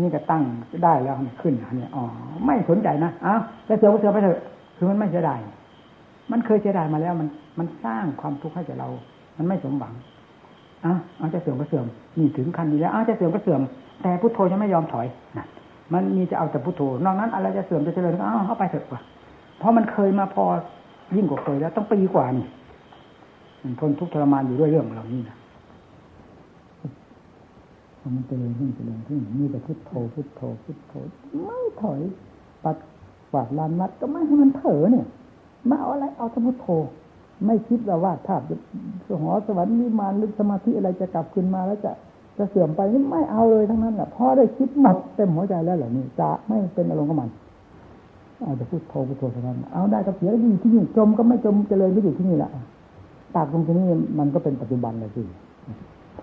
[0.00, 0.42] นี่ก็ตั้ง
[0.84, 2.04] ได้แล้วขึ้นเนี่ยอ๋อ
[2.46, 4.38] ไม่สนใจนะอ้าวแล้วเสือก็เสือไปเถอะ
[4.76, 5.40] คือมันไม่เสียดาย
[6.32, 7.28] มันเคยเสียดายมาแล้ว มัน
[7.58, 8.88] มันสร้างความทุกข์ให้แก่เรา
[9.36, 9.92] มันไม่สมหวัง
[10.84, 11.86] อ้าวเอาจะเสื่อมก็เสื่อม
[12.18, 13.60] นี่ถึงขั้นนี้แล้วอ้าวจะเสื่อมก็เสื่อม
[14.02, 15.06] แต่พุทโธจะไม่ยอมถอย
[15.36, 15.46] นะ
[15.92, 19.00] มันมีจะเอาแต่พุทโธนอกนั้นอะไรจะเสื่อมจะเจริญก็เอาเข้าไปเถอะว่ะ
[19.58, 20.44] เพราะมันเคยมาพอ
[21.16, 22.46] ยิ่งกว่าเคยแล้ว ต้องปีกว่านี่
[23.62, 25.36] มันทนทุกข์ทรมานอยู่ด้วยเรื่องเหล่านี้นะ
[28.16, 30.92] มันเจริญขึ้นเจริญขึ้นมีแต่พุทโธพุทโธพุทโธ
[31.44, 32.00] ไม่ถอย
[32.64, 32.76] ปัด
[33.32, 35.06] กวาดลานวัดก็ไม่ให้มันเถอเนี่ย
[35.68, 36.68] มาเอาอะไรเอาแต่พุทโธ
[37.46, 38.42] ไม่คิดว่าว่าภาพ
[39.22, 41.92] หอสวรรค์นิมานหรือสมาธิอะไรจะกลับคืนมาแล้วจะ
[42.38, 47.30] จะเสื่อมไปนี่ไม่เอาเลยทั้งนั้นแหละพอได้คิดหมดเต็มหัวใจแล้วเหล่านี้จะไม่เป็นอารมณ์กับมัน
[48.40, 52.50] เอาแต่พูดโทพูดโทเท่านั้นเอาได้ก็เสียอยู่ที่นี่จมก็ไม่จมเจริญก็อยู่ที่นี่แหละ
[53.34, 53.86] ตากตรงที่นี่
[54.18, 55.22] มันก็เป็นปัจจุบันเลยสิ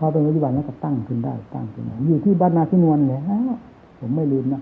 [0.04, 3.38] อเป็นปัจจุบันแล้วก็ตั้งขึ้นได้ตั้งขึ้นได้อยู่ที่บ้านนาชินวนเนี่ยฮะ
[4.00, 4.62] ผมไม่ลืมนะ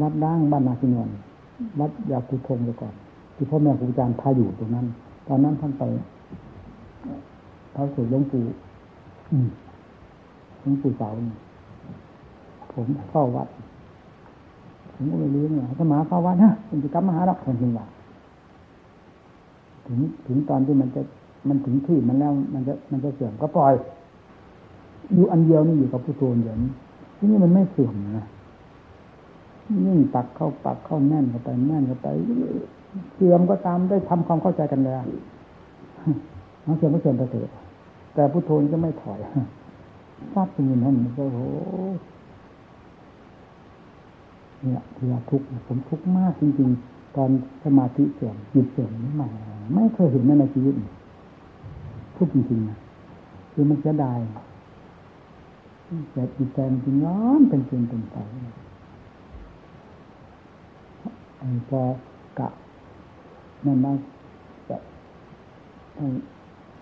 [0.00, 1.08] วัดด่างบ้านนาชินวน
[1.80, 2.94] วัดยาคุทงไปก่อน
[3.34, 4.86] ที่พ่อแม่ครูอาจารย์พาอยู่ตรงนั้น
[5.28, 5.82] ตอนนั้นท่านไป
[7.72, 8.42] เขาสูดหลวงปู่
[10.60, 11.08] หลวงปู่เสา
[12.72, 13.48] ผมเข้าวัด
[14.92, 17.86] ผมก็ไม่รู้เนี่ยถ้ามาเข้าวัดนะผมจะกลับมาหาเราคนจริงว่า
[19.86, 21.02] ถึงถึงตอนที่มันจะ
[21.48, 23.74] มันถึงที่มันแล้วมันจะมันจะเสื่อมก็ปล่อย
[25.12, 26.72] อยู่อันเดียวนี่อยู่กับผู้โทนอย่างนี้
[27.16, 28.26] ที่นี่มันไม่เสื่อมนะ
[29.86, 32.08] ยิ่งปักเข้าปักเข้าแน่นเข้าไปแน่นเข้าไป
[33.14, 35.02] เสื่อมก็ตามได้ทำความเข้าใจกันแล้ว
[36.78, 37.52] เสื่อมก็เสื่อมไปเถอะ
[38.14, 39.20] แต่ผู้โทนก็ไม่ถอย
[40.32, 41.38] ทราบสิ่งนั้นโอ้โห
[44.60, 47.30] เนี่ยที่ว่าทุกข์ผมทุกข์มากจริงๆ ตอน
[47.64, 49.28] สมาธิเสื่อมจิตเสื่อมนี่มา
[49.74, 50.74] ไม่เคยเห็นในชีวิต
[52.16, 52.78] ทุกข์จริงๆนะ
[53.52, 54.12] คือมันจะได้
[56.12, 58.16] แต่จิตใจมันจริงร้อนเป็นเป็นเป็นไป
[61.68, 61.82] พอ
[62.38, 62.48] กะ
[63.64, 63.92] นั่นมา
[64.68, 64.76] จะ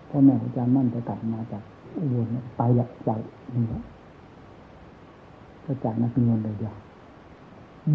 [0.08, 1.62] พ่อแม่อาจารย์มั่นจะกลับมาจาก
[1.96, 2.26] อุบล
[2.56, 3.18] ไปละจาก
[3.54, 3.80] นี่ละ
[5.64, 6.74] ก็จากนักเงินเลยเดียว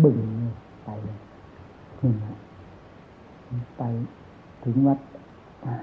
[0.03, 0.15] บึ้ง
[0.85, 1.17] ไปเลย
[2.01, 2.37] นี่นะ
[3.77, 3.83] ไป
[4.63, 4.99] ถึงวัด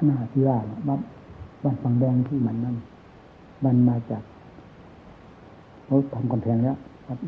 [0.05, 1.01] หน้าที่ว่าวัด
[1.65, 2.77] วัดฝังแดงที่มันนั่น
[3.65, 4.23] มันมาจาก
[5.85, 7.19] เขาทำกำแพงแล้ววัด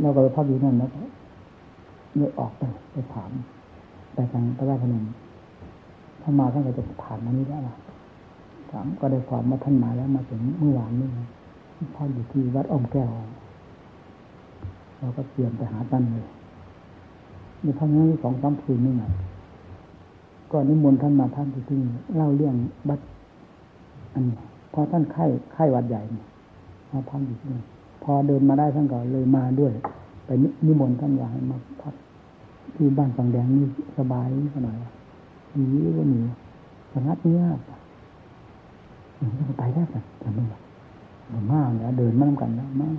[0.00, 0.90] เราก็ไปพักอยู่นั่นแล้ว
[2.16, 2.62] เลยออกไป
[2.92, 3.30] ไปถาม
[4.14, 5.04] ไปทางพระราชพนม
[6.22, 7.74] ถ้ามาท่านก็จะผ่านมานี้ได้หรอ
[8.70, 11.08] ถามก็ได้ความมาท่านมาแล้วมาถึงเมื่อวานนี้
[11.94, 13.10] พ่ออยู่ที่วัดอ้อมแก้ว
[14.98, 16.26] เราก็เตรียมไปหาท่านเลย
[17.62, 19.04] ในพักนี้สองสามคืนนี่ไง
[20.50, 21.80] ก็นิมนต์ท่านมาท่านที่ที่
[22.16, 22.54] เล่าเรื่อง
[22.88, 23.00] บัด
[24.14, 24.36] อันนี้
[24.72, 25.24] พอท่านไข้
[25.54, 26.02] ไข้วัดใหญ่
[26.92, 27.64] มาพักอยู่ที่นี่
[28.02, 29.72] พอเดินมาได้ท่านก็เลยมาด้วย
[30.26, 30.30] ไป
[30.66, 31.94] นิมนต์ท่านอยากให้มาพัก
[32.74, 33.66] ที่บ้านฝั่งแดงนี่
[33.98, 34.26] สบาย
[34.64, 34.76] หน่อย
[35.72, 36.20] นีก็หนี
[36.92, 37.60] สงัดเงียบ
[39.58, 40.44] ไปได้กันแต่ไม่
[41.52, 42.96] มากเนี่ยเดินมาทำกันนะมาก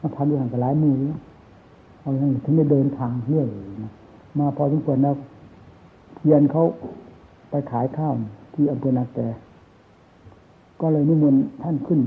[0.00, 1.18] มาพักด้วยกันกับหลายมือเนี่ย
[2.00, 3.46] เอาอย่างนี้ถึงได้เดินทางเรื่อย
[3.84, 3.92] นะ
[4.38, 5.14] มาพอสมควรแล้ว
[6.24, 6.64] เย็นเขา
[7.50, 8.14] ไปขายข้าว
[8.54, 9.18] ที่อำเภอนาแก
[10.80, 12.00] ก็เลยนิมนต์ท่านขึ้น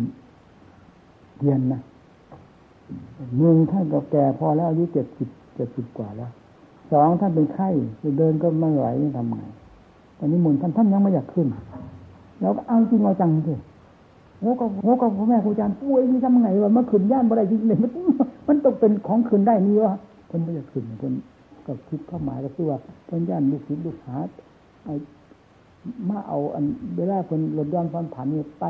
[1.44, 1.82] เย็นนะ
[3.36, 6.32] เมืองท่านก็แก่พอแล้วอายุเจ็ดสิบเจ็ดสิบกว่าแล้ว
[6.92, 7.70] สองท่านเป็นไข้
[8.18, 8.86] เดินก็ไม่ไหว
[9.18, 9.44] ทำไง
[10.18, 11.48] ตอนนี้มนท่านท่านยังไม่อยากขึ้น
[12.42, 13.60] แล้วเอาจริงเอาจังเลย
[14.40, 17.92] โอ้ก็โอ้ก็พ่อแม่ครูอาจารย์ป่วยนี่ทำไงวะเมื่อคืนย่านบ่ได้จริงเลยมัน
[18.48, 19.94] มันต้องเป็นของคืนได้นี่วะ
[20.30, 21.14] คนไม่อยากขึ้นคน
[21.66, 24.18] ก็คิดเข้าหมายก็คือว่าเพิ่นย่านลูกศิษย์ลูกหา
[24.84, 24.94] ไอ้
[26.10, 26.66] มาเอาอัน
[26.98, 28.66] เวลาคนลดย้อนฟันผ่านนี่ไป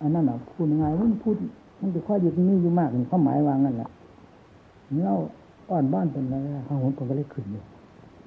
[0.00, 1.36] อันนั้นอะพูดยังไงมันพูด
[1.82, 3.88] มันจะค่อยอยู่ที่นี่อยู่มากนี่ข้าหมายวางนั่นแหละ
[5.04, 5.16] เล่า
[5.70, 6.34] อ่อนบ้านเป็นอะไร
[6.68, 7.62] ข้างหัวผมก็เลยขึ้นอยู่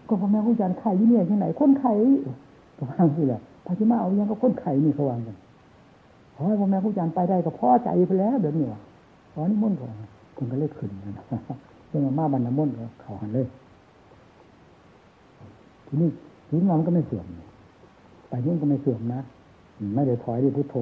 [0.07, 1.93] ก็พ่อแม่ครูอาจารย์ไข่ยี่เนี่ยที่ไหนคนไข่
[2.77, 5.35] ก็วางที่แหละพาชิมาเอายังก็คนไข่นี่เขาวางกัน
[6.35, 8.79] ขอให้พ่อแม่ครูอาจารย์ไปได้ก็พ่อใจไปแล้วเดี๋ยวนี้วะ
[9.31, 9.91] ขอนี่มุ่นก่อน
[10.37, 11.25] คนก็เลยขึ้นนะ
[11.87, 12.69] เรื่องมาบรรณมุ่น
[13.01, 13.45] เขาหันเลย
[15.87, 16.09] ทีนี้
[16.47, 17.25] ทีนี้มันก็ไม่เสื่อม
[18.29, 19.21] ไปนู่นก็ไม่เสื่อมนะ
[19.95, 20.75] ไม่ได้ถอยด้วยพุทโธ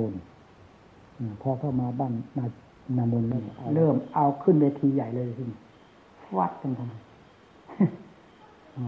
[1.41, 2.45] พอเข้ามาบ้านนา
[2.97, 5.43] นามนเริ่มเอาขึ้นเวทีใหญ่เลยที
[6.37, 6.93] วัดกันทำไม
[8.73, 8.85] โอ้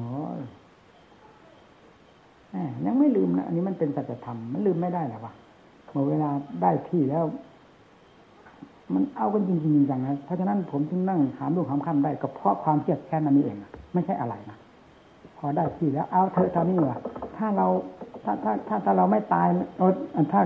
[2.86, 5.34] ยังไม่ลืมนะอันนี้มันเป็นสัจธรรมมันลืมไม่ได้หรอวะ
[5.92, 6.30] เมื่อเวลา
[6.62, 7.24] ได้ที่แล้ว
[8.94, 13.58] มันเอากันจริงๆอย่างนั้นเพราะฉะนั้นผมจึงนั่งหามลูกหามคำได้ก็เพราะความเครียดแค้นนั้นนี่เอง
[13.94, 14.58] ไม่ใช่อะไรนะ
[15.38, 16.98] พอได้ที่แล้ว เอาเธอทำนี่วะ
[17.38, 17.68] ถ้าเรา
[18.24, 19.48] ถ้าถ้าถ้าถ้าเราไม่ตาย
[19.78, 19.92] เออ
[20.34, 20.42] ถ้า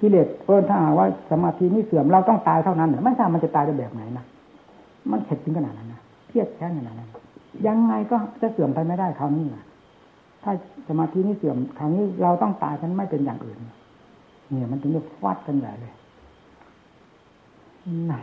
[0.00, 4.24] กิเลสเออถ้าหากว่าสมาธินี่เสื่อมเราต้องตายเท่านั้นไม่ทราบมันจะตายได้แบบไหนนะ
[5.10, 7.10] มันเข็ดถึงขนาดนั้นนะเครียดแค้นขนาดนั้น
[7.66, 9.64] ยังไงก็จะเสื่อมไปไม่ได้คราวนี้นะ
[10.42, 10.52] ถ้า
[10.88, 13.58] สมาธินี่เสื่อมคราวนี้เราต้องตายฉันไม่เป็นอย่างอื่น
[14.48, 15.92] เนี่ยมันถึงจะฟัดกันใหญ่เลย
[18.10, 18.22] นั่ง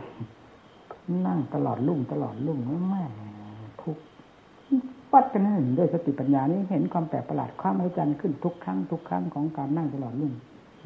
[1.26, 2.58] นั่งตลอดลุ่งตลอดลุ่ง
[2.90, 3.04] แม่
[3.82, 3.96] ทุก
[5.10, 10.32] ฟัดกันนั่นด้วยสติปัญญานี้เห็นความแปลกประหลาดความอัศจรรย์ขึ้นทุกครั้งทุกครั้งของการนั่งตลอดลุ่ง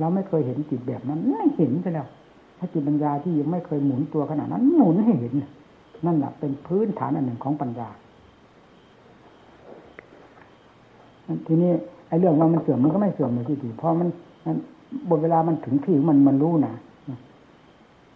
[0.03, 2.07] เราไม่เคยเห็นจิตแบบนั้นไม่เห็นซะแล้ว
[2.59, 5.33] ถ้าจิตปัญญาที่ยังไม่เคยหมุนตัวขนาดนั้นหมุนให้เห็น
[6.07, 7.89] นั่นแหละเป็นพื้นฐานอันหนึ่งของปัญญา
[11.47, 11.71] ทีนี้
[12.09, 14.09] ไอ้เรื่องว่ามันเสื่อมมันก็ไม่เสื่อมเลยที่ดีเพราะมัน
[14.47, 14.57] มัน
[15.09, 16.75] บนเวลามันถึงที่มันมันรู้นะ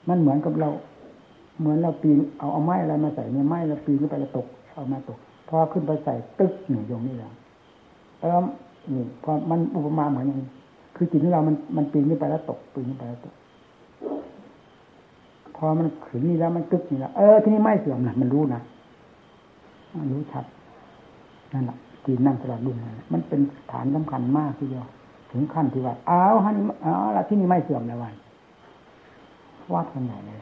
[0.09, 0.69] มันเหมือนกับเรา
[1.61, 5.19] เหมือนเราปีนเอาเอาไม้อะไรมาใส่เนี่ยไม้เราปีนขึ้นไปแล้วตก เอามาตก
[5.49, 7.31] พอขึ้นไปใส่ตึ๊กหนึ่งยงนี่แหละ
[8.19, 8.43] แล้ว
[8.95, 10.27] นี่พอมันอุปมาเหมือน
[10.97, 13.35] คือจิตของเรา มันมันปีนขึ้นไปแล้วตกปีนขึ้นไปแล้วตก
[15.57, 18.61] พอมันขืนนี่แล้วมันตึกนี่แล้วเออที่นี่ไม่เสื่อมนะมันรู้นะ
[19.99, 20.45] มันรู้ชัด
[21.53, 22.77] นั่นแหละจีนนั่งตลอดรุ่น
[23.13, 23.41] มันเป็น
[23.71, 24.85] ฐานสำคัญมากทีเดียว
[25.31, 28.15] ถึงขั้นที่ว่าอ้าวฮันอ้าวละที่นี่ไม่เสื่อมแล้ววัน
[29.75, 30.39] วัดกันใหญ่เลย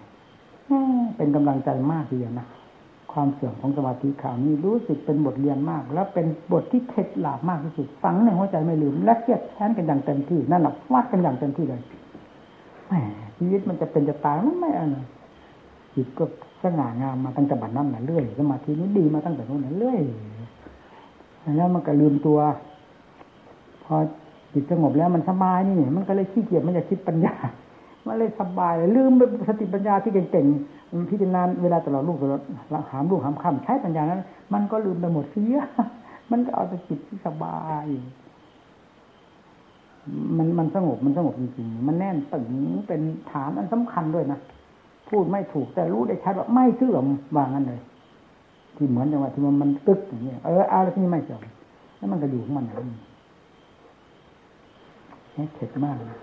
[1.16, 2.46] เป็นกำลังใจมากทีเดียวนะ
[3.14, 11.82] ความเสื่อมของสมาธิข่าวนี้รู้สึกเป็นบทเรียนมาก แล้วเป็นบทที่เข็ดหลาบมากที่สุดฝังในหัวใจไม่ลืม และเครียดแค้นกันอย่างเต็มที่นั่นแหละวัดกันอย่างเต็มที่เลย
[12.88, 12.94] แหม
[13.38, 14.96] ชีวิตมันจะเป็นจะตายมันไม่อะไร
[15.94, 16.24] จิตก็
[16.62, 20.00] สง่างามมาตั้งแต่บัดนั้นนะเรื่อยสมาธินี้ดีมาตั้งแต่นู้นน่ะเรื่อย
[21.56, 22.38] แล้วมันก็ลืมตัว
[23.84, 23.94] พอ
[24.52, 27.34] จิตสงบแล้วมันสบายนี่มันก็เลยขี้เกียจมันจะคิดปัญญา
[28.06, 29.12] มันเลยสบายเลยลืม
[29.48, 32.42] สติปัญญาที่เก่งๆพิจารณาเวลาตลอดลูกตลอด
[32.90, 34.22] หามลูกหามคำใช้ปัญญานั้น
[34.54, 35.58] มันก็ลืมไปหมดเสีย
[36.30, 37.86] มันก็เอาแต่จิตที่สบาย
[40.38, 42.46] มันมันสงบมันสงบจริงๆ มันแน่นตึง
[42.88, 43.00] เป็น
[43.30, 44.38] ฐานอันสำคัญด้วยนะ
[45.08, 47.04] พูดไม่ถูกแต่รู้ได้ชัดว่าไม่เสื่อม
[47.36, 47.80] วางกันเลย
[48.76, 51.40] ที่เหมือนจังหวะที่มันมันกึกอย่างเงี้ยเอออะไรที่ไม่เสื่อม
[51.96, 52.76] แล้วมันก็อยู่ของมันอย่าง
[55.36, 56.18] นี้เข็ดมากนะ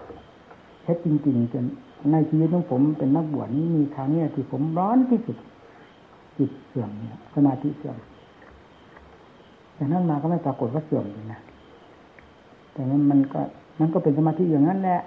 [0.84, 1.66] เท็จจริงๆจน
[2.12, 5.38] ในชีวิตของผมเป็นนักบวชนี้มีครั้งนี้ที่ผมร้อนที่สุด
[6.38, 7.98] จิตเสื่อมเนี่ยสมาธิเสื่อม
[9.76, 11.40] แต่นั้นมาก็ไม่ปรากฏว่าเสื่อมเลยนะ
[12.74, 13.42] แต่นั้นมันก็
[13.80, 15.02] มันก็เป็นสมาธิอย่างนั้นแหละ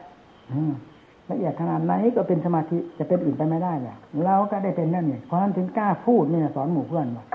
[1.31, 7.27] ละเอียดขนาดไหนก็เป็นสมาธิจะเป็นอื่นไปไม่ได้แหละเราก็ได้เป็นนั่นเนี่ยเพราะนั้นถึงกล้าพูดเนี่ยสอนหมู่เพื่อนว่า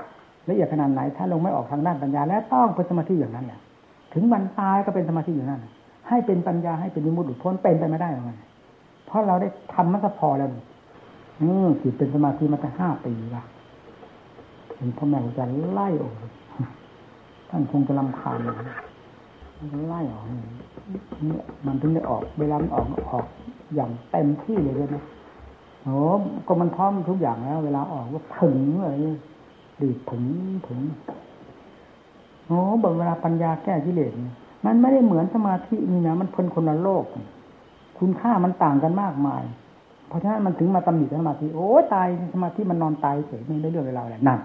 [0.48, 3.60] ละเอียดขนาดไหนถ้าลงไม่ออกทางด้านปัญญา แล้วต้องเป็นสมาธิอย่างนั้นแหละ
[4.14, 5.60] ถึงมันตายก็เป็นสมาธิอย่างนั้น
[6.08, 8.24] ให้เป็นปัญญาให้เป็นมิมุติพ้นเป็นไปไม่ได้หรอก
[9.06, 10.48] เพราะเราได้ทำมันก็พอแล้ว
[11.40, 13.44] อืมจิตเป็นสมาธิมาตั้งห้าปีละ
[14.76, 16.14] เห็นพ่อแม่อาจารย์ไล่ออก
[17.50, 18.38] ท่านคงจะลำคาญ
[19.88, 23.26] ไล่ออกเนี่ยมันถึงได้ออกเวลามันออกออก
[23.74, 25.04] อย่างเต็มที่เลยด้วยนะ
[25.84, 25.96] โอ้
[26.46, 28.96] ก็มันพร้อมทุกอย่างแล้ว เวลาออกก็ถึงเลย
[29.80, 30.24] ดีถึง
[30.68, 30.80] ถึง
[32.46, 34.12] โอ้บอกเวลาปัญญาแก้กิเลส
[34.66, 37.04] มันไม่ได้เหมือนสมาธินี่นะมันเพ้นคนละโลก
[37.98, 39.42] คุณค่ามันต่างกันมากมาย
[40.08, 44.38] เพราะฉะนั้นมันถึงมาตำหนิสมาธิโอ้ตายสมาธิมันนอนตายเฉยไม่ได้เรื่องเวลาอะไรนั่น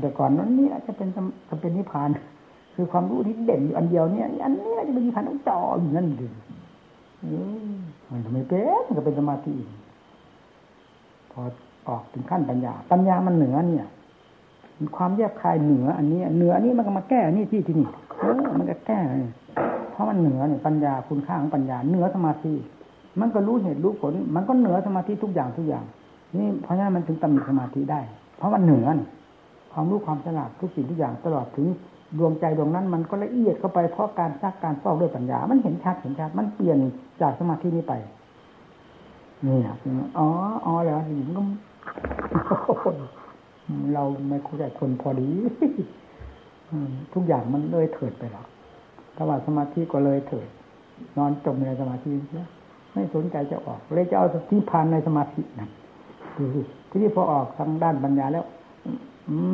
[0.00, 1.08] แต่ก่อนนั้นนี่จะเป็น
[1.48, 2.08] จะเป็นนิพพาน
[2.74, 6.32] คือความรู้ที่เด่นอยู่อันเดียวเนี่ยอันนี้จะเป็นนิพพานต้องจ่ออยู่นั่นเอง
[8.10, 9.54] มันไม่เป็นมันก็เป็นสมาธิ
[11.32, 11.40] พอ
[11.88, 13.86] ออกถึงขั้นปัญญา ปัญญามันเหนือเนี่ย
[14.96, 17.88] ความแยบคายเหนืออันนี้ เหนืออันนี้มันก็มาแก้นี่ที่ที่นี่
[18.18, 19.00] เออมันก็แก้
[19.92, 22.52] เพราะมันเหนือเนี่ยปัญญาคุณค่าของปัญญาเหนือสมาธิ
[23.20, 25.84] มันก็รู้เหตุรู้ผล มันก็เหนือสมาธิทุกอย่างทุกอย่าง
[26.36, 28.00] นี่เพราะฉะนั้นมันถึงตำหนิสมาธิได้
[28.36, 28.96] เพราะมันเหนือน
[29.72, 31.66] ความรู้ความฉลาดทุกสิ่งทุกอย่างตลอดถึง
[32.18, 36.78] ดวงใจดวงนั้นมันก็ละเอียดเข้าไปเพราะการซักการฟอกด้วยปัญญา มันเห็นชัดเห็นชัด มันเปลี่ยน
[37.20, 37.94] จากสมาธินี้ไป
[39.46, 39.78] นี่ครับ
[40.18, 40.28] อ๋อ
[40.66, 41.42] อ๋อแล้วสิ่งก็
[43.94, 45.28] เราไม่คุยกับคนพอดี
[47.14, 48.46] ทุกอย่างมันเลยเถิดไปแล้ว
[49.16, 50.48] ถ้าว่าสมาธิก็เลยเถิด
[51.18, 52.46] นอนจมในสมาธิเสีย
[52.92, 55.70] ไม่สนใจจะออก เลยจะเอาที่พานในสมาธินั่น
[56.36, 56.60] ดูสิ
[56.90, 58.44] ที่นี่พอออกทางด้านปัญญาแล้ว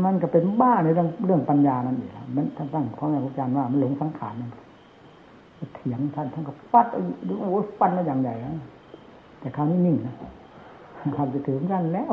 [0.05, 4.51] มันก็เป็นบ้าในเรื่องเรื่องปัญญานั่นเองมันท่านตั้งเพราะอาจารย์ว่ามันหลงสังขารนั่น
[5.75, 6.87] เถียงท่านท่านก็ฟัด
[7.29, 7.49] ดูโอ้
[7.79, 8.35] ฟันมาอย่างใหญ่
[9.41, 10.15] แต่คราวนี้นิ่งนะ
[11.17, 12.13] คำจะถึงกันแล้ว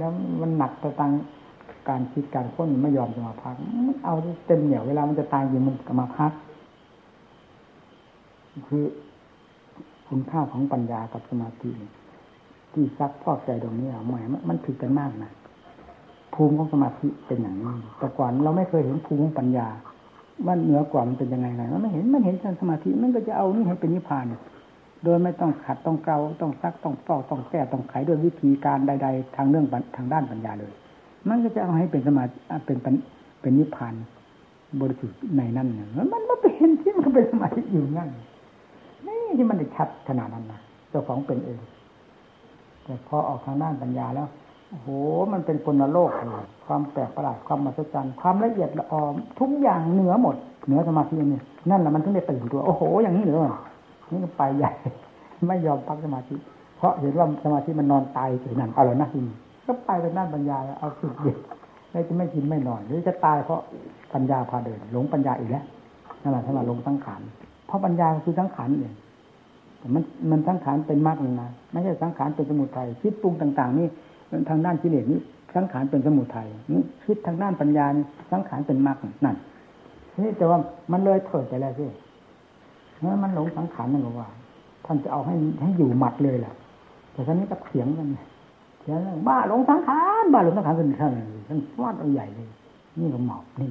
[0.00, 0.10] แล้ว
[0.40, 1.10] มันหนักต่ตัง
[1.90, 3.56] การคิดการค้นไม่ยอมจะมาพัก
[4.04, 4.14] เอา
[4.46, 6.32] เต็มเหนียวเวลามันจะตายอยู่มันก็มาพัก
[8.68, 8.84] คือ
[10.08, 11.70] คุณค่าของปัญญากับสมาธิ
[12.72, 15.32] ที่ซักพอกใจตรงนี้หมายมันผิดกันมากนะ
[16.34, 19.66] ภูมิของสมาธิเป็นอย่างนี้แต่ก่อนเราไม่เคยเห็นภูมิของปัญญา
[20.46, 24.24] ว่าเหนือกว่ามันเป็นยังไงไงมันไม่เห็นมันเห็นสมาธิมันก็จะเอานี่ให้เป็นนิพพาน
[25.04, 30.72] โดยไม่ต้องขัดต้องเกาต้องซักต้องฟอกต้องแก้ต้องไขด้วยวิธีการใด ๆ ทางเรื่องทางด้านปัญญาเลย
[31.28, 32.32] มันก็จะเอาให้เป็นสมาธิ
[32.66, 32.76] เป็น
[33.40, 33.94] เป็นนิพพาน
[34.80, 38.08] บริสุทธิ์ในนั่นเนี่ยมันไม่เป็นที่มันเป็นสมาธิอยู่นั่น
[39.06, 40.60] นี่ที่มันได้ชัดขนาดนั้นนะ
[40.90, 41.60] เจ้าของเป็นเอง
[42.84, 44.28] แต่พอออกทางด้านปัญญาแล้ว
[44.70, 44.88] โอ้โห
[45.32, 50.36] มันเป็นคนโลกเลยความแปลกประหลาดความมหัศจรรย์ความละเอียดละออมทุกอย่างเหนือหมด
[50.66, 51.40] เหนือสมาธินี่
[51.70, 53.50] นั่นแหละมันถึงได้ตื่นตัวโอ้โห อย่างนี้เหรอ
[54.10, 54.72] นี่ก็ไปใหญ่
[55.48, 56.36] ไม่ยอมพักสมาธิ
[56.76, 59.34] เพราะเห็นว่าสมาธิมันนอนตายเฉยนั่นเอาเลยนะทีนี้
[59.66, 61.36] ก็ไปทางด้านปัญญาเอาสุดเด็ด
[61.90, 63.60] แล้วจะไม่กินไม่นอนหรือจะตายเพราะ
[64.14, 65.64] ปัญญาพาเดิน หลงปัญญาอีกแล้ว
[66.22, 67.22] นั่นแหละถ้าเราลงตั้งขัน
[67.66, 68.94] เพราะปัญญาคือตั้งขันเอง
[69.94, 73.86] มันมันสังขารเป็นมรรคนะไม่ใช่สังขารเป็นสมุทัยคิดปรุงต่าง ๆ นี่
[74.48, 75.20] ทางด้านกิเลสนี่
[75.56, 79.36] สังขารเป็นสมุทัยนี่คิดทางด้านปัญญานี่สังขารเป็นมรรคนั่น
[80.24, 80.58] นี่แต่ว่า
[80.92, 81.86] มันเลยเถิดไปแล้วสิ
[83.00, 84.28] เมื่อมันหลงสังขารนั่นก็ว่า
[84.86, 86.54] ท่านจะเอาให้ให้อยู่หมัดเลยแหละ
[87.12, 88.29] แต่ท่านนี้ก็เถียงกันเถีย
[89.28, 91.12] บ้าหลงสังขารบ้าหลงสังขารเป็นท่าน
[91.48, 92.48] ท่านวาดเอาใหญ่เลย
[92.98, 93.70] นี่ก็หมอบนี่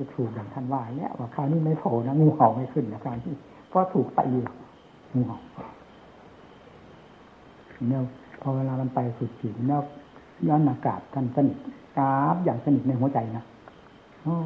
[0.00, 3.34] จะถูกอย่างท่านว่าแล้วว่าคราวนี้ไม่โผล่นะงูเห่าไม่ขึ้นนะคราวนี้
[3.68, 4.26] เพราะถูกตี
[5.14, 5.38] งูเห่า
[7.88, 8.02] เนี่ย
[8.42, 9.82] พอเวลามันไปสุดจิตแล้ว
[10.48, 11.56] ย้อนมากาบท่านสนิท
[11.98, 13.44] กราบอย่างสนิทในหัวใจนะ
[14.22, 14.36] โอ้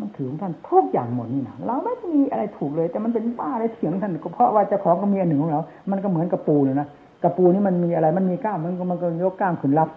[0.00, 5.60] มันถือของท่านทุกอย่างหมดนี่นะเราไม่มีอะไรถูกเลย แต่มันเป็นบ้าอะไรเถียงท่านก็เพราะว่าเจ้าของก็มีอันหนึ่งของเรา
[5.90, 6.86] มันก็เหมือนกระปูเลยนะ
[7.24, 9.88] กระปูนี่มันมีอะไร มันมีกล้ามมันก็มันก็ยกกล้ามขึ้นรับ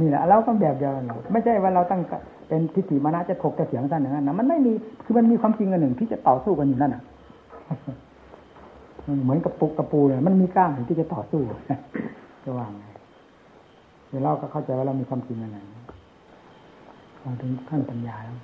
[0.00, 2.00] นี่แหละเราก็แบบเดียวกันไม่ใช่ว่าเราตั้ง
[2.48, 4.72] เป็นทิฏฐิมานะจะถกจะเถียงท่านอย่างนั้นนะมันไม่มี
[5.04, 7.02] คือมันมีความจริงอันหนึ่งที่จะต่อสู้กันอยู่นั่นน่ะ
[9.24, 11.40] เหมือนกับปุกกระปูเลยมันมีกล้ามที่จะต่อสู้
[12.44, 12.84] จะว่างไง
[14.08, 15.58] เดี๋ยวเราก็เข้าใจว่าเรามีความจริงอันไหน
[17.20, 18.36] พอถึงขั้นปัญญาแล้ว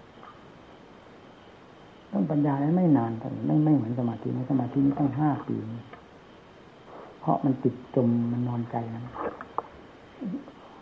[2.13, 5.57] ต้องปัญญานั้ไม่นานแต่ไม่ไม่เหมือนสมาธิในสมาธินี้ต้องห้าปี
[7.21, 9.03] เพราะมันติดจมมันนอนใจนะ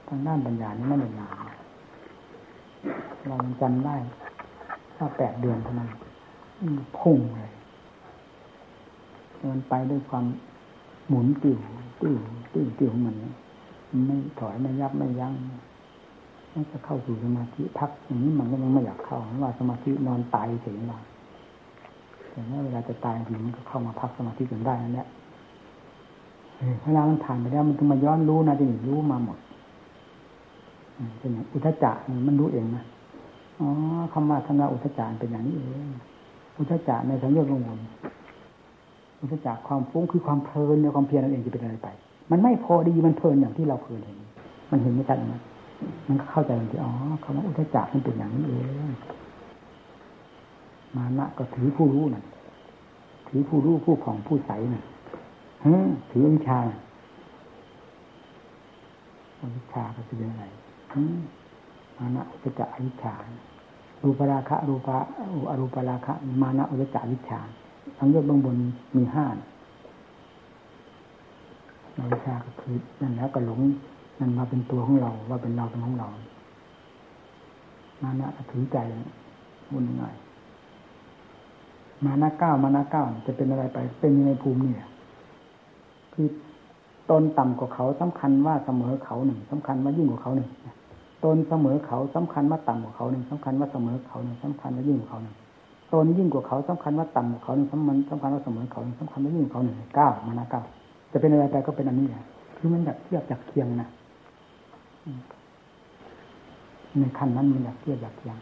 [0.08, 1.36] ทางด้านปัญญานี้ไม่นาน
[3.26, 3.96] เราจำได้
[4.98, 5.90] ว่าแปดเดือนเท่านั้น
[6.98, 7.50] พุ่งเลย
[9.50, 10.24] มันไปด้วยความ
[11.08, 11.58] หมุนติ่ว
[12.02, 12.18] ติ่ว
[12.54, 13.16] ติ่วติ่วของมัน
[14.06, 15.34] ไม่ถอยไม่ยับไม่ยั้ง
[16.54, 20.98] มันจะเข้าสู่สมาธิพักอย่างนี้มันก็ยังไม่อยากเข้าเพราะว่าสมาธินอนตายเฉยๆมา
[22.30, 25.06] แต่เมื่อเวลาจะตายจริงมันก็เข้ามาพักสมาธิจนได้นั่นแหละ
[26.84, 29.38] เวลามันผ่านไปแล้วมันถึงมาย้อนรู้นะที่รู้มาหมด
[31.18, 32.84] เป็นอย่างอุทจักมันรู้เองนะ
[33.60, 33.68] อ๋อ
[34.12, 35.88] คำว่าธรรมะอุทจักเป็นอย่างนี้เอง
[36.58, 37.78] อุทจักในสังโยชน์ลงมน
[39.20, 41.88] อุทจักความฟุ้งคือความเพลินในความเพียรนั่นเองจะเป็นอะไรไป
[42.30, 44.18] มันไม่พอดีมันเพลินอย่างที่เราเคยเห็น
[44.70, 45.42] มันเห็นไม่ชัดนะ
[46.08, 46.92] มันก็เข้าใจทันทีอ๋อ
[47.22, 48.54] คำว่าอุทจักมันเป็นอย่างนี้เอ
[48.90, 48.92] ง
[50.96, 52.24] มานะก็ถือผู้รู้น่ะ
[53.28, 54.84] ถือผู้รู้ผู้ผ่องผู้ใสน่ะ
[55.64, 55.76] ฮะ
[56.10, 56.58] ถือวิชา
[59.38, 60.44] อวิชาก็คืออะไร
[61.96, 63.14] มานะอุทจักวิชา
[64.02, 64.98] รูปราคะรูปะ
[65.50, 66.12] อรูปราคะ
[66.42, 67.40] มานะอุทจักวิชา
[67.98, 68.56] ทั้งยอดเบื้องบน
[68.96, 69.26] มีห้า
[72.12, 73.60] วิชาก็คือนั่นแล้วก็หลง
[74.18, 76.08] นั่นมาเป็นตัวของเรา ว่าเป็นเราเป็นของเรา
[78.02, 78.78] มานะถือใจ
[79.72, 80.14] วุ่นง่าย
[82.04, 84.88] มานะเก้ามานะเก้าจะเป็นอะไรไป เป็นในภูมิเนี่ย
[86.14, 86.26] คือ
[87.10, 90.48] ตนต่ำกว่าเขาสำคัญว่าเสมอเขาหนึ่งสำคัญว่ายิ่งกว่าเขาหนึ่ง
[91.24, 95.34] ตนเสมอเขาสำคัญว่าต่ำกว่าเขาหนึ่งสำคัญว่าเสมอเขาหนึ่งสำคัญว่ายิ่งกว่าเขาหนึ่ง
[95.92, 100.62] ตนยิ่งกว่าเขาสำคัญว่าต่ำกว่าเขาหนึ่งสำคัญสำคัญว่าเสมอเขาหนึ่งสำคัญว่ายิ่งกว่าเขาหนึ่งเก้ามานะเก้า
[101.12, 102.24] จะเป็นอะไรไปก็เป็นอันนี้แหละ
[102.56, 103.88] คือมันแบบเทียบจากเคียงนะ
[106.98, 108.36] ในขั้นนั้นมันอยากเที่ยบอยากเคียง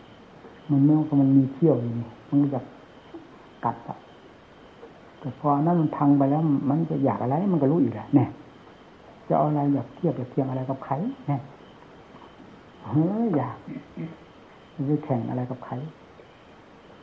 [0.71, 2.65] มันเมื่อมันมีเที่ยวอยู่นี่มันอยาก
[3.65, 3.99] กัดอะ
[5.19, 8.29] แต่พอนั้นมันพังไปแล้ว มันจะอยากอะไร มันก็รู้อีกแหละเนี่ย
[9.29, 10.93] จะเอาอะไรอยากเทียบอยากเคียงอะไรกับใคร
[11.27, 11.41] เนี่ย
[12.87, 13.57] เฮ้ยอยาก
[14.89, 15.75] จะแข่งอะไรกับใคร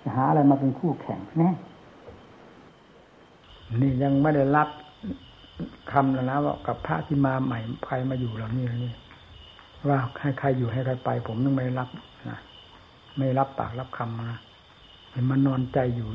[0.01, 1.49] จะหาอะไรมาเป็นคู่แข่งแน่
[3.81, 4.69] นี่ยังไม่ได้รับ
[5.91, 8.93] คำแล้วนะว่ากับพระที่มาใหม่ใครมาอยู่เหล่านี้นี่
[9.87, 11.89] ว่าให้ใครอยู่ให้ใครไป ผมนึงไม่รับ
[12.29, 12.37] นะ
[13.17, 14.29] ไม่รับปากรับคำมา
[15.11, 16.07] เห็นมันนอนใจอยู่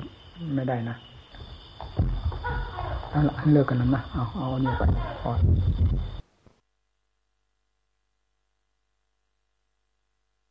[0.55, 0.97] ไม่ได้นะ
[3.11, 4.91] เอาละเลิกกันนั้นนะเอาเอาเนี่ยไปอน
[5.23, 5.31] พอ